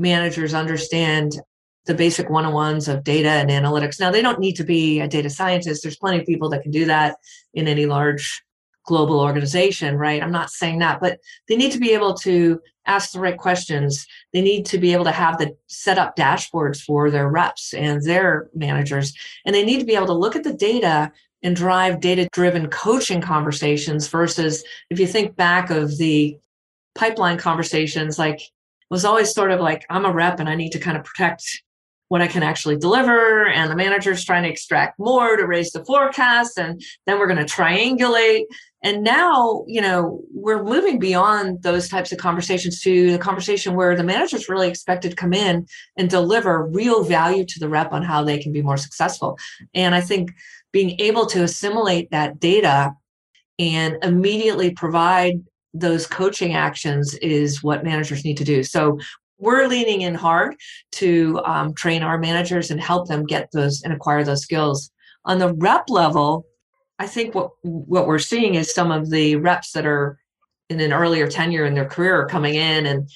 managers 0.00 0.54
understand 0.54 1.40
the 1.86 1.94
basic 1.94 2.28
one-on-ones 2.28 2.88
of 2.88 3.04
data 3.04 3.28
and 3.28 3.48
analytics 3.48 4.00
now 4.00 4.10
they 4.10 4.22
don't 4.22 4.40
need 4.40 4.56
to 4.56 4.64
be 4.64 4.98
a 4.98 5.06
data 5.06 5.30
scientist 5.30 5.84
there's 5.84 5.96
plenty 5.96 6.18
of 6.18 6.26
people 6.26 6.48
that 6.48 6.62
can 6.62 6.72
do 6.72 6.84
that 6.84 7.16
in 7.54 7.68
any 7.68 7.86
large 7.86 8.42
global 8.90 9.20
organization, 9.20 9.96
right? 9.96 10.22
I'm 10.22 10.32
not 10.32 10.50
saying 10.50 10.80
that, 10.80 11.00
but 11.00 11.20
they 11.48 11.56
need 11.56 11.70
to 11.72 11.78
be 11.78 11.92
able 11.92 12.14
to 12.14 12.60
ask 12.90 13.12
the 13.12 13.20
right 13.20 13.36
questions. 13.36 14.06
They 14.32 14.40
need 14.40 14.66
to 14.66 14.78
be 14.78 14.92
able 14.92 15.04
to 15.04 15.12
have 15.12 15.38
the 15.38 15.56
set 15.68 15.98
up 15.98 16.16
dashboards 16.16 16.80
for 16.82 17.10
their 17.10 17.28
reps 17.28 17.72
and 17.72 18.02
their 18.02 18.50
managers. 18.54 19.14
And 19.44 19.54
they 19.54 19.64
need 19.64 19.78
to 19.78 19.86
be 19.86 19.94
able 19.94 20.06
to 20.06 20.12
look 20.12 20.36
at 20.36 20.44
the 20.44 20.52
data 20.52 21.12
and 21.42 21.56
drive 21.56 22.00
data 22.00 22.28
driven 22.32 22.68
coaching 22.68 23.20
conversations 23.20 24.08
versus 24.08 24.62
if 24.90 24.98
you 24.98 25.06
think 25.06 25.36
back 25.36 25.70
of 25.70 25.96
the 25.98 26.36
pipeline 26.94 27.38
conversations, 27.38 28.18
like 28.18 28.40
was 28.90 29.04
always 29.04 29.32
sort 29.32 29.52
of 29.52 29.60
like, 29.60 29.86
I'm 29.88 30.04
a 30.04 30.12
rep 30.12 30.40
and 30.40 30.48
I 30.48 30.56
need 30.56 30.72
to 30.72 30.80
kind 30.80 30.96
of 30.96 31.04
protect 31.04 31.62
what 32.10 32.20
I 32.20 32.26
can 32.26 32.42
actually 32.42 32.76
deliver. 32.76 33.46
And 33.46 33.70
the 33.70 33.76
manager's 33.76 34.24
trying 34.24 34.42
to 34.42 34.48
extract 34.48 34.98
more 34.98 35.36
to 35.36 35.46
raise 35.46 35.70
the 35.70 35.84
forecast. 35.84 36.58
And 36.58 36.82
then 37.06 37.20
we're 37.20 37.28
going 37.28 37.44
to 37.44 37.44
triangulate. 37.44 38.46
And 38.82 39.04
now, 39.04 39.64
you 39.68 39.80
know, 39.80 40.20
we're 40.34 40.64
moving 40.64 40.98
beyond 40.98 41.62
those 41.62 41.88
types 41.88 42.10
of 42.10 42.18
conversations 42.18 42.80
to 42.80 43.12
the 43.12 43.18
conversation 43.18 43.76
where 43.76 43.94
the 43.94 44.02
manager's 44.02 44.48
really 44.48 44.68
expected 44.68 45.10
to 45.10 45.16
come 45.16 45.32
in 45.32 45.66
and 45.96 46.10
deliver 46.10 46.66
real 46.66 47.04
value 47.04 47.44
to 47.46 47.60
the 47.60 47.68
rep 47.68 47.92
on 47.92 48.02
how 48.02 48.24
they 48.24 48.38
can 48.38 48.52
be 48.52 48.60
more 48.60 48.76
successful. 48.76 49.38
And 49.72 49.94
I 49.94 50.00
think 50.00 50.32
being 50.72 51.00
able 51.00 51.26
to 51.26 51.44
assimilate 51.44 52.10
that 52.10 52.40
data 52.40 52.92
and 53.60 53.98
immediately 54.02 54.72
provide 54.72 55.44
those 55.74 56.08
coaching 56.08 56.54
actions 56.54 57.14
is 57.16 57.62
what 57.62 57.84
managers 57.84 58.24
need 58.24 58.38
to 58.38 58.44
do. 58.44 58.64
So 58.64 58.98
we're 59.40 59.66
leaning 59.66 60.02
in 60.02 60.14
hard 60.14 60.56
to 60.92 61.40
um, 61.44 61.74
train 61.74 62.02
our 62.02 62.18
managers 62.18 62.70
and 62.70 62.80
help 62.80 63.08
them 63.08 63.24
get 63.26 63.50
those 63.52 63.82
and 63.82 63.92
acquire 63.92 64.24
those 64.24 64.42
skills. 64.42 64.90
On 65.24 65.38
the 65.38 65.52
rep 65.54 65.88
level, 65.88 66.46
I 66.98 67.06
think 67.06 67.34
what 67.34 67.50
what 67.62 68.06
we're 68.06 68.18
seeing 68.18 68.54
is 68.54 68.74
some 68.74 68.90
of 68.90 69.10
the 69.10 69.36
reps 69.36 69.72
that 69.72 69.86
are 69.86 70.18
in 70.68 70.80
an 70.80 70.92
earlier 70.92 71.26
tenure 71.26 71.64
in 71.64 71.74
their 71.74 71.88
career 71.88 72.20
are 72.20 72.26
coming 72.26 72.54
in 72.54 72.86
and 72.86 73.08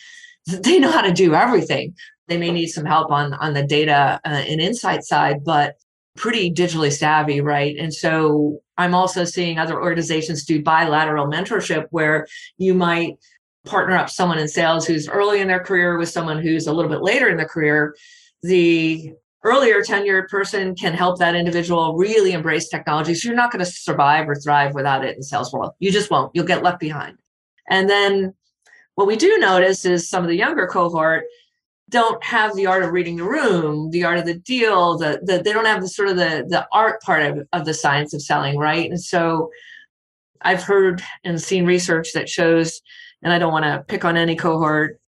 they 0.47 0.79
know 0.79 0.91
how 0.91 1.03
to 1.03 1.13
do 1.13 1.35
everything. 1.35 1.95
They 2.27 2.39
may 2.39 2.51
need 2.51 2.69
some 2.69 2.87
help 2.87 3.11
on 3.11 3.35
on 3.35 3.53
the 3.55 3.63
data 3.63 4.21
uh, 4.25 4.29
and 4.29 4.61
insight 4.61 5.05
side, 5.05 5.45
but 5.45 5.77
pretty 6.17 6.51
digitally 6.53 6.93
savvy, 6.93 7.41
right? 7.41 7.77
And 7.77 7.93
so 7.93 8.61
I'm 8.77 8.95
also 8.95 9.25
seeing 9.25 9.59
other 9.59 9.81
organizations 9.81 10.45
do 10.45 10.63
bilateral 10.63 11.27
mentorship 11.27 11.87
where 11.91 12.27
you 12.57 12.75
might 12.75 13.17
partner 13.65 13.97
up 13.97 14.11
someone 14.11 14.39
in 14.39 14.49
sales 14.49 14.87
who's 14.87 15.09
early 15.09 15.41
in 15.41 15.49
their 15.49 15.61
career 15.61 15.97
with 15.99 16.09
someone 16.09 16.41
who's 16.41 16.67
a 16.67 16.73
little 16.73 16.91
bit 16.91 17.03
later 17.03 17.29
in 17.29 17.37
their 17.37 17.49
career, 17.49 17.97
the 18.43 19.13
earlier 19.43 19.83
tenured 19.83 20.29
person 20.29 20.75
can 20.75 20.95
help 20.95 21.19
that 21.19 21.35
individual 21.35 21.97
really 21.97 22.33
embrace 22.33 22.69
technology. 22.69 23.15
So 23.15 23.29
you're 23.29 23.37
not 23.37 23.53
going 23.53 23.65
to 23.65 23.71
survive 23.71 24.29
or 24.29 24.35
thrive 24.35 24.75
without 24.75 25.05
it 25.05 25.13
in 25.13 25.19
the 25.19 25.25
sales 25.25 25.53
world. 25.53 25.73
You 25.79 25.91
just 25.91 26.11
won't. 26.11 26.31
You'll 26.35 26.47
get 26.47 26.63
left 26.63 26.81
behind. 26.81 27.19
And 27.69 27.89
then 27.89 28.35
what 28.95 29.07
we 29.07 29.17
do 29.17 29.39
notice 29.39 29.85
is 29.85 30.09
some 30.09 30.23
of 30.23 30.29
the 30.29 30.37
younger 30.37 30.67
cohort 30.67 31.25
don't 31.91 32.23
have 32.25 32.57
the 32.57 32.67
art 32.67 32.83
of 32.83 32.93
reading 32.93 33.17
the 33.17 33.25
room, 33.25 33.91
the 33.91 34.05
art 34.05 34.19
of 34.19 34.25
the 34.25 34.39
deal, 34.39 34.97
the, 34.97 35.21
the 35.23 35.43
they 35.43 35.53
don't 35.53 35.67
have 35.67 35.83
the 35.83 35.89
sort 35.89 36.09
of 36.09 36.17
the 36.17 36.45
the 36.49 36.67
art 36.73 37.01
part 37.03 37.23
of, 37.23 37.47
of 37.53 37.67
the 37.67 37.75
science 37.75 38.15
of 38.15 38.23
selling, 38.23 38.57
right? 38.57 38.89
And 38.89 39.01
so 39.01 39.51
I've 40.41 40.63
heard 40.63 41.03
and 41.25 41.41
seen 41.41 41.67
research 41.67 42.13
that 42.15 42.29
shows 42.29 42.81
and 43.25 43.33
I 43.33 43.39
don't 43.39 43.53
want 43.53 43.65
to 43.65 43.83
pick 43.89 44.05
on 44.05 44.17
any 44.17 44.37
cohort 44.37 45.01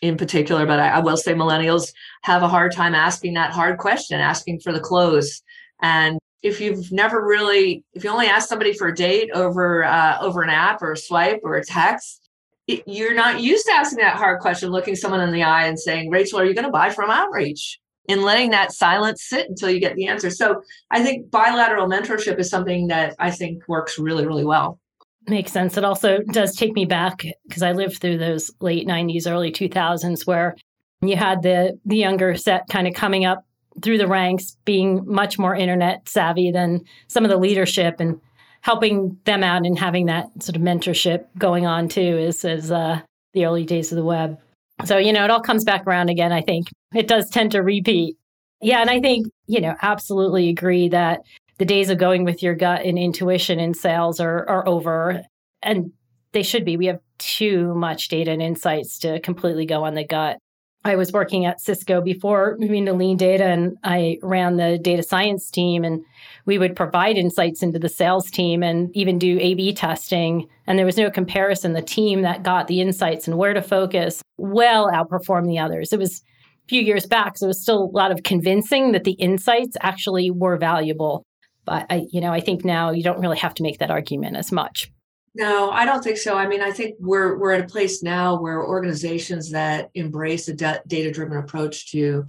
in 0.00 0.16
particular, 0.16 0.64
but 0.64 0.78
I, 0.78 0.88
I, 0.88 0.98
will 1.00 1.16
say 1.16 1.34
millennials 1.34 1.92
have 2.22 2.42
a 2.42 2.48
hard 2.48 2.72
time 2.72 2.94
asking 2.94 3.34
that 3.34 3.52
hard 3.52 3.78
question, 3.78 4.20
asking 4.20 4.60
for 4.60 4.72
the 4.72 4.80
close. 4.80 5.42
And 5.82 6.18
if 6.42 6.60
you've 6.60 6.92
never 6.92 7.24
really, 7.24 7.84
if 7.94 8.04
you 8.04 8.10
only 8.10 8.26
ask 8.26 8.48
somebody 8.48 8.74
for 8.74 8.88
a 8.88 8.94
date 8.94 9.30
over 9.34 9.84
uh, 9.84 10.18
over 10.20 10.42
an 10.42 10.50
app 10.50 10.82
or 10.82 10.92
a 10.92 10.96
swipe 10.96 11.40
or 11.42 11.56
a 11.56 11.64
text, 11.64 12.28
it, 12.66 12.82
you're 12.86 13.14
not 13.14 13.40
used 13.40 13.66
to 13.66 13.72
asking 13.72 13.98
that 13.98 14.16
hard 14.16 14.40
question, 14.40 14.70
looking 14.70 14.94
someone 14.94 15.20
in 15.20 15.32
the 15.32 15.42
eye 15.42 15.66
and 15.66 15.78
saying, 15.78 16.10
"Rachel, 16.10 16.38
are 16.38 16.44
you 16.44 16.54
going 16.54 16.66
to 16.66 16.70
buy 16.70 16.90
from 16.90 17.10
Outreach?" 17.10 17.80
And 18.06 18.22
letting 18.22 18.50
that 18.50 18.72
silence 18.72 19.24
sit 19.24 19.48
until 19.48 19.70
you 19.70 19.80
get 19.80 19.96
the 19.96 20.08
answer. 20.08 20.28
So 20.28 20.60
I 20.90 21.02
think 21.02 21.30
bilateral 21.30 21.88
mentorship 21.88 22.38
is 22.38 22.50
something 22.50 22.88
that 22.88 23.16
I 23.18 23.30
think 23.30 23.66
works 23.66 23.98
really, 23.98 24.26
really 24.26 24.44
well. 24.44 24.78
Makes 25.26 25.52
sense. 25.52 25.76
It 25.76 25.84
also 25.84 26.18
does 26.32 26.54
take 26.54 26.74
me 26.74 26.84
back 26.84 27.22
because 27.48 27.62
I 27.62 27.72
lived 27.72 27.98
through 27.98 28.18
those 28.18 28.50
late 28.60 28.86
90s, 28.86 29.30
early 29.30 29.50
2000s 29.50 30.26
where 30.26 30.54
you 31.00 31.16
had 31.16 31.42
the 31.42 31.78
the 31.86 31.96
younger 31.96 32.36
set 32.36 32.68
kind 32.68 32.86
of 32.86 32.94
coming 32.94 33.24
up 33.24 33.44
through 33.82 33.98
the 33.98 34.06
ranks, 34.06 34.56
being 34.64 35.02
much 35.06 35.38
more 35.38 35.54
internet 35.54 36.08
savvy 36.08 36.50
than 36.50 36.84
some 37.08 37.24
of 37.24 37.30
the 37.30 37.36
leadership 37.36 38.00
and 38.00 38.20
helping 38.60 39.18
them 39.24 39.42
out 39.42 39.66
and 39.66 39.78
having 39.78 40.06
that 40.06 40.26
sort 40.42 40.56
of 40.56 40.62
mentorship 40.62 41.26
going 41.38 41.66
on 41.66 41.88
too 41.88 42.00
is 42.00 42.44
is 42.44 42.70
uh, 42.70 43.00
the 43.32 43.44
early 43.44 43.64
days 43.64 43.92
of 43.92 43.96
the 43.96 44.04
web. 44.04 44.38
So, 44.84 44.98
you 44.98 45.12
know, 45.12 45.24
it 45.24 45.30
all 45.30 45.40
comes 45.40 45.64
back 45.64 45.86
around 45.86 46.10
again, 46.10 46.32
I 46.32 46.40
think. 46.40 46.68
It 46.94 47.06
does 47.06 47.30
tend 47.30 47.52
to 47.52 47.62
repeat. 47.62 48.16
Yeah, 48.60 48.80
and 48.80 48.90
I 48.90 49.00
think, 49.00 49.26
you 49.46 49.60
know, 49.60 49.74
absolutely 49.82 50.48
agree 50.48 50.88
that 50.88 51.20
the 51.58 51.64
days 51.64 51.90
of 51.90 51.98
going 51.98 52.24
with 52.24 52.42
your 52.42 52.54
gut 52.54 52.84
and 52.84 52.98
intuition 52.98 53.60
in 53.60 53.74
sales 53.74 54.20
are, 54.20 54.48
are 54.48 54.66
over. 54.68 55.22
And 55.62 55.92
they 56.32 56.42
should 56.42 56.64
be. 56.64 56.76
We 56.76 56.86
have 56.86 57.00
too 57.18 57.74
much 57.74 58.08
data 58.08 58.32
and 58.32 58.42
insights 58.42 58.98
to 59.00 59.20
completely 59.20 59.66
go 59.66 59.84
on 59.84 59.94
the 59.94 60.04
gut. 60.04 60.38
I 60.86 60.96
was 60.96 61.12
working 61.12 61.46
at 61.46 61.60
Cisco 61.60 62.02
before 62.02 62.56
moving 62.58 62.84
to 62.84 62.92
lean 62.92 63.16
data, 63.16 63.44
and 63.44 63.78
I 63.84 64.18
ran 64.20 64.56
the 64.56 64.76
data 64.76 65.02
science 65.02 65.50
team. 65.50 65.82
And 65.82 66.04
we 66.44 66.58
would 66.58 66.76
provide 66.76 67.16
insights 67.16 67.62
into 67.62 67.78
the 67.78 67.88
sales 67.88 68.30
team 68.30 68.62
and 68.62 68.94
even 68.94 69.18
do 69.18 69.38
A 69.40 69.54
B 69.54 69.72
testing. 69.72 70.46
And 70.66 70.78
there 70.78 70.84
was 70.84 70.98
no 70.98 71.10
comparison. 71.10 71.72
The 71.72 71.80
team 71.80 72.20
that 72.22 72.42
got 72.42 72.66
the 72.66 72.82
insights 72.82 73.26
and 73.26 73.38
where 73.38 73.54
to 73.54 73.62
focus 73.62 74.20
well 74.36 74.90
outperformed 74.90 75.46
the 75.46 75.58
others. 75.58 75.92
It 75.92 75.98
was 75.98 76.20
a 76.66 76.68
few 76.68 76.82
years 76.82 77.06
back, 77.06 77.38
so 77.38 77.46
it 77.46 77.48
was 77.48 77.62
still 77.62 77.84
a 77.84 77.96
lot 77.96 78.10
of 78.10 78.22
convincing 78.22 78.92
that 78.92 79.04
the 79.04 79.12
insights 79.12 79.78
actually 79.80 80.30
were 80.30 80.58
valuable. 80.58 81.22
But 81.64 81.86
I, 81.90 82.06
you 82.10 82.20
know, 82.20 82.32
I 82.32 82.40
think 82.40 82.64
now 82.64 82.90
you 82.90 83.02
don't 83.02 83.20
really 83.20 83.38
have 83.38 83.54
to 83.54 83.62
make 83.62 83.78
that 83.78 83.90
argument 83.90 84.36
as 84.36 84.52
much. 84.52 84.90
No, 85.34 85.70
I 85.70 85.84
don't 85.84 86.02
think 86.02 86.18
so. 86.18 86.36
I 86.36 86.46
mean, 86.46 86.62
I 86.62 86.70
think 86.70 86.94
we're 87.00 87.36
we're 87.38 87.52
at 87.52 87.64
a 87.64 87.66
place 87.66 88.02
now 88.02 88.40
where 88.40 88.64
organizations 88.64 89.50
that 89.50 89.90
embrace 89.94 90.48
a 90.48 90.54
data-driven 90.54 91.36
approach 91.36 91.90
to 91.90 92.24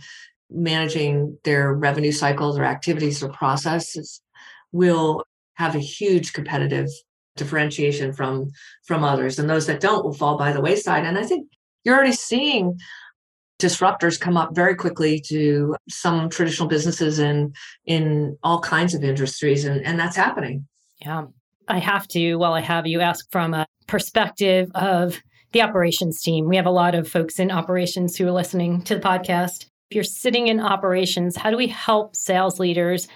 managing 0.50 1.38
their 1.43 1.74
revenue 1.74 2.12
cycles 2.12 2.58
or 2.58 2.63
activities 2.63 3.21
or 3.21 3.30
processes 3.30 4.21
will 4.71 5.24
have 5.56 5.76
a 5.76 5.80
huge 5.80 6.34
competitive 6.34 6.88
differentiation 7.36 8.13
from 8.13 8.50
from 8.86 9.04
others 9.04 9.39
and 9.39 9.50
those 9.50 9.67
that 9.67 9.82
don't 9.82 10.06
will 10.06 10.13
fall 10.13 10.38
by 10.38 10.54
the 10.54 10.62
wayside 10.62 11.04
and 11.04 11.17
i 11.17 11.24
think 11.24 11.50
you're 11.84 11.95
already 11.95 12.13
seeing 12.13 12.78
disruptors 13.60 14.20
come 14.20 14.38
up 14.38 14.54
very 14.54 14.76
quickly 14.76 15.20
to 15.28 15.76
some 15.89 16.30
traditional 16.30 16.68
businesses 16.68 17.20
and 17.20 17.56
in 17.86 18.38
all 18.44 18.60
kinds 18.60 18.94
of 18.94 19.04
industries 19.04 19.63
and, 19.63 19.86
and 19.86 20.00
that's 20.00 20.15
happening. 20.15 20.68
Yeah. 21.02 21.26
I 21.68 21.80
have 21.80 22.08
to 22.10 22.36
while 22.36 22.54
i 22.54 22.62
have 22.62 22.86
you 22.86 23.02
ask 23.02 23.26
from 23.32 23.54
a 23.54 23.65
perspective 23.88 24.70
of 24.76 25.20
the 25.52 25.62
operations 25.62 26.22
team. 26.22 26.48
We 26.48 26.58
have 26.58 26.65
a 26.65 26.72
lot 26.72 26.96
of 26.96 27.08
folks 27.08 27.39
in 27.39 27.50
operations 27.50 28.18
who 28.18 28.28
are 28.28 28.32
listening 28.32 28.82
to 28.84 28.96
the 28.96 29.02
podcast. 29.02 29.68
If 29.89 29.96
you're 29.96 30.04
sitting 30.04 30.48
in 30.48 30.60
operations 30.60 31.38
how 31.38 31.50
do 31.50 31.58
we 31.58 31.68
help 31.68 32.15
sales 32.15 32.60
leaders 32.60 33.08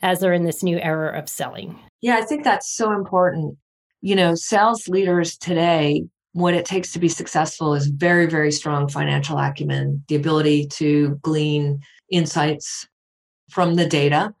as 0.00 0.18
they're 0.18 0.32
in 0.32 0.44
this 0.44 0.62
new 0.62 0.78
era 0.78 1.16
of 1.16 1.28
selling? 1.28 1.78
Yeah 2.00 2.16
i 2.16 2.22
think 2.22 2.44
that's 2.44 2.74
so 2.74 2.92
important. 2.92 3.56
You 4.00 4.16
know 4.16 4.34
sales 4.34 4.88
leaders 4.88 5.36
today 5.36 6.04
what 6.32 6.54
it 6.54 6.64
takes 6.64 6.92
to 6.92 6.98
be 6.98 7.08
successful 7.08 7.74
is 7.74 7.86
very, 7.86 8.26
very 8.26 8.50
strong 8.50 8.88
financial 8.88 9.38
acumen, 9.38 10.02
the 10.08 10.16
ability 10.16 10.66
to 10.66 11.18
glean 11.22 11.80
insights 12.10 12.88
from 13.50 13.74
the 13.74 13.86
data, 13.86 14.34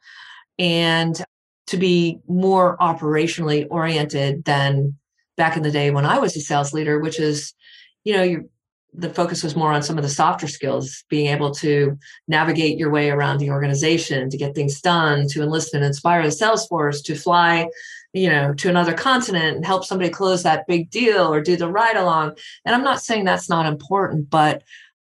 and 0.58 1.22
to 1.66 1.76
be 1.76 2.18
more 2.26 2.76
operationally 2.78 3.66
oriented 3.70 4.44
than 4.44 4.96
back 5.36 5.56
in 5.56 5.62
the 5.62 5.70
day 5.70 5.90
when 5.90 6.06
I 6.06 6.18
was 6.18 6.36
a 6.36 6.40
sales 6.40 6.72
leader, 6.72 6.98
which 6.98 7.18
is, 7.18 7.54
you 8.04 8.14
know, 8.14 8.42
the 8.94 9.08
focus 9.08 9.42
was 9.42 9.56
more 9.56 9.72
on 9.72 9.82
some 9.82 9.96
of 9.96 10.02
the 10.02 10.10
softer 10.10 10.46
skills, 10.46 11.04
being 11.08 11.28
able 11.28 11.50
to 11.50 11.98
navigate 12.28 12.78
your 12.78 12.90
way 12.90 13.10
around 13.10 13.38
the 13.38 13.50
organization, 13.50 14.28
to 14.28 14.36
get 14.36 14.54
things 14.54 14.80
done, 14.82 15.26
to 15.28 15.42
enlist 15.42 15.72
and 15.72 15.82
inspire 15.82 16.22
the 16.22 16.30
sales 16.30 16.66
force, 16.66 17.00
to 17.02 17.14
fly 17.14 17.66
you 18.12 18.28
know 18.28 18.52
to 18.54 18.68
another 18.68 18.92
continent 18.92 19.56
and 19.56 19.64
help 19.64 19.84
somebody 19.84 20.10
close 20.10 20.42
that 20.42 20.66
big 20.66 20.90
deal 20.90 21.32
or 21.32 21.40
do 21.40 21.56
the 21.56 21.68
ride 21.68 21.96
along 21.96 22.32
and 22.64 22.74
i'm 22.74 22.84
not 22.84 23.00
saying 23.00 23.24
that's 23.24 23.48
not 23.48 23.66
important 23.66 24.28
but 24.28 24.62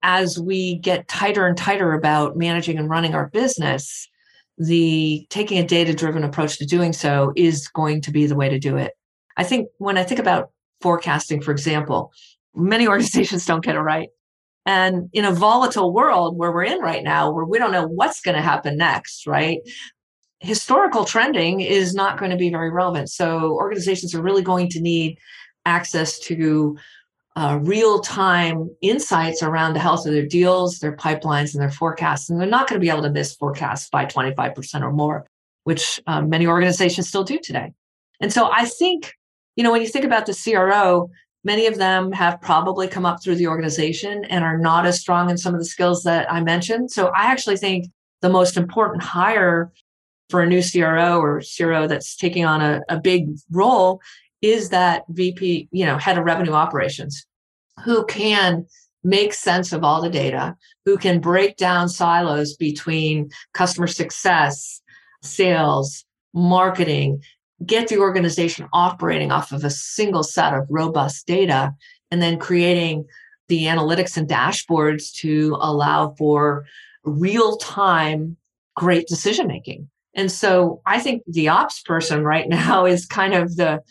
as 0.03 0.39
we 0.39 0.77
get 0.79 1.07
tighter 1.07 1.45
and 1.45 1.57
tighter 1.57 1.93
about 1.93 2.37
managing 2.37 2.77
and 2.77 2.89
running 2.89 3.13
our 3.13 3.27
business, 3.27 4.07
the 4.57 5.25
taking 5.29 5.57
a 5.59 5.65
data 5.65 5.93
driven 5.93 6.23
approach 6.23 6.57
to 6.57 6.65
doing 6.65 6.93
so 6.93 7.33
is 7.35 7.67
going 7.67 8.01
to 8.01 8.11
be 8.11 8.25
the 8.25 8.35
way 8.35 8.49
to 8.49 8.59
do 8.59 8.77
it. 8.77 8.93
I 9.37 9.43
think 9.43 9.69
when 9.77 9.97
I 9.97 10.03
think 10.03 10.19
about 10.19 10.51
forecasting, 10.81 11.41
for 11.41 11.51
example, 11.51 12.11
many 12.55 12.87
organizations 12.87 13.45
don't 13.45 13.63
get 13.63 13.75
it 13.75 13.81
right. 13.81 14.09
And 14.65 15.09
in 15.13 15.25
a 15.25 15.31
volatile 15.31 15.91
world 15.91 16.37
where 16.37 16.51
we're 16.51 16.65
in 16.65 16.79
right 16.79 17.03
now, 17.03 17.31
where 17.31 17.45
we 17.45 17.57
don't 17.57 17.71
know 17.71 17.87
what's 17.87 18.21
going 18.21 18.35
to 18.35 18.43
happen 18.43 18.77
next, 18.77 19.25
right? 19.25 19.59
Historical 20.41 21.05
trending 21.05 21.61
is 21.61 21.93
not 21.93 22.17
going 22.17 22.31
to 22.31 22.37
be 22.37 22.49
very 22.49 22.71
relevant. 22.71 23.09
So 23.09 23.53
organizations 23.53 24.15
are 24.15 24.21
really 24.21 24.41
going 24.41 24.69
to 24.69 24.81
need 24.81 25.17
access 25.65 26.17
to 26.19 26.77
uh, 27.35 27.59
real 27.61 27.99
time 27.99 28.69
insights 28.81 29.41
around 29.41 29.73
the 29.73 29.79
health 29.79 30.05
of 30.05 30.13
their 30.13 30.25
deals, 30.25 30.79
their 30.79 30.95
pipelines, 30.95 31.53
and 31.53 31.61
their 31.61 31.71
forecasts. 31.71 32.29
And 32.29 32.39
they're 32.39 32.47
not 32.47 32.67
going 32.67 32.79
to 32.79 32.83
be 32.83 32.89
able 32.89 33.03
to 33.03 33.09
miss 33.09 33.35
forecasts 33.35 33.89
by 33.89 34.05
25% 34.05 34.81
or 34.81 34.91
more, 34.91 35.27
which 35.63 36.01
um, 36.07 36.29
many 36.29 36.47
organizations 36.47 37.07
still 37.07 37.23
do 37.23 37.39
today. 37.39 37.71
And 38.19 38.33
so 38.33 38.49
I 38.51 38.65
think, 38.65 39.13
you 39.55 39.63
know, 39.63 39.71
when 39.71 39.81
you 39.81 39.87
think 39.87 40.05
about 40.05 40.25
the 40.25 40.33
CRO, 40.33 41.09
many 41.43 41.67
of 41.67 41.77
them 41.77 42.11
have 42.11 42.41
probably 42.41 42.87
come 42.87 43.05
up 43.05 43.23
through 43.23 43.35
the 43.35 43.47
organization 43.47 44.25
and 44.25 44.43
are 44.43 44.57
not 44.57 44.85
as 44.85 44.99
strong 44.99 45.29
in 45.29 45.37
some 45.37 45.53
of 45.53 45.59
the 45.59 45.65
skills 45.65 46.03
that 46.03 46.31
I 46.31 46.41
mentioned. 46.41 46.91
So 46.91 47.07
I 47.07 47.25
actually 47.25 47.57
think 47.57 47.85
the 48.21 48.29
most 48.29 48.57
important 48.57 49.03
hire 49.03 49.71
for 50.31 50.41
a 50.41 50.47
new 50.47 50.61
CRO 50.63 51.19
or 51.19 51.41
CRO 51.41 51.87
that's 51.87 52.15
taking 52.15 52.45
on 52.45 52.61
a, 52.61 52.81
a 52.89 52.99
big 52.99 53.27
role 53.51 54.01
is 54.41 54.69
that 54.69 55.03
VP, 55.09 55.67
you 55.71 55.85
know, 55.85 55.97
head 55.97 56.17
of 56.17 56.25
revenue 56.25 56.53
operations 56.53 57.27
who 57.83 58.05
can 58.05 58.65
make 59.03 59.33
sense 59.33 59.73
of 59.73 59.83
all 59.83 60.01
the 60.01 60.09
data, 60.09 60.55
who 60.85 60.97
can 60.97 61.19
break 61.19 61.57
down 61.57 61.89
silos 61.89 62.55
between 62.55 63.29
customer 63.53 63.87
success, 63.87 64.81
sales, 65.21 66.05
marketing, 66.33 67.21
get 67.65 67.87
the 67.87 67.97
organization 67.97 68.67
operating 68.73 69.31
off 69.31 69.51
of 69.51 69.63
a 69.63 69.69
single 69.69 70.23
set 70.23 70.53
of 70.53 70.65
robust 70.69 71.27
data, 71.27 71.73
and 72.09 72.21
then 72.21 72.39
creating 72.39 73.05
the 73.47 73.65
analytics 73.65 74.17
and 74.17 74.27
dashboards 74.27 75.11
to 75.13 75.57
allow 75.59 76.15
for 76.17 76.65
real 77.03 77.57
time 77.57 78.37
great 78.75 79.07
decision 79.07 79.47
making. 79.47 79.89
And 80.13 80.31
so 80.31 80.81
I 80.85 80.99
think 80.99 81.23
the 81.27 81.49
ops 81.49 81.81
person 81.81 82.23
right 82.23 82.47
now 82.47 82.85
is 82.93 83.05
kind 83.05 83.33
of 83.33 83.55
the 83.55 83.81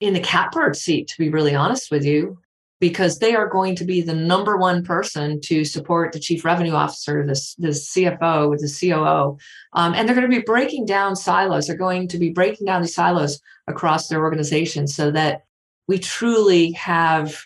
in 0.00 0.14
the 0.14 0.20
catbird 0.20 0.76
seat, 0.76 1.08
to 1.08 1.18
be 1.18 1.28
really 1.28 1.54
honest 1.54 1.90
with 1.90 2.04
you, 2.04 2.38
because 2.80 3.18
they 3.18 3.34
are 3.34 3.46
going 3.46 3.76
to 3.76 3.84
be 3.84 4.00
the 4.00 4.14
number 4.14 4.56
one 4.56 4.82
person 4.82 5.38
to 5.42 5.64
support 5.64 6.12
the 6.12 6.18
chief 6.18 6.42
revenue 6.42 6.72
officer, 6.72 7.24
the, 7.26 7.38
the 7.58 7.68
CFO, 7.68 8.56
the 8.56 8.78
COO. 8.80 9.36
Um, 9.74 9.92
and 9.94 10.08
they're 10.08 10.16
going 10.16 10.28
to 10.28 10.36
be 10.36 10.42
breaking 10.42 10.86
down 10.86 11.14
silos. 11.16 11.66
They're 11.66 11.76
going 11.76 12.08
to 12.08 12.18
be 12.18 12.30
breaking 12.30 12.66
down 12.66 12.80
the 12.80 12.88
silos 12.88 13.40
across 13.66 14.08
their 14.08 14.20
organization 14.20 14.88
so 14.88 15.10
that 15.10 15.42
we 15.86 15.98
truly 15.98 16.72
have 16.72 17.44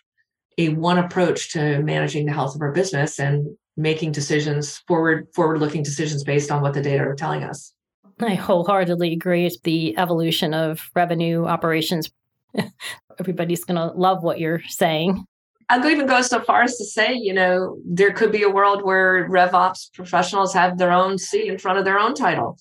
a 0.57 0.69
one 0.69 0.99
approach 0.99 1.53
to 1.53 1.83
managing 1.83 2.27
the 2.27 2.33
health 2.33 2.55
of 2.55 2.61
our 2.61 2.71
business 2.71 3.19
and 3.19 3.57
making 3.77 4.13
decisions 4.13 4.79
forward 4.87 5.27
forward 5.35 5.59
looking 5.59 5.83
decisions 5.83 6.23
based 6.23 6.53
on 6.53 6.63
what 6.63 6.75
the 6.75 6.81
data 6.81 7.03
are 7.03 7.17
telling 7.17 7.43
us 7.43 7.75
I 8.21 8.35
wholeheartedly 8.35 9.13
agree. 9.13 9.47
It's 9.47 9.61
the 9.61 9.97
evolution 9.99 10.55
of 10.55 10.91
revenue 10.95 11.47
operations 11.47 12.11
everybody's 13.21 13.65
going 13.65 13.77
to 13.77 13.97
love 13.97 14.23
what 14.23 14.39
you're 14.39 14.63
saying. 14.69 15.25
I'll 15.69 15.87
even 15.87 16.07
go 16.07 16.21
so 16.21 16.41
far 16.41 16.63
as 16.63 16.77
to 16.77 16.85
say, 16.85 17.15
you 17.15 17.33
know, 17.33 17.79
there 17.87 18.13
could 18.13 18.31
be 18.31 18.43
a 18.43 18.51
world 18.51 18.85
where 18.85 19.29
RevOps 19.29 19.93
professionals 19.95 20.53
have 20.53 20.77
their 20.77 20.93
own 20.93 21.17
seat 21.17 21.49
in 21.49 21.59
front 21.59 21.79
of 21.79 21.85
their 21.85 21.99
own 21.99 22.15
title. 22.15 22.59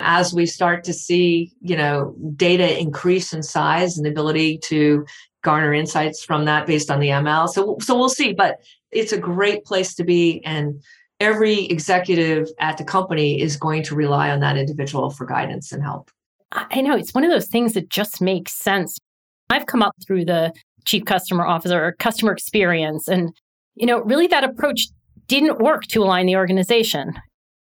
As 0.00 0.32
we 0.32 0.46
start 0.46 0.84
to 0.84 0.92
see, 0.92 1.52
you 1.60 1.76
know, 1.76 2.14
data 2.36 2.78
increase 2.80 3.32
in 3.32 3.42
size 3.42 3.96
and 3.96 4.06
the 4.06 4.10
ability 4.10 4.58
to 4.64 5.04
garner 5.42 5.74
insights 5.74 6.24
from 6.24 6.44
that 6.46 6.66
based 6.66 6.90
on 6.90 7.00
the 7.00 7.08
ML. 7.08 7.48
So, 7.48 7.76
so 7.80 7.98
we'll 7.98 8.08
see, 8.08 8.32
but 8.32 8.58
it's 8.92 9.12
a 9.12 9.18
great 9.18 9.64
place 9.64 9.94
to 9.96 10.04
be. 10.04 10.42
And 10.44 10.82
every 11.20 11.66
executive 11.66 12.48
at 12.60 12.78
the 12.78 12.84
company 12.84 13.40
is 13.40 13.56
going 13.56 13.82
to 13.84 13.94
rely 13.94 14.30
on 14.30 14.40
that 14.40 14.56
individual 14.56 15.10
for 15.10 15.26
guidance 15.26 15.72
and 15.72 15.82
help. 15.82 16.10
I 16.52 16.80
know 16.80 16.96
it's 16.96 17.12
one 17.12 17.24
of 17.24 17.30
those 17.30 17.48
things 17.48 17.74
that 17.74 17.90
just 17.90 18.20
makes 18.20 18.52
sense. 18.52 18.98
I've 19.50 19.66
come 19.66 19.82
up 19.82 19.94
through 20.06 20.24
the 20.24 20.52
chief 20.84 21.04
customer 21.04 21.46
officer 21.46 21.82
or 21.82 21.92
customer 21.92 22.32
experience. 22.32 23.08
And, 23.08 23.32
you 23.74 23.86
know, 23.86 24.00
really 24.00 24.26
that 24.28 24.44
approach 24.44 24.88
didn't 25.26 25.58
work 25.58 25.84
to 25.88 26.02
align 26.02 26.26
the 26.26 26.36
organization. 26.36 27.12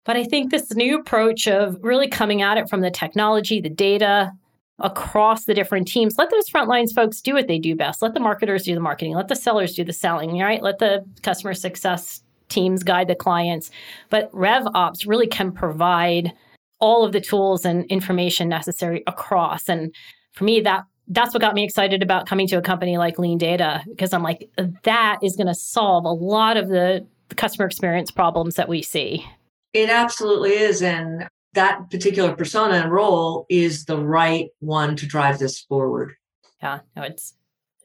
But 0.05 0.15
I 0.15 0.23
think 0.23 0.49
this 0.49 0.73
new 0.73 0.97
approach 0.97 1.47
of 1.47 1.77
really 1.81 2.07
coming 2.07 2.41
at 2.41 2.57
it 2.57 2.69
from 2.69 2.81
the 2.81 2.89
technology, 2.89 3.59
the 3.59 3.69
data 3.69 4.31
across 4.79 5.43
the 5.43 5.53
different 5.53 5.87
teams, 5.87 6.17
let 6.17 6.29
those 6.29 6.49
frontlines 6.49 6.93
folks 6.95 7.21
do 7.21 7.33
what 7.33 7.47
they 7.47 7.59
do 7.59 7.75
best. 7.75 8.01
Let 8.01 8.13
the 8.13 8.21
marketers 8.21 8.63
do 8.63 8.73
the 8.73 8.79
marketing, 8.79 9.13
let 9.13 9.27
the 9.27 9.35
sellers 9.35 9.73
do 9.73 9.83
the 9.83 9.91
selling, 9.91 10.39
right? 10.39 10.63
Let 10.63 10.79
the 10.79 11.03
customer 11.21 11.53
success 11.53 12.23
teams 12.49 12.83
guide 12.83 13.07
the 13.07 13.15
clients. 13.15 13.71
But 14.09 14.31
RevOps 14.31 15.07
really 15.07 15.27
can 15.27 15.51
provide 15.51 16.33
all 16.79 17.05
of 17.05 17.11
the 17.11 17.21
tools 17.21 17.65
and 17.65 17.85
information 17.85 18.49
necessary 18.49 19.03
across. 19.07 19.69
And 19.69 19.93
for 20.33 20.43
me, 20.43 20.61
that 20.61 20.85
that's 21.09 21.33
what 21.33 21.41
got 21.41 21.55
me 21.55 21.63
excited 21.63 22.03
about 22.03 22.27
coming 22.27 22.47
to 22.47 22.57
a 22.57 22.61
company 22.61 22.97
like 22.97 23.17
Lean 23.17 23.37
Data 23.37 23.83
because 23.89 24.13
I'm 24.13 24.23
like, 24.23 24.49
that 24.83 25.17
is 25.23 25.35
going 25.35 25.47
to 25.47 25.55
solve 25.55 26.05
a 26.05 26.09
lot 26.09 26.55
of 26.55 26.69
the 26.69 27.05
customer 27.35 27.65
experience 27.65 28.11
problems 28.11 28.55
that 28.55 28.69
we 28.69 28.81
see. 28.81 29.25
It 29.73 29.89
absolutely 29.89 30.51
is. 30.51 30.81
And 30.83 31.27
that 31.53 31.89
particular 31.89 32.35
persona 32.35 32.75
and 32.75 32.91
role 32.91 33.45
is 33.49 33.85
the 33.85 33.97
right 33.97 34.49
one 34.59 34.95
to 34.97 35.07
drive 35.07 35.39
this 35.39 35.59
forward. 35.59 36.13
Yeah, 36.61 36.79
no, 36.95 37.03
it's 37.03 37.33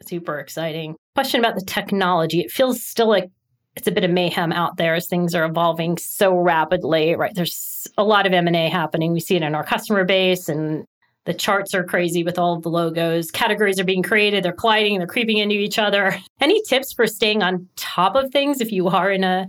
super 0.03 0.38
exciting. 0.38 0.96
Question 1.14 1.40
about 1.40 1.55
the 1.55 1.64
technology. 1.64 2.40
It 2.40 2.50
feels 2.50 2.85
still 2.85 3.09
like 3.09 3.31
it's 3.77 3.89
a 3.89 3.93
bit 3.93 4.05
of 4.05 4.11
mayhem 4.11 4.53
out 4.53 4.77
there 4.77 4.95
as 4.95 5.07
things 5.07 5.35
are 5.35 5.45
evolving 5.45 5.99
so 5.99 6.37
rapidly, 6.37 7.15
right? 7.17 7.35
There's 7.35 7.87
a 7.99 8.05
lot 8.05 8.27
of 8.27 8.33
M&A 8.33 8.69
happening. 8.69 9.13
We 9.13 9.21
see 9.21 9.37
it 9.37 9.43
in 9.43 9.55
our 9.55 9.65
customer 9.65 10.05
base 10.05 10.49
and 10.49 10.85
the 11.25 11.35
charts 11.35 11.75
are 11.75 11.85
crazy 11.85 12.23
with 12.23 12.39
all 12.39 12.61
the 12.61 12.69
logos. 12.69 13.31
Categories 13.31 13.81
are 13.81 13.85
being 13.85 14.03
created, 14.03 14.45
they're 14.45 14.53
colliding, 14.53 14.99
they're 14.99 15.07
creeping 15.07 15.39
into 15.39 15.57
each 15.57 15.79
other. 15.79 16.17
Any 16.41 16.63
tips 16.63 16.93
for 16.93 17.07
staying 17.07 17.43
on 17.43 17.69
top 17.77 18.15
of 18.15 18.31
things 18.31 18.61
if 18.61 18.71
you 18.71 18.89
are 18.89 19.11
in 19.11 19.25
a 19.25 19.49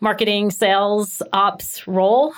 marketing, 0.00 0.50
sales, 0.50 1.22
ops 1.32 1.86
role? 1.88 2.34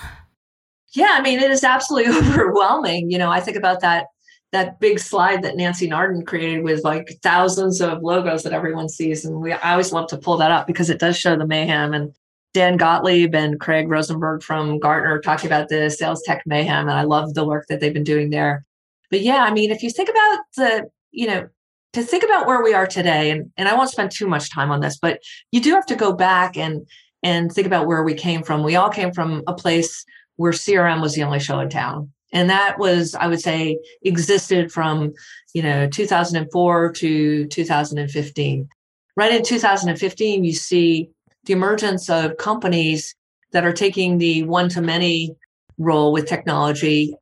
Yeah, 0.93 1.11
I 1.11 1.21
mean, 1.21 1.39
it 1.39 1.51
is 1.51 1.63
absolutely 1.63 2.11
overwhelming. 2.17 3.11
You 3.11 3.17
know, 3.17 3.29
I 3.29 3.41
think 3.41 3.57
about 3.57 3.81
that 3.81 4.07
that 4.51 4.79
big 4.79 4.99
slide 4.99 5.43
that 5.43 5.57
Nancy 5.57 5.87
Nardin 5.87 6.25
created 6.25 6.63
with 6.63 6.83
like 6.83 7.19
thousands 7.21 7.81
of 7.81 8.01
logos 8.01 8.43
that 8.43 8.53
everyone 8.53 8.89
sees. 8.89 9.25
And 9.25 9.41
we 9.41 9.53
I 9.53 9.71
always 9.71 9.93
love 9.93 10.07
to 10.09 10.17
pull 10.17 10.37
that 10.37 10.51
up 10.51 10.65
because 10.65 10.89
it 10.89 10.99
does 10.99 11.17
show 11.17 11.35
the 11.35 11.45
mayhem. 11.45 11.93
And 11.93 12.13
Dan 12.53 12.77
Gottlieb 12.77 13.35
and 13.35 13.59
Craig 13.59 13.87
Rosenberg 13.89 14.41
from 14.41 14.79
Gartner 14.79 15.19
talking 15.19 15.47
about 15.47 15.69
the 15.69 15.89
sales 15.89 16.23
tech 16.23 16.41
mayhem. 16.47 16.87
And 16.87 16.97
I 16.97 17.03
love 17.03 17.35
the 17.35 17.45
work 17.45 17.67
that 17.69 17.79
they've 17.79 17.93
been 17.93 18.03
doing 18.03 18.31
there 18.31 18.65
but 19.09 19.21
yeah, 19.21 19.43
I 19.43 19.51
mean, 19.51 19.71
if 19.71 19.83
you 19.83 19.89
think 19.89 20.09
about 20.09 20.39
the, 20.55 20.89
you 21.11 21.27
know, 21.27 21.49
to 21.93 22.03
think 22.03 22.23
about 22.23 22.45
where 22.45 22.63
we 22.63 22.73
are 22.73 22.85
today, 22.85 23.31
and, 23.31 23.51
and 23.57 23.67
I 23.67 23.75
won't 23.75 23.89
spend 23.89 24.11
too 24.11 24.27
much 24.27 24.53
time 24.53 24.69
on 24.69 24.79
this, 24.79 24.97
but 24.97 25.19
you 25.51 25.59
do 25.59 25.73
have 25.73 25.85
to 25.87 25.95
go 25.95 26.13
back 26.13 26.57
and 26.57 26.87
and 27.21 27.51
think 27.51 27.67
about 27.67 27.85
where 27.87 28.03
we 28.03 28.13
came 28.13 28.43
from. 28.43 28.63
We 28.63 28.77
all 28.77 28.89
came 28.89 29.11
from 29.11 29.43
a 29.45 29.53
place 29.53 30.05
where 30.37 30.53
CRM 30.53 31.01
was 31.01 31.15
the 31.15 31.23
only 31.23 31.39
show 31.39 31.59
in 31.59 31.69
town. 31.69 32.13
And 32.31 32.49
that 32.49 32.77
was, 32.77 33.15
I 33.15 33.27
would 33.27 33.41
say, 33.41 33.79
existed 34.03 34.71
from, 34.71 35.13
you 35.53 35.63
know, 35.63 35.87
2004 35.87 36.91
to 36.93 37.47
2015. 37.47 38.69
Right 39.15 39.31
in 39.31 39.43
2015, 39.43 40.43
you 40.43 40.53
see 40.53 41.09
the 41.45 41.53
emergence 41.53 42.09
of 42.09 42.37
companies 42.37 43.15
that 43.51 43.65
are 43.65 43.73
taking 43.73 44.19
the 44.19 44.43
one 44.43 44.69
to 44.69 44.81
many 44.81 45.35
role 45.77 46.11
with 46.11 46.27
technology 46.27 47.15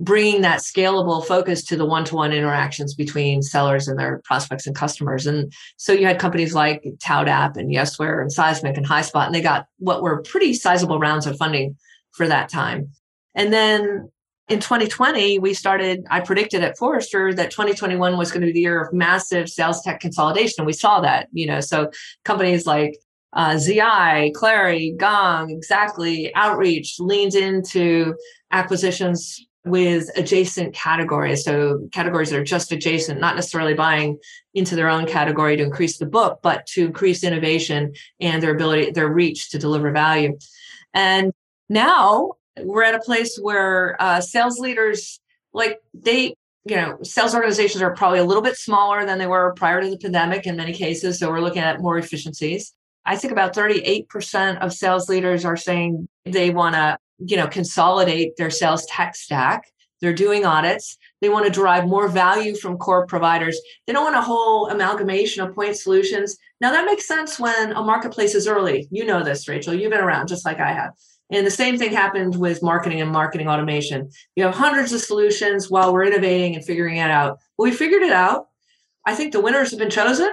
bringing 0.00 0.40
that 0.40 0.60
scalable 0.60 1.24
focus 1.24 1.62
to 1.62 1.76
the 1.76 1.84
one-to-one 1.84 2.32
interactions 2.32 2.94
between 2.94 3.42
sellers 3.42 3.86
and 3.86 3.98
their 3.98 4.20
prospects 4.24 4.66
and 4.66 4.74
customers. 4.74 5.26
And 5.26 5.52
so 5.76 5.92
you 5.92 6.06
had 6.06 6.18
companies 6.18 6.54
like 6.54 6.82
ToutApp 7.04 7.56
and 7.56 7.70
Yesware 7.70 8.22
and 8.22 8.32
Seismic 8.32 8.78
and 8.78 8.86
HighSpot, 8.86 9.26
and 9.26 9.34
they 9.34 9.42
got 9.42 9.66
what 9.78 10.02
were 10.02 10.22
pretty 10.22 10.54
sizable 10.54 10.98
rounds 10.98 11.26
of 11.26 11.36
funding 11.36 11.76
for 12.12 12.26
that 12.26 12.48
time. 12.48 12.90
And 13.34 13.52
then 13.52 14.10
in 14.50 14.58
2020, 14.58 15.38
we 15.38 15.54
started, 15.54 16.04
I 16.10 16.18
predicted 16.20 16.64
at 16.64 16.76
Forrester 16.76 17.32
that 17.34 17.52
2021 17.52 18.16
was 18.16 18.32
going 18.32 18.40
to 18.40 18.46
be 18.48 18.52
the 18.52 18.60
year 18.60 18.82
of 18.82 18.92
massive 18.92 19.48
sales 19.48 19.80
tech 19.82 20.00
consolidation. 20.00 20.56
And 20.58 20.66
we 20.66 20.72
saw 20.72 21.00
that, 21.00 21.28
you 21.32 21.46
know, 21.46 21.60
so 21.60 21.90
companies 22.24 22.66
like 22.66 22.96
uh, 23.32 23.56
ZI, 23.56 24.32
Clari, 24.34 24.96
Gong, 24.98 25.50
exactly, 25.50 26.34
Outreach 26.34 26.96
leans 26.98 27.36
into 27.36 28.16
acquisitions 28.50 29.40
with 29.64 30.10
adjacent 30.16 30.74
categories. 30.74 31.44
So 31.44 31.88
categories 31.92 32.30
that 32.30 32.40
are 32.40 32.44
just 32.44 32.72
adjacent, 32.72 33.20
not 33.20 33.36
necessarily 33.36 33.74
buying 33.74 34.18
into 34.54 34.74
their 34.74 34.88
own 34.88 35.06
category 35.06 35.56
to 35.58 35.62
increase 35.62 35.98
the 35.98 36.06
book, 36.06 36.40
but 36.42 36.66
to 36.68 36.86
increase 36.86 37.22
innovation 37.22 37.92
and 38.20 38.42
their 38.42 38.54
ability, 38.54 38.90
their 38.90 39.12
reach 39.12 39.50
to 39.50 39.58
deliver 39.58 39.92
value. 39.92 40.36
And 40.92 41.32
now 41.68 42.32
we're 42.64 42.84
at 42.84 42.94
a 42.94 43.00
place 43.00 43.38
where 43.40 44.00
uh, 44.00 44.20
sales 44.20 44.58
leaders, 44.58 45.20
like 45.52 45.78
they, 45.94 46.34
you 46.64 46.76
know, 46.76 46.98
sales 47.02 47.34
organizations 47.34 47.82
are 47.82 47.94
probably 47.94 48.18
a 48.18 48.24
little 48.24 48.42
bit 48.42 48.56
smaller 48.56 49.04
than 49.04 49.18
they 49.18 49.26
were 49.26 49.52
prior 49.54 49.80
to 49.80 49.90
the 49.90 49.98
pandemic 49.98 50.46
in 50.46 50.56
many 50.56 50.72
cases. 50.72 51.18
So 51.18 51.28
we're 51.30 51.40
looking 51.40 51.62
at 51.62 51.80
more 51.80 51.98
efficiencies. 51.98 52.74
I 53.04 53.16
think 53.16 53.32
about 53.32 53.54
38% 53.54 54.58
of 54.58 54.72
sales 54.72 55.08
leaders 55.08 55.44
are 55.44 55.56
saying 55.56 56.08
they 56.24 56.50
want 56.50 56.74
to 56.74 56.98
you 57.18 57.36
know 57.36 57.46
consolidate 57.46 58.36
their 58.36 58.50
sales 58.50 58.86
tech 58.86 59.14
stack. 59.14 59.64
They're 60.00 60.14
doing 60.14 60.46
audits. 60.46 60.96
They 61.20 61.28
want 61.28 61.44
to 61.44 61.52
derive 61.52 61.86
more 61.86 62.08
value 62.08 62.56
from 62.56 62.78
core 62.78 63.06
providers. 63.06 63.60
They 63.86 63.92
don't 63.92 64.04
want 64.04 64.16
a 64.16 64.22
whole 64.22 64.70
amalgamation 64.70 65.42
of 65.42 65.54
point 65.54 65.76
solutions. 65.76 66.38
Now 66.60 66.70
that 66.72 66.86
makes 66.86 67.06
sense 67.06 67.38
when 67.38 67.72
a 67.72 67.82
marketplace 67.82 68.34
is 68.34 68.48
early. 68.48 68.88
You 68.90 69.04
know 69.04 69.22
this 69.22 69.48
rachel. 69.48 69.74
You've 69.74 69.90
been 69.90 70.00
around 70.00 70.28
just 70.28 70.46
like 70.46 70.58
i 70.58 70.72
have 70.72 70.92
and 71.30 71.46
the 71.46 71.50
same 71.50 71.78
thing 71.78 71.92
happened 71.92 72.36
with 72.36 72.62
marketing 72.62 73.00
and 73.00 73.10
marketing 73.10 73.48
automation 73.48 74.10
you 74.36 74.44
have 74.44 74.54
hundreds 74.54 74.92
of 74.92 75.00
solutions 75.00 75.70
while 75.70 75.92
we're 75.92 76.04
innovating 76.04 76.54
and 76.54 76.64
figuring 76.64 76.96
it 76.96 77.10
out 77.10 77.38
well 77.56 77.70
we 77.70 77.76
figured 77.76 78.02
it 78.02 78.12
out 78.12 78.48
i 79.06 79.14
think 79.14 79.32
the 79.32 79.40
winners 79.40 79.70
have 79.70 79.78
been 79.78 79.90
chosen 79.90 80.30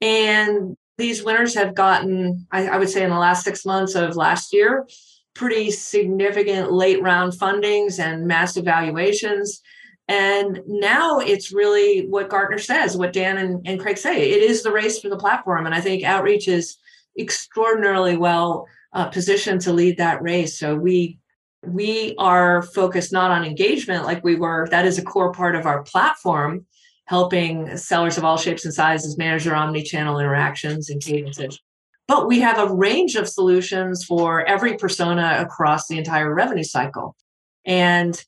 and 0.00 0.76
these 0.96 1.24
winners 1.24 1.54
have 1.54 1.74
gotten 1.74 2.46
I, 2.52 2.68
I 2.68 2.78
would 2.78 2.90
say 2.90 3.02
in 3.02 3.10
the 3.10 3.16
last 3.16 3.44
six 3.44 3.64
months 3.64 3.94
of 3.94 4.16
last 4.16 4.52
year 4.52 4.86
pretty 5.34 5.70
significant 5.70 6.72
late 6.72 7.02
round 7.02 7.32
fundings 7.32 7.98
and 7.98 8.26
massive 8.26 8.64
valuations. 8.64 9.60
And 10.06 10.60
now 10.66 11.18
it's 11.18 11.52
really 11.52 12.06
what 12.08 12.28
Gartner 12.28 12.58
says, 12.58 12.96
what 12.96 13.12
Dan 13.12 13.38
and, 13.38 13.66
and 13.66 13.80
Craig 13.80 13.98
say. 13.98 14.30
It 14.30 14.42
is 14.42 14.62
the 14.62 14.72
race 14.72 15.00
for 15.00 15.08
the 15.08 15.16
platform. 15.16 15.66
And 15.66 15.74
I 15.74 15.80
think 15.80 16.04
Outreach 16.04 16.46
is 16.46 16.76
extraordinarily 17.18 18.16
well 18.16 18.66
uh, 18.94 19.08
positioned 19.08 19.60
to 19.62 19.72
lead 19.72 19.98
that 19.98 20.22
race. 20.22 20.58
So 20.58 20.74
we 20.74 21.18
we 21.66 22.14
are 22.18 22.62
focused 22.62 23.12
not 23.12 23.30
on 23.30 23.44
engagement 23.44 24.04
like 24.04 24.22
we 24.22 24.36
were. 24.36 24.68
That 24.70 24.86
is 24.86 24.98
a 24.98 25.02
core 25.02 25.32
part 25.32 25.56
of 25.56 25.66
our 25.66 25.82
platform, 25.82 26.66
helping 27.06 27.76
sellers 27.76 28.18
of 28.18 28.24
all 28.24 28.36
shapes 28.36 28.64
and 28.64 28.74
sizes 28.74 29.16
manage 29.16 29.44
their 29.44 29.56
omni-channel 29.56 30.18
interactions 30.18 30.90
and 30.90 31.02
cadences. 31.02 31.58
But 32.06 32.28
we 32.28 32.40
have 32.40 32.58
a 32.58 32.72
range 32.72 33.16
of 33.16 33.28
solutions 33.28 34.04
for 34.04 34.44
every 34.44 34.76
persona 34.76 35.38
across 35.40 35.88
the 35.88 35.96
entire 35.96 36.34
revenue 36.34 36.64
cycle. 36.64 37.16
And 37.64 38.22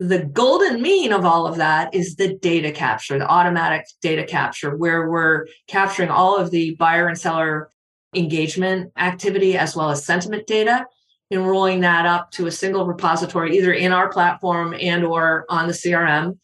the 0.00 0.24
golden 0.24 0.80
mean 0.80 1.12
of 1.12 1.26
all 1.26 1.46
of 1.46 1.56
that 1.56 1.94
is 1.94 2.16
the 2.16 2.34
data 2.36 2.72
capture, 2.72 3.18
the 3.18 3.28
automatic 3.28 3.84
data 4.00 4.24
capture, 4.24 4.74
where 4.76 5.10
we're 5.10 5.46
capturing 5.66 6.08
all 6.08 6.36
of 6.36 6.50
the 6.50 6.74
buyer 6.76 7.06
and 7.06 7.18
seller 7.18 7.70
engagement 8.14 8.92
activity 8.96 9.56
as 9.56 9.76
well 9.76 9.90
as 9.90 10.04
sentiment 10.04 10.46
data 10.46 10.86
and 11.30 11.46
rolling 11.46 11.80
that 11.80 12.06
up 12.06 12.30
to 12.30 12.46
a 12.46 12.50
single 12.50 12.86
repository 12.86 13.56
either 13.56 13.72
in 13.72 13.92
our 13.92 14.08
platform 14.08 14.74
and 14.80 15.04
or 15.04 15.44
on 15.50 15.66
the 15.66 15.74
crm 15.74 16.38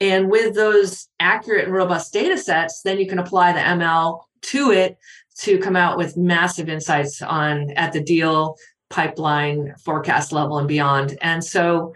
and 0.00 0.30
with 0.30 0.54
those 0.54 1.08
accurate 1.20 1.64
and 1.64 1.74
robust 1.74 2.12
data 2.12 2.38
sets 2.38 2.80
then 2.82 2.98
you 2.98 3.06
can 3.06 3.18
apply 3.18 3.52
the 3.52 3.58
ml 3.58 4.22
to 4.40 4.70
it 4.70 4.96
to 5.36 5.58
come 5.58 5.76
out 5.76 5.96
with 5.96 6.16
massive 6.16 6.68
insights 6.68 7.22
on 7.22 7.70
at 7.72 7.92
the 7.92 8.02
deal 8.02 8.56
pipeline 8.90 9.74
forecast 9.82 10.32
level 10.32 10.58
and 10.58 10.68
beyond. 10.68 11.16
And 11.22 11.42
so 11.42 11.94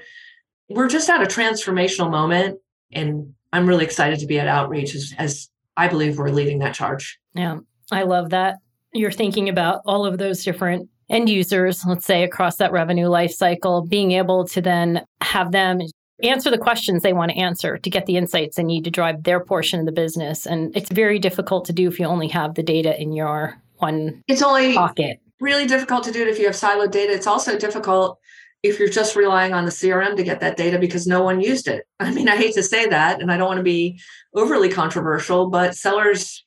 we're 0.71 0.89
just 0.89 1.11
at 1.11 1.23
a 1.23 1.27
transformational 1.27 2.11
moment 2.11 2.59
and 2.93 3.35
I'm 3.53 3.67
really 3.67 3.85
excited 3.85 4.19
to 4.21 4.27
be 4.27 4.41
at 4.41 4.49
Outreach 4.49 4.95
as, 4.95 5.13
as 5.19 5.49
I 5.77 5.89
believe 5.89 6.17
we're 6.17 6.31
leading 6.31 6.61
that 6.61 6.75
charge. 6.75 7.19
Yeah, 7.35 7.59
I 7.93 8.05
love 8.05 8.31
that. 8.31 8.57
You're 8.95 9.13
thinking 9.13 9.49
about 9.49 9.83
all 9.85 10.07
of 10.07 10.19
those 10.19 10.45
different 10.45 10.89
end 11.11 11.29
users, 11.29 11.85
let's 11.85 12.07
say 12.07 12.23
across 12.23 12.57
that 12.57 12.73
revenue 12.73 13.09
life 13.09 13.33
cycle, 13.33 13.83
being 13.87 14.13
able 14.13 14.47
to 14.49 14.61
then 14.61 15.05
have 15.21 15.53
them 15.53 15.81
answer 16.23 16.51
the 16.51 16.59
questions 16.59 17.03
they 17.03 17.13
want 17.13 17.33
to 17.33 17.37
answer 17.37 17.77
to 17.77 17.91
get 17.91 18.07
the 18.07 18.17
insights 18.17 18.57
they 18.57 18.63
need 18.63 18.85
to 18.85 18.91
drive 18.91 19.25
their 19.25 19.41
portion 19.41 19.81
of 19.81 19.87
the 19.87 19.93
business. 19.93 20.47
And 20.47 20.75
it's 20.77 20.91
very 20.91 21.19
difficult 21.19 21.65
to 21.67 21.73
do 21.73 21.89
if 21.89 21.99
you 21.99 22.07
only 22.07 22.29
have 22.29 22.55
the 22.55 22.63
data 22.63 23.01
in 23.01 23.13
your 23.13 23.61
one 23.79 24.23
it's 24.29 24.43
only 24.43 24.75
pocket. 24.75 25.19
Really 25.41 25.67
difficult 25.67 26.05
to 26.05 26.13
do 26.13 26.23
it 26.23 26.29
if 26.29 26.39
you 26.39 26.47
have 26.47 26.55
siloed 26.55 26.93
data. 26.93 27.13
It's 27.13 27.27
also 27.27 27.59
difficult 27.59 28.19
if 28.63 28.79
you're 28.79 28.89
just 28.89 29.17
relying 29.17 29.53
on 29.53 29.65
the 29.65 29.71
CRM 29.71 30.17
to 30.17 30.23
get 30.23 30.41
that 30.41 30.57
data 30.57 30.79
because 30.79 31.07
no 31.07 31.23
one 31.23 31.41
used 31.41 31.69
it. 31.69 31.87
I 32.01 32.13
mean, 32.13 32.29
I 32.29 32.37
hate 32.37 32.55
to 32.55 32.63
say 32.63 32.87
that, 32.87 33.21
and 33.21 33.31
I 33.31 33.37
don't 33.37 33.49
want 33.49 33.59
to 33.59 33.65
be 33.65 34.01
overly 34.35 34.69
controversial, 34.69 35.51
but 35.51 35.77
sellers 35.77 36.45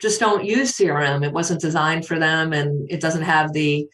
just 0.00 0.20
don't 0.20 0.44
use 0.44 0.76
CRM. 0.76 1.24
It 1.24 1.32
wasn't 1.32 1.60
designed 1.60 2.06
for 2.06 2.18
them, 2.18 2.52
and 2.52 2.90
it 2.90 3.00
doesn't 3.00 3.22
have 3.22 3.52
the 3.52 3.88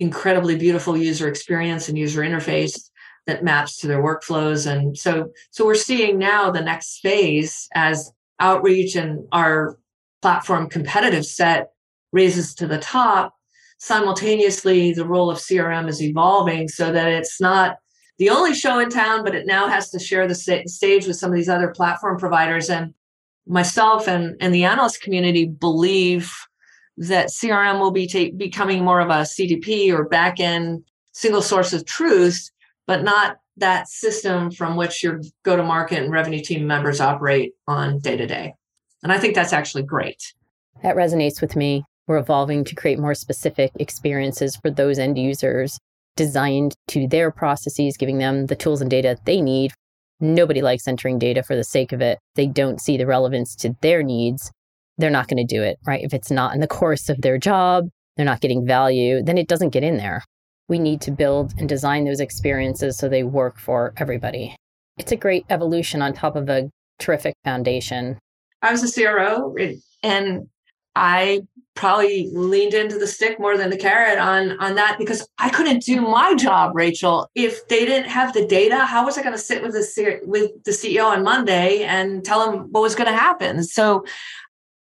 incredibly 0.00 0.56
beautiful 0.56 0.96
user 0.96 1.28
experience 1.28 1.88
and 1.88 1.98
user 1.98 2.20
interface 2.20 2.90
that 3.26 3.44
maps 3.44 3.76
to 3.78 3.86
their 3.86 4.02
workflows. 4.02 4.70
And 4.70 4.96
so 4.96 5.30
so 5.50 5.66
we're 5.66 5.74
seeing 5.74 6.18
now 6.18 6.50
the 6.50 6.60
next 6.60 7.00
phase 7.00 7.68
as 7.74 8.10
outreach 8.40 8.96
and 8.96 9.26
our 9.32 9.78
platform 10.22 10.68
competitive 10.68 11.26
set 11.26 11.70
raises 12.12 12.54
to 12.56 12.66
the 12.66 12.78
top. 12.78 13.34
Simultaneously 13.78 14.92
the 14.92 15.04
role 15.06 15.30
of 15.30 15.38
crm 15.38 15.88
is 15.88 16.02
evolving 16.02 16.68
so 16.68 16.90
that 16.90 17.06
it's 17.08 17.40
not 17.40 17.76
the 18.18 18.30
only 18.30 18.54
show 18.54 18.80
in 18.80 18.88
town 18.88 19.22
but 19.22 19.34
it 19.34 19.46
now 19.46 19.68
has 19.68 19.90
to 19.90 19.98
share 19.98 20.26
the 20.26 20.34
stage 20.34 21.06
with 21.06 21.16
some 21.16 21.30
of 21.30 21.36
these 21.36 21.48
other 21.48 21.68
platform 21.68 22.18
providers. 22.18 22.70
And 22.70 22.94
myself 23.48 24.06
and, 24.06 24.36
and 24.40 24.54
the 24.54 24.64
analyst 24.64 25.00
community 25.00 25.46
believe 25.46 26.32
that 26.96 27.28
crm 27.28 27.80
will 27.80 27.90
be 27.90 28.06
ta- 28.06 28.36
becoming 28.36 28.84
more 28.84 29.00
of 29.00 29.08
a 29.08 29.22
cdp 29.22 29.92
or 29.92 30.04
back 30.08 30.40
end 30.40 30.82
single 31.12 31.42
source 31.42 31.72
of 31.72 31.84
truth 31.84 32.50
but 32.86 33.04
not 33.04 33.38
that 33.58 33.88
system 33.88 34.50
from 34.50 34.76
which 34.76 35.02
your 35.02 35.20
go 35.44 35.56
to 35.56 35.62
market 35.62 36.02
and 36.02 36.12
revenue 36.12 36.40
team 36.40 36.66
members 36.66 37.00
operate 37.00 37.52
on 37.66 37.98
day 37.98 38.16
to 38.16 38.26
day. 38.26 38.54
And 39.02 39.12
I 39.12 39.18
think 39.18 39.34
that's 39.34 39.52
actually 39.52 39.82
great. 39.82 40.32
That 40.82 40.96
resonates 40.96 41.40
with 41.40 41.56
me. 41.56 41.84
We're 42.06 42.18
evolving 42.18 42.64
to 42.64 42.74
create 42.74 42.98
more 42.98 43.14
specific 43.14 43.70
experiences 43.78 44.56
for 44.56 44.70
those 44.70 44.98
end 44.98 45.18
users 45.18 45.78
designed 46.16 46.74
to 46.88 47.06
their 47.06 47.30
processes, 47.30 47.96
giving 47.96 48.18
them 48.18 48.46
the 48.46 48.56
tools 48.56 48.80
and 48.80 48.90
data 48.90 49.18
they 49.24 49.40
need. 49.40 49.72
Nobody 50.20 50.62
likes 50.62 50.88
entering 50.88 51.18
data 51.18 51.42
for 51.42 51.56
the 51.56 51.64
sake 51.64 51.92
of 51.92 52.00
it. 52.00 52.18
They 52.34 52.46
don't 52.46 52.80
see 52.80 52.96
the 52.96 53.06
relevance 53.06 53.54
to 53.56 53.76
their 53.82 54.02
needs. 54.02 54.50
They're 54.96 55.10
not 55.10 55.28
going 55.28 55.46
to 55.46 55.54
do 55.54 55.62
it, 55.62 55.78
right? 55.86 56.02
If 56.02 56.12
it's 56.12 56.30
not 56.30 56.54
in 56.54 56.60
the 56.60 56.66
course 56.66 57.08
of 57.08 57.20
their 57.20 57.38
job, 57.38 57.88
they're 58.16 58.26
not 58.26 58.40
getting 58.40 58.66
value, 58.66 59.22
then 59.22 59.38
it 59.38 59.46
doesn't 59.46 59.70
get 59.70 59.84
in 59.84 59.96
there 59.96 60.24
we 60.68 60.78
need 60.78 61.00
to 61.00 61.10
build 61.10 61.54
and 61.58 61.68
design 61.68 62.04
those 62.04 62.20
experiences 62.20 62.96
so 62.96 63.08
they 63.08 63.22
work 63.22 63.58
for 63.58 63.94
everybody. 63.96 64.54
It's 64.98 65.12
a 65.12 65.16
great 65.16 65.46
evolution 65.50 66.02
on 66.02 66.12
top 66.12 66.36
of 66.36 66.48
a 66.48 66.70
terrific 66.98 67.34
foundation. 67.44 68.18
I 68.62 68.72
was 68.72 68.82
a 68.84 68.92
CRO 68.92 69.54
and 70.02 70.48
I 70.94 71.42
probably 71.78 72.28
leaned 72.32 72.74
into 72.74 72.98
the 72.98 73.06
stick 73.06 73.38
more 73.38 73.56
than 73.56 73.70
the 73.70 73.76
carrot 73.76 74.18
on 74.18 74.58
on 74.60 74.74
that 74.74 74.98
because 74.98 75.26
I 75.38 75.48
couldn't 75.48 75.82
do 75.82 76.00
my 76.00 76.34
job, 76.34 76.74
Rachel. 76.74 77.30
If 77.34 77.68
they 77.68 77.86
didn't 77.86 78.10
have 78.10 78.32
the 78.32 78.46
data, 78.46 78.84
how 78.84 79.04
was 79.04 79.16
I 79.16 79.22
going 79.22 79.34
to 79.34 79.40
sit 79.40 79.62
with 79.62 79.72
the 79.72 80.20
with 80.24 80.64
the 80.64 80.72
CEO 80.72 81.04
on 81.04 81.22
Monday 81.22 81.84
and 81.84 82.24
tell 82.24 82.50
him 82.50 82.72
what 82.72 82.82
was 82.82 82.94
going 82.94 83.08
to 83.08 83.16
happen? 83.16 83.62
So 83.62 84.04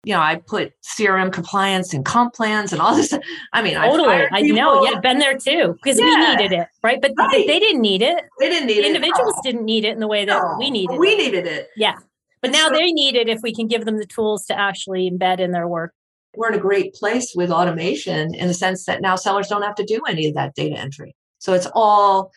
you 0.04 0.14
know, 0.14 0.20
I 0.20 0.36
put 0.36 0.72
CRM 0.82 1.32
compliance 1.32 1.94
and 1.94 2.04
comp 2.04 2.34
plans 2.34 2.72
and 2.72 2.82
all 2.82 2.94
this. 2.96 3.14
I 3.52 3.62
mean, 3.62 3.74
totally. 3.74 4.16
I, 4.16 4.28
I 4.32 4.40
know. 4.42 4.84
Yeah, 4.84 4.98
been 5.00 5.18
there 5.18 5.38
too 5.38 5.78
because 5.82 5.98
yeah. 5.98 6.06
we 6.06 6.36
needed 6.36 6.52
it, 6.52 6.68
right? 6.82 7.00
But 7.00 7.12
right. 7.16 7.46
they 7.46 7.58
didn't 7.58 7.80
need 7.80 8.02
it. 8.02 8.24
They 8.38 8.48
didn't 8.48 8.66
need 8.66 8.78
the 8.78 8.86
it. 8.86 8.96
Individuals 8.96 9.34
didn't 9.42 9.64
need 9.64 9.84
it 9.84 9.92
in 9.92 10.00
the 10.00 10.08
way 10.08 10.24
that 10.24 10.42
no. 10.42 10.56
we 10.58 10.70
needed. 10.70 10.94
It. 10.94 11.00
We 11.00 11.12
it. 11.12 11.18
needed 11.18 11.46
it. 11.46 11.68
Yeah, 11.76 11.98
but 12.42 12.50
now 12.50 12.68
so, 12.68 12.74
they 12.74 12.92
need 12.92 13.14
it 13.14 13.28
if 13.28 13.40
we 13.42 13.54
can 13.54 13.68
give 13.68 13.84
them 13.84 13.96
the 13.96 14.06
tools 14.06 14.44
to 14.46 14.58
actually 14.58 15.10
embed 15.10 15.38
in 15.38 15.52
their 15.52 15.68
work. 15.68 15.94
We're 16.34 16.48
in 16.48 16.54
a 16.54 16.62
great 16.62 16.94
place 16.94 17.32
with 17.34 17.50
automation 17.50 18.34
in 18.34 18.48
the 18.48 18.54
sense 18.54 18.84
that 18.86 19.02
now 19.02 19.16
sellers 19.16 19.48
don't 19.48 19.62
have 19.62 19.74
to 19.76 19.84
do 19.84 20.00
any 20.08 20.26
of 20.26 20.34
that 20.34 20.54
data 20.54 20.78
entry. 20.78 21.14
So 21.38 21.52
it's 21.52 21.68
all 21.74 22.30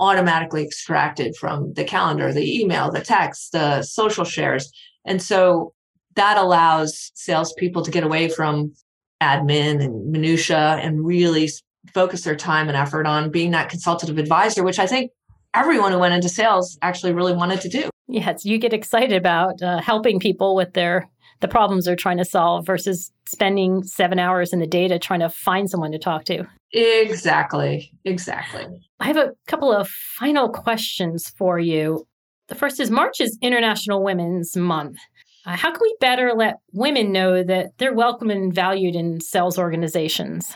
automatically 0.00 0.64
extracted 0.64 1.36
from 1.36 1.74
the 1.74 1.84
calendar, 1.84 2.32
the 2.32 2.60
email, 2.60 2.90
the 2.90 3.00
text, 3.00 3.52
the 3.52 3.82
social 3.82 4.24
shares. 4.24 4.70
And 5.04 5.20
so 5.20 5.74
that 6.14 6.36
allows 6.36 7.10
salespeople 7.14 7.82
to 7.82 7.90
get 7.90 8.04
away 8.04 8.28
from 8.28 8.72
admin 9.20 9.82
and 9.82 10.10
minutia 10.10 10.78
and 10.80 11.04
really 11.04 11.50
focus 11.92 12.22
their 12.22 12.36
time 12.36 12.68
and 12.68 12.76
effort 12.76 13.06
on 13.06 13.30
being 13.30 13.50
that 13.50 13.68
consultative 13.68 14.18
advisor, 14.18 14.62
which 14.62 14.78
I 14.78 14.86
think 14.86 15.10
everyone 15.54 15.92
who 15.92 15.98
went 15.98 16.14
into 16.14 16.28
sales 16.28 16.78
actually 16.82 17.12
really 17.12 17.32
wanted 17.32 17.60
to 17.62 17.68
do. 17.68 17.90
Yes, 18.06 18.44
you 18.44 18.58
get 18.58 18.72
excited 18.72 19.16
about 19.16 19.60
uh, 19.62 19.80
helping 19.80 20.18
people 20.18 20.54
with 20.54 20.72
their 20.72 21.08
the 21.40 21.48
problems 21.48 21.84
they're 21.84 21.96
trying 21.96 22.18
to 22.18 22.24
solve 22.24 22.66
versus 22.66 23.12
spending 23.26 23.82
seven 23.84 24.18
hours 24.18 24.52
in 24.52 24.58
the 24.58 24.66
data 24.66 24.98
trying 24.98 25.20
to 25.20 25.28
find 25.28 25.70
someone 25.70 25.92
to 25.92 25.98
talk 25.98 26.24
to. 26.24 26.44
Exactly. 26.72 27.92
Exactly. 28.04 28.66
I 29.00 29.06
have 29.06 29.16
a 29.16 29.32
couple 29.46 29.72
of 29.72 29.88
final 29.88 30.48
questions 30.48 31.28
for 31.30 31.58
you. 31.58 32.06
The 32.48 32.54
first 32.54 32.80
is 32.80 32.90
March 32.90 33.20
is 33.20 33.38
International 33.40 34.02
Women's 34.02 34.56
Month. 34.56 34.98
Uh, 35.46 35.56
how 35.56 35.70
can 35.70 35.80
we 35.80 35.96
better 36.00 36.32
let 36.34 36.56
women 36.72 37.12
know 37.12 37.42
that 37.42 37.70
they're 37.78 37.94
welcome 37.94 38.30
and 38.30 38.52
valued 38.52 38.94
in 38.94 39.20
sales 39.20 39.58
organizations? 39.58 40.52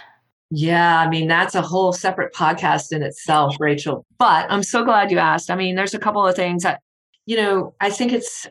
Yeah, 0.51 0.99
I 0.99 1.09
mean, 1.09 1.29
that's 1.29 1.55
a 1.55 1.63
whole 1.63 1.95
separate 1.95 2.35
podcast 2.35 2.93
in 2.93 3.03
itself, 3.03 3.57
Rachel. 3.59 4.05
But 4.19 4.51
I'm 4.51 4.63
so 4.63 4.85
glad 4.85 5.11
you 5.11 5.19
asked. 5.19 5.51
I 5.51 5.57
mean, 5.57 5.77
there's 5.77 5.95
a 5.95 5.99
couple 5.99 6.27
of 6.27 6.37
things 6.37 6.63
that, 6.63 6.81
you 7.25 7.37
know, 7.39 7.75
I 7.81 7.89
think 7.89 8.13
it's 8.13 8.47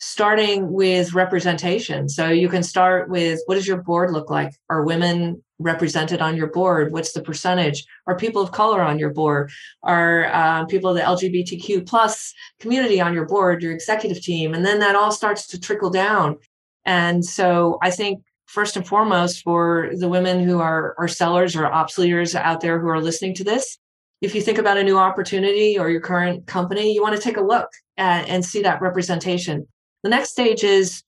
starting 0.00 0.72
with 0.72 1.12
representation. 1.12 2.08
So 2.08 2.28
you 2.28 2.48
can 2.48 2.62
start 2.62 3.10
with 3.10 3.40
what 3.44 3.56
does 3.56 3.66
your 3.66 3.82
board 3.82 4.12
look 4.12 4.30
like? 4.30 4.54
Are 4.70 4.82
women 4.82 5.42
represented 5.58 6.22
on 6.22 6.36
your 6.36 6.46
board? 6.46 6.90
What's 6.90 7.12
the 7.12 7.22
percentage? 7.22 7.84
Are 8.06 8.16
people 8.16 8.40
of 8.40 8.50
color 8.50 8.80
on 8.80 8.98
your 8.98 9.10
board? 9.10 9.50
Are 9.82 10.26
uh, 10.32 10.64
people 10.64 10.90
of 10.90 10.96
the 10.96 11.02
LGBTQ 11.02 11.86
plus 11.86 12.32
community 12.58 12.98
on 13.00 13.12
your 13.12 13.26
board, 13.26 13.62
your 13.62 13.72
executive 13.72 14.22
team? 14.22 14.54
And 14.54 14.64
then 14.64 14.78
that 14.78 14.96
all 14.96 15.12
starts 15.12 15.46
to 15.48 15.60
trickle 15.60 15.90
down. 15.90 16.38
And 16.86 17.22
so 17.22 17.78
I 17.82 17.90
think 17.90 18.22
first 18.46 18.76
and 18.76 18.86
foremost 18.86 19.42
for 19.44 19.90
the 19.98 20.08
women 20.08 20.42
who 20.42 20.60
are, 20.60 20.94
are 20.98 21.08
sellers 21.08 21.54
or 21.54 21.66
ops 21.66 21.98
leaders 21.98 22.34
out 22.34 22.62
there 22.62 22.80
who 22.80 22.88
are 22.88 23.02
listening 23.02 23.34
to 23.34 23.44
this, 23.44 23.78
if 24.22 24.34
you 24.34 24.40
think 24.40 24.58
about 24.58 24.78
a 24.78 24.82
new 24.82 24.98
opportunity 24.98 25.78
or 25.78 25.90
your 25.90 26.00
current 26.00 26.46
company, 26.46 26.92
you 26.94 27.02
want 27.02 27.16
to 27.16 27.22
take 27.22 27.36
a 27.36 27.42
look 27.42 27.68
at, 27.98 28.28
and 28.28 28.44
see 28.44 28.62
that 28.62 28.80
representation. 28.80 29.66
The 30.02 30.10
next 30.10 30.30
stage 30.30 30.64
is, 30.64 31.02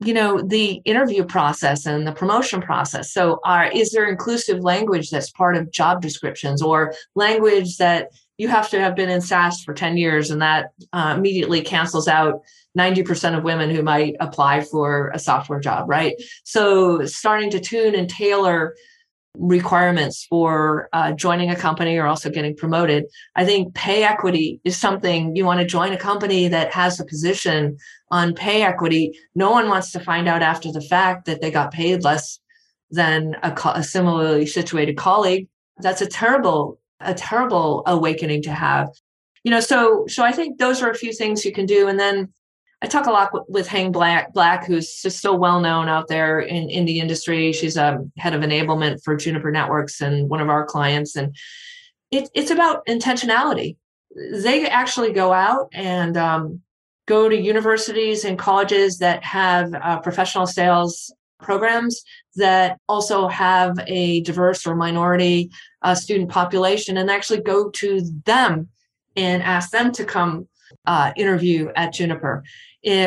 you 0.00 0.12
know, 0.12 0.40
the 0.40 0.82
interview 0.84 1.24
process 1.24 1.86
and 1.86 2.06
the 2.06 2.12
promotion 2.12 2.60
process. 2.60 3.12
So, 3.12 3.40
are 3.44 3.66
is 3.66 3.90
there 3.92 4.08
inclusive 4.08 4.60
language 4.60 5.10
that's 5.10 5.30
part 5.30 5.56
of 5.56 5.70
job 5.70 6.02
descriptions 6.02 6.62
or 6.62 6.94
language 7.14 7.78
that 7.78 8.10
you 8.38 8.48
have 8.48 8.68
to 8.70 8.80
have 8.80 8.94
been 8.94 9.08
in 9.08 9.22
SaaS 9.22 9.62
for 9.62 9.72
10 9.72 9.96
years 9.96 10.30
and 10.30 10.42
that 10.42 10.72
uh, 10.92 11.14
immediately 11.16 11.62
cancels 11.62 12.06
out 12.06 12.42
90% 12.78 13.36
of 13.36 13.44
women 13.44 13.70
who 13.70 13.82
might 13.82 14.14
apply 14.20 14.60
for 14.60 15.10
a 15.14 15.18
software 15.18 15.60
job, 15.60 15.88
right? 15.88 16.14
So, 16.44 17.04
starting 17.06 17.50
to 17.50 17.60
tune 17.60 17.94
and 17.94 18.08
tailor 18.08 18.74
requirements 19.38 20.26
for 20.28 20.88
uh, 20.92 21.12
joining 21.12 21.50
a 21.50 21.56
company 21.56 21.96
or 21.96 22.06
also 22.06 22.30
getting 22.30 22.56
promoted. 22.56 23.04
I 23.34 23.44
think 23.44 23.74
pay 23.74 24.04
equity 24.04 24.60
is 24.64 24.76
something 24.76 25.36
you 25.36 25.44
want 25.44 25.60
to 25.60 25.66
join 25.66 25.92
a 25.92 25.98
company 25.98 26.48
that 26.48 26.72
has 26.72 26.98
a 26.98 27.04
position 27.04 27.76
on 28.10 28.34
pay 28.34 28.62
equity. 28.62 29.18
No 29.34 29.50
one 29.50 29.68
wants 29.68 29.92
to 29.92 30.00
find 30.00 30.28
out 30.28 30.42
after 30.42 30.72
the 30.72 30.80
fact 30.80 31.26
that 31.26 31.40
they 31.40 31.50
got 31.50 31.72
paid 31.72 32.04
less 32.04 32.38
than 32.90 33.36
a, 33.42 33.52
co- 33.52 33.70
a 33.70 33.82
similarly 33.82 34.46
situated 34.46 34.96
colleague. 34.96 35.48
That's 35.78 36.00
a 36.00 36.06
terrible, 36.06 36.78
a 37.00 37.14
terrible 37.14 37.82
awakening 37.86 38.42
to 38.42 38.52
have. 38.52 38.88
You 39.44 39.50
know, 39.50 39.60
so 39.60 40.06
so 40.08 40.24
I 40.24 40.32
think 40.32 40.58
those 40.58 40.82
are 40.82 40.90
a 40.90 40.94
few 40.94 41.12
things 41.12 41.44
you 41.44 41.52
can 41.52 41.66
do, 41.66 41.86
and 41.86 42.00
then 42.00 42.32
I 42.86 42.88
talk 42.88 43.06
a 43.06 43.10
lot 43.10 43.50
with 43.50 43.66
Hang 43.66 43.90
Black, 43.90 44.32
Black, 44.32 44.64
who's 44.64 45.02
just 45.02 45.20
so 45.20 45.34
well 45.34 45.58
known 45.58 45.88
out 45.88 46.06
there 46.06 46.38
in, 46.38 46.70
in 46.70 46.84
the 46.84 47.00
industry. 47.00 47.52
She's 47.52 47.76
a 47.76 47.98
head 48.16 48.32
of 48.32 48.42
enablement 48.42 49.02
for 49.02 49.16
Juniper 49.16 49.50
Networks 49.50 50.00
and 50.00 50.30
one 50.30 50.40
of 50.40 50.48
our 50.48 50.64
clients. 50.64 51.16
And 51.16 51.34
it, 52.12 52.30
it's 52.32 52.52
about 52.52 52.86
intentionality. 52.86 53.76
They 54.14 54.68
actually 54.68 55.12
go 55.12 55.32
out 55.32 55.68
and 55.72 56.16
um, 56.16 56.60
go 57.06 57.28
to 57.28 57.36
universities 57.36 58.24
and 58.24 58.38
colleges 58.38 58.98
that 58.98 59.24
have 59.24 59.74
uh, 59.74 59.98
professional 59.98 60.46
sales 60.46 61.12
programs 61.40 62.04
that 62.36 62.78
also 62.88 63.26
have 63.26 63.76
a 63.88 64.20
diverse 64.20 64.64
or 64.64 64.76
minority 64.76 65.50
uh, 65.82 65.96
student 65.96 66.30
population 66.30 66.98
and 66.98 67.10
actually 67.10 67.40
go 67.40 67.68
to 67.70 68.00
them 68.24 68.68
and 69.16 69.42
ask 69.42 69.72
them 69.72 69.90
to 69.90 70.04
come 70.04 70.46
uh, 70.86 71.12
interview 71.16 71.68
at 71.74 71.92
Juniper. 71.92 72.44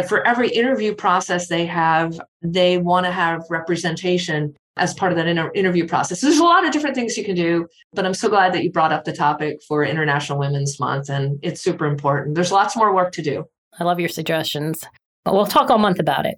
For 0.07 0.25
every 0.27 0.49
interview 0.49 0.93
process 0.93 1.47
they 1.47 1.65
have, 1.65 2.19
they 2.41 2.77
want 2.77 3.05
to 3.05 3.11
have 3.11 3.43
representation 3.49 4.55
as 4.77 4.93
part 4.93 5.11
of 5.11 5.17
that 5.17 5.27
inter- 5.27 5.51
interview 5.53 5.88
process. 5.88 6.21
There's 6.21 6.39
a 6.39 6.43
lot 6.43 6.65
of 6.65 6.71
different 6.71 6.95
things 6.95 7.17
you 7.17 7.23
can 7.23 7.36
do, 7.36 7.67
but 7.93 8.05
I'm 8.05 8.13
so 8.13 8.30
glad 8.30 8.53
that 8.53 8.63
you 8.63 8.71
brought 8.71 8.91
up 8.91 9.03
the 9.03 9.13
topic 9.13 9.61
for 9.67 9.84
International 9.84 10.39
Women's 10.39 10.80
Month, 10.80 11.09
and 11.09 11.39
it's 11.41 11.61
super 11.61 11.86
important. 11.86 12.36
There's 12.36 12.51
lots 12.51 12.75
more 12.75 12.93
work 12.93 13.11
to 13.13 13.21
do. 13.21 13.45
I 13.80 13.84
love 13.84 13.99
your 13.99 14.09
suggestions. 14.09 14.84
but 15.25 15.34
We'll 15.34 15.45
talk 15.45 15.69
all 15.69 15.77
month 15.77 15.99
about 15.99 16.25
it. 16.25 16.38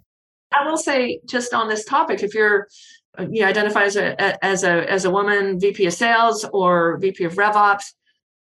I 0.54 0.68
will 0.68 0.78
say, 0.78 1.20
just 1.26 1.54
on 1.54 1.70
this 1.70 1.86
topic, 1.86 2.24
if 2.24 2.34
you're 2.34 2.68
you 3.30 3.44
identify 3.44 3.84
as 3.84 3.98
a 3.98 4.44
as 4.44 4.64
a 4.64 4.90
as 4.90 5.04
a 5.06 5.10
woman 5.10 5.60
VP 5.60 5.86
of 5.86 5.94
sales 5.94 6.46
or 6.54 6.98
VP 7.00 7.26
of 7.26 7.34
RevOps, 7.34 7.94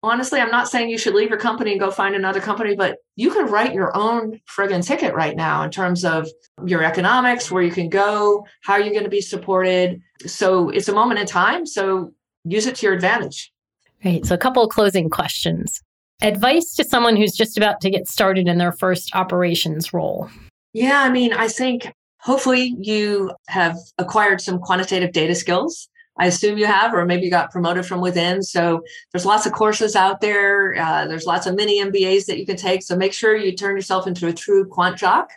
honestly, 0.03 0.39
I'm 0.39 0.51
not 0.51 0.69
saying 0.69 0.89
you 0.89 0.97
should 0.97 1.13
leave 1.13 1.29
your 1.29 1.39
company 1.39 1.71
and 1.71 1.79
go 1.79 1.91
find 1.91 2.15
another 2.15 2.39
company, 2.39 2.75
but 2.75 2.97
you 3.15 3.31
can 3.31 3.45
write 3.47 3.73
your 3.73 3.95
own 3.95 4.39
friggin' 4.47 4.85
ticket 4.85 5.13
right 5.13 5.35
now 5.35 5.63
in 5.63 5.71
terms 5.71 6.05
of 6.05 6.27
your 6.65 6.83
economics, 6.83 7.51
where 7.51 7.63
you 7.63 7.71
can 7.71 7.89
go, 7.89 8.45
how 8.63 8.77
you're 8.77 8.93
going 8.93 9.03
to 9.03 9.09
be 9.09 9.21
supported. 9.21 10.01
So 10.25 10.69
it's 10.69 10.87
a 10.87 10.93
moment 10.93 11.19
in 11.19 11.25
time. 11.25 11.65
So 11.65 12.13
use 12.45 12.65
it 12.65 12.75
to 12.77 12.85
your 12.85 12.95
advantage. 12.95 13.51
Right. 14.03 14.25
So 14.25 14.33
a 14.35 14.37
couple 14.37 14.63
of 14.63 14.69
closing 14.69 15.09
questions. 15.09 15.81
Advice 16.21 16.75
to 16.75 16.83
someone 16.83 17.15
who's 17.15 17.33
just 17.33 17.57
about 17.57 17.81
to 17.81 17.89
get 17.89 18.07
started 18.07 18.47
in 18.47 18.57
their 18.57 18.73
first 18.73 19.15
operations 19.15 19.93
role. 19.93 20.29
Yeah, 20.73 21.01
I 21.01 21.09
mean, 21.09 21.33
I 21.33 21.47
think 21.47 21.93
hopefully 22.19 22.75
you 22.79 23.31
have 23.47 23.77
acquired 23.97 24.41
some 24.41 24.59
quantitative 24.59 25.13
data 25.13 25.33
skills 25.35 25.89
I 26.19 26.25
assume 26.25 26.57
you 26.57 26.65
have, 26.65 26.93
or 26.93 27.05
maybe 27.05 27.23
you 27.23 27.31
got 27.31 27.49
promoted 27.49 27.85
from 27.85 28.01
within. 28.01 28.43
So 28.43 28.83
there's 29.11 29.25
lots 29.25 29.45
of 29.45 29.53
courses 29.53 29.95
out 29.95 30.19
there. 30.19 30.75
Uh, 30.77 31.07
there's 31.07 31.25
lots 31.25 31.47
of 31.47 31.55
mini 31.55 31.81
MBAs 31.81 32.25
that 32.25 32.37
you 32.37 32.45
can 32.45 32.57
take. 32.57 32.83
So 32.83 32.95
make 32.95 33.13
sure 33.13 33.35
you 33.37 33.55
turn 33.55 33.75
yourself 33.75 34.05
into 34.05 34.27
a 34.27 34.33
true 34.33 34.65
quant 34.65 34.97
jock. 34.97 35.31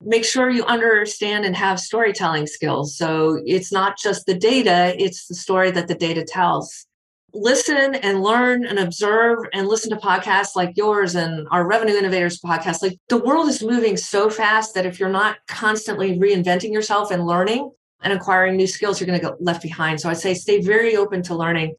Make 0.00 0.24
sure 0.24 0.48
you 0.48 0.64
understand 0.64 1.44
and 1.44 1.56
have 1.56 1.80
storytelling 1.80 2.46
skills. 2.46 2.96
So 2.96 3.42
it's 3.46 3.72
not 3.72 3.98
just 3.98 4.26
the 4.26 4.34
data, 4.34 4.94
it's 4.96 5.26
the 5.26 5.34
story 5.34 5.72
that 5.72 5.88
the 5.88 5.96
data 5.96 6.24
tells. 6.24 6.86
Listen 7.34 7.96
and 7.96 8.22
learn 8.22 8.64
and 8.64 8.78
observe 8.78 9.38
and 9.52 9.66
listen 9.66 9.90
to 9.90 9.96
podcasts 9.96 10.54
like 10.54 10.76
yours 10.76 11.16
and 11.16 11.48
our 11.50 11.66
Revenue 11.66 11.96
Innovators 11.96 12.40
podcast. 12.40 12.80
Like 12.80 12.96
the 13.08 13.18
world 13.18 13.48
is 13.48 13.62
moving 13.62 13.96
so 13.96 14.30
fast 14.30 14.74
that 14.74 14.86
if 14.86 15.00
you're 15.00 15.08
not 15.08 15.38
constantly 15.48 16.16
reinventing 16.16 16.72
yourself 16.72 17.10
and 17.10 17.26
learning, 17.26 17.72
and 18.02 18.12
acquiring 18.12 18.56
new 18.56 18.66
skills, 18.66 19.00
you're 19.00 19.06
going 19.06 19.18
to 19.18 19.26
get 19.26 19.42
left 19.42 19.62
behind. 19.62 20.00
So 20.00 20.08
I'd 20.08 20.18
say 20.18 20.34
stay 20.34 20.60
very 20.60 20.96
open 20.96 21.22
to 21.24 21.34
learning. 21.34 21.74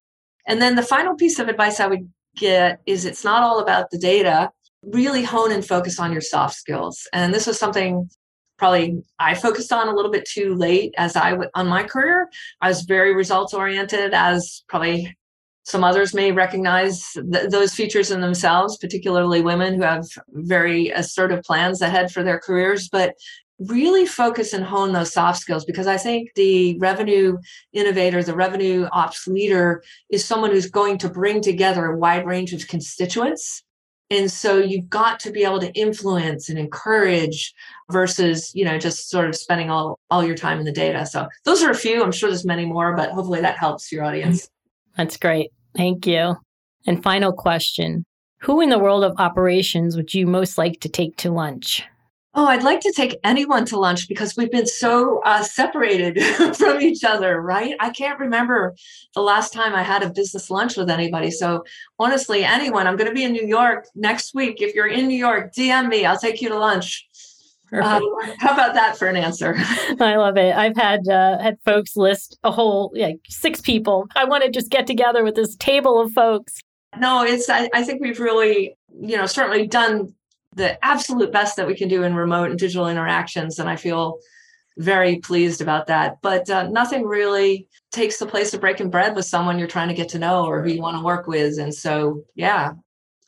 And 0.48 0.62
then 0.62 0.76
the 0.76 0.84
final 0.84 1.16
piece 1.16 1.40
of 1.40 1.48
advice 1.48 1.80
I 1.80 1.88
would 1.88 2.10
get 2.36 2.82
is 2.86 3.06
it's 3.06 3.24
not 3.24 3.44
all 3.44 3.60
about 3.60 3.92
the 3.92 3.98
data. 3.98 4.52
Really 4.84 5.24
hone 5.24 5.52
and 5.52 5.66
focus 5.66 6.00
on 6.00 6.12
your 6.12 6.22
soft 6.22 6.56
skills. 6.56 7.08
And 7.14 7.34
this 7.34 7.48
was 7.48 7.60
something 7.60 8.10
probably 8.58 9.02
I 9.18 9.34
focused 9.36 9.72
on 9.72 9.88
a 9.88 9.96
little 9.96 10.12
bit 10.12 10.26
too 10.26 10.54
late 10.54 10.94
as 10.98 11.16
I 11.16 11.38
on 11.56 11.68
my 11.68 11.84
career. 11.84 12.30
I 12.62 12.68
was 12.68 12.82
very 12.82 13.16
results 13.16 13.54
oriented, 13.54 14.14
as 14.14 14.64
probably 14.68 15.16
some 15.64 15.84
others 15.84 16.14
may 16.14 16.32
recognize 16.32 17.12
th- 17.14 17.50
those 17.50 17.74
features 17.74 18.12
in 18.12 18.22
themselves, 18.22 18.78
particularly 18.78 19.42
women 19.42 19.76
who 19.76 19.84
have 19.84 20.06
very 20.30 20.90
assertive 20.90 21.44
plans 21.44 21.82
ahead 21.82 22.12
for 22.12 22.24
their 22.24 22.40
careers. 22.40 22.90
But 22.90 23.16
really 23.60 24.06
focus 24.06 24.54
and 24.54 24.64
hone 24.64 24.94
those 24.94 25.14
soft 25.14 25.40
skills 25.40 25.66
because 25.66 25.88
I 25.88 25.98
think 25.98 26.34
the 26.36 26.78
revenue 26.80 27.38
innovator, 27.74 28.24
the 28.24 28.36
revenue 28.36 28.88
ops 28.92 29.28
leader 29.28 29.84
is 30.10 30.24
someone 30.24 30.52
who's 30.52 30.70
going 30.70 30.98
to 31.00 31.10
bring 31.10 31.42
together 31.42 31.86
a 31.86 31.98
wide 31.98 32.26
range 32.26 32.54
of 32.54 32.68
constituents. 32.68 33.64
And 34.12 34.32
so 34.32 34.58
you've 34.58 34.90
got 34.90 35.20
to 35.22 35.32
be 35.32 35.44
able 35.44 35.60
to 35.60 35.72
influence 35.74 36.50
and 36.50 36.58
encourage 36.58 37.54
versus, 37.92 38.52
you 38.56 38.66
know, 38.66 38.80
just 38.80 39.10
sort 39.10 39.30
of 39.30 39.36
spending 39.36 39.70
all, 39.70 40.00
all 40.10 40.24
your 40.24 40.36
time 40.36 40.58
in 40.58 40.66
the 40.66 40.72
data. 40.72 41.06
So 41.06 41.28
those 41.46 41.62
are 41.62 41.70
a 41.70 41.76
few. 41.76 42.02
I'm 42.02 42.12
sure 42.12 42.30
there's 42.30 42.46
many 42.46 42.66
more, 42.66 42.96
but 42.96 43.12
hopefully 43.12 43.42
that 43.42 43.58
helps 43.58 43.92
your 43.92 44.04
audience. 44.04 44.50
That's 44.98 45.18
great. 45.18 45.52
Thank 45.76 46.08
you. 46.08 46.38
And 46.88 47.04
final 47.04 47.32
question 47.32 48.04
Who 48.40 48.62
in 48.62 48.70
the 48.70 48.80
world 48.80 49.04
of 49.04 49.14
operations 49.18 49.96
would 49.96 50.14
you 50.14 50.26
most 50.26 50.58
like 50.58 50.80
to 50.80 50.90
take 50.90 51.16
to 51.18 51.30
lunch? 51.30 51.84
Oh, 52.36 52.46
I'd 52.46 52.64
like 52.64 52.80
to 52.82 52.94
take 52.96 53.18
anyone 53.24 53.66
to 53.66 53.80
lunch 53.80 54.08
because 54.08 54.36
we've 54.38 54.52
been 54.52 54.68
so 54.68 55.20
uh, 55.26 55.42
separated 55.42 56.22
from 56.56 56.80
each 56.80 57.04
other, 57.04 57.42
right? 57.42 57.76
I 57.80 57.90
can't 57.90 58.20
remember 58.20 58.76
the 59.16 59.22
last 59.22 59.52
time 59.52 59.74
I 59.74 59.82
had 59.82 60.04
a 60.04 60.12
business 60.12 60.52
lunch 60.52 60.78
with 60.78 60.92
anybody. 60.92 61.32
So, 61.32 61.64
honestly, 61.98 62.44
anyone, 62.44 62.86
I'm 62.86 62.98
going 62.98 63.10
to 63.10 63.16
be 63.16 63.24
in 63.24 63.32
New 63.32 63.48
York 63.48 63.88
next 63.96 64.36
week. 64.36 64.62
If 64.62 64.76
you're 64.76 64.88
in 64.88 65.08
New 65.08 65.18
York, 65.18 65.54
DM 65.54 65.90
me. 65.90 66.06
I'll 66.06 66.20
take 66.20 66.40
you 66.40 66.50
to 66.50 66.60
lunch. 66.60 67.08
Uh, 67.72 68.00
how 68.40 68.54
about 68.54 68.74
that 68.74 68.98
for 68.98 69.08
an 69.08 69.16
answer? 69.16 69.56
I 70.00 70.16
love 70.16 70.38
it. 70.38 70.56
I've 70.56 70.76
had 70.76 71.08
uh, 71.08 71.40
had 71.40 71.58
folks 71.66 71.96
list 71.96 72.38
a 72.44 72.52
whole 72.52 72.92
like 72.96 73.20
six 73.28 73.62
people. 73.62 74.08
I 74.16 74.26
want 74.26 74.44
to 74.44 74.50
just 74.50 74.70
get 74.70 74.88
together 74.88 75.24
with 75.24 75.36
this 75.36 75.56
table 75.56 76.00
of 76.00 76.12
folks. 76.12 76.60
No, 76.98 77.24
it's. 77.24 77.50
I, 77.50 77.70
I 77.74 77.84
think 77.84 78.02
we've 78.02 78.20
really, 78.20 78.76
you 79.00 79.18
know, 79.18 79.28
certainly 79.28 79.68
done 79.68 80.16
the 80.56 80.84
absolute 80.84 81.32
best 81.32 81.56
that 81.58 81.68
we 81.68 81.76
can 81.76 81.88
do 81.88 82.04
in 82.04 82.16
remote 82.16 82.50
and 82.50 82.60
digital 82.60 82.88
interactions. 82.88 83.60
And 83.60 83.70
I 83.70 83.76
feel 83.76 84.20
very 84.78 85.18
pleased 85.18 85.62
about 85.62 85.88
that. 85.88 86.18
But 86.22 86.50
uh, 86.50 86.70
nothing 86.70 87.04
really 87.04 87.68
takes 87.92 88.18
the 88.18 88.26
place 88.26 88.54
of 88.54 88.62
breaking 88.62 88.90
bread 88.90 89.16
with 89.16 89.26
someone 89.26 89.60
you're 89.60 89.68
trying 89.68 89.90
to 89.90 89.94
get 89.94 90.10
to 90.10 90.20
know 90.20 90.46
or 90.46 90.64
who 90.64 90.70
you 90.70 90.82
want 90.82 90.98
to 90.98 91.04
work 91.04 91.28
with. 91.28 91.60
And 91.60 91.74
so, 91.74 92.24
yeah, 92.36 92.72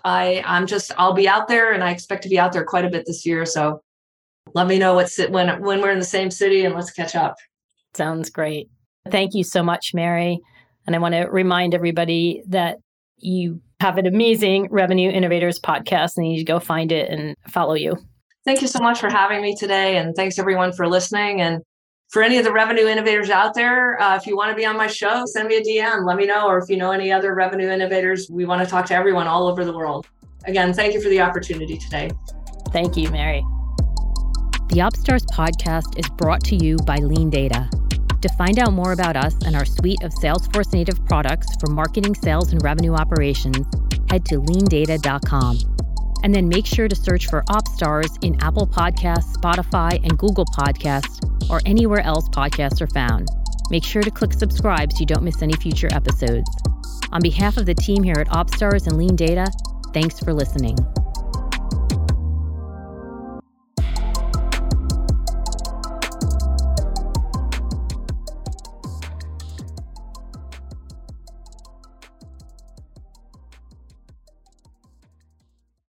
I 0.04 0.44
I'm 0.46 0.66
just 0.66 0.92
I'll 0.98 1.14
be 1.14 1.28
out 1.28 1.48
there, 1.48 1.74
and 1.74 1.84
I 1.84 1.92
expect 1.92 2.24
to 2.24 2.30
be 2.30 2.40
out 2.40 2.54
there 2.54 2.64
quite 2.64 2.86
a 2.86 2.90
bit 2.90 3.06
this 3.06 3.26
year. 3.26 3.46
So 3.46 3.84
let 4.54 4.68
me 4.68 4.80
know 4.80 4.96
what's 4.96 5.18
when 5.18 5.62
when 5.62 5.82
we're 5.82 5.92
in 5.92 6.00
the 6.00 6.06
same 6.06 6.32
city, 6.32 6.66
and 6.66 6.74
let's 6.74 6.92
catch 6.92 7.16
up. 7.16 7.36
Sounds 7.94 8.30
great. 8.30 8.70
Thank 9.10 9.34
you 9.34 9.44
so 9.44 9.62
much, 9.62 9.94
Mary. 9.94 10.40
And 10.88 10.96
I 10.96 11.00
want 11.00 11.14
to 11.14 11.26
remind 11.26 11.76
everybody 11.76 12.42
that 12.48 12.78
you 13.22 13.62
have 13.80 13.98
an 13.98 14.06
amazing 14.06 14.68
Revenue 14.70 15.10
Innovators 15.10 15.60
podcast 15.60 16.18
and 16.18 16.26
you 16.26 16.34
need 16.34 16.40
to 16.40 16.46
go 16.46 16.60
find 16.60 16.92
it 16.92 17.10
and 17.10 17.36
follow 17.48 17.74
you. 17.74 17.98
Thank 18.46 18.62
you 18.62 18.68
so 18.68 18.80
much 18.80 19.00
for 19.00 19.10
having 19.10 19.42
me 19.42 19.56
today. 19.56 19.98
And 19.98 20.16
thanks 20.16 20.40
everyone 20.40 20.74
for 20.74 20.88
listening. 20.88 21.42
And 21.42 21.62
for 22.10 22.22
any 22.24 22.38
of 22.38 22.44
the 22.44 22.52
revenue 22.52 22.88
innovators 22.88 23.30
out 23.30 23.54
there, 23.54 24.02
uh, 24.02 24.16
if 24.16 24.28
you 24.28 24.36
want 24.36 24.50
to 24.50 24.56
be 24.56 24.66
on 24.66 24.76
my 24.76 24.88
show, 24.88 25.24
send 25.26 25.48
me 25.48 25.58
a 25.58 25.62
DM. 25.62 26.06
Let 26.06 26.18
me 26.18 26.26
know. 26.26 26.48
Or 26.48 26.58
if 26.58 26.70
you 26.70 26.78
know 26.78 26.92
any 26.92 27.12
other 27.12 27.34
revenue 27.34 27.70
innovators, 27.70 28.30
we 28.30 28.46
want 28.46 28.64
to 28.64 28.70
talk 28.70 28.86
to 28.88 28.96
everyone 28.96 29.28
all 29.28 29.48
over 29.48 29.64
the 29.64 29.74
world. 29.74 30.08
Again, 30.46 30.74
thank 30.74 30.94
you 30.94 31.02
for 31.02 31.10
the 31.10 31.22
opportunity 31.22 31.78
today. 31.78 32.12
Thank 32.70 32.98
you, 32.98 33.10
Mary. 33.12 33.46
The 34.70 34.80
OpStars 34.80 35.26
podcast 35.34 36.00
is 36.00 36.10
brought 36.18 36.44
to 36.46 36.56
you 36.56 36.78
by 36.86 36.98
LeanData. 36.98 37.91
To 38.22 38.30
find 38.38 38.60
out 38.60 38.74
more 38.74 38.92
about 38.92 39.18
us 39.18 39.36
and 39.46 39.56
our 39.56 39.66
suite 39.66 40.04
of 40.04 40.14
Salesforce 40.14 40.74
native 40.74 41.04
products 41.06 41.48
for 41.60 41.72
marketing, 41.72 42.14
sales, 42.14 42.52
and 42.52 42.64
revenue 42.64 42.94
operations, 42.94 43.66
head 44.10 44.26
to 44.26 44.36
leandata.com. 44.36 45.58
And 46.24 46.36
then 46.36 46.48
make 46.48 46.68
sure 46.68 46.88
to 46.88 46.96
search 46.96 47.28
for 47.30 47.44
OpStars 47.50 48.24
in 48.24 48.40
Apple 48.44 48.68
Podcasts, 48.68 49.34
Spotify, 49.36 50.00
and 50.04 50.20
Google 50.20 50.46
Podcasts, 50.46 51.20
or 51.50 51.62
anywhere 51.66 52.02
else 52.02 52.30
podcasts 52.30 52.80
are 52.80 52.94
found. 52.94 53.28
Make 53.72 53.84
sure 53.84 54.04
to 54.04 54.12
click 54.12 54.34
subscribe 54.34 54.94
so 54.94 55.00
you 55.00 55.08
don't 55.08 55.24
miss 55.24 55.42
any 55.42 55.56
future 55.56 55.90
episodes. 55.92 56.50
On 57.12 57.22
behalf 57.22 57.58
of 57.58 57.66
the 57.66 57.74
team 57.74 58.04
here 58.04 58.20
at 58.20 58.28
OpStars 58.28 58.86
and 58.86 58.98
LeanData, 58.98 59.48
thanks 59.94 60.20
for 60.20 60.32
listening. 60.32 60.78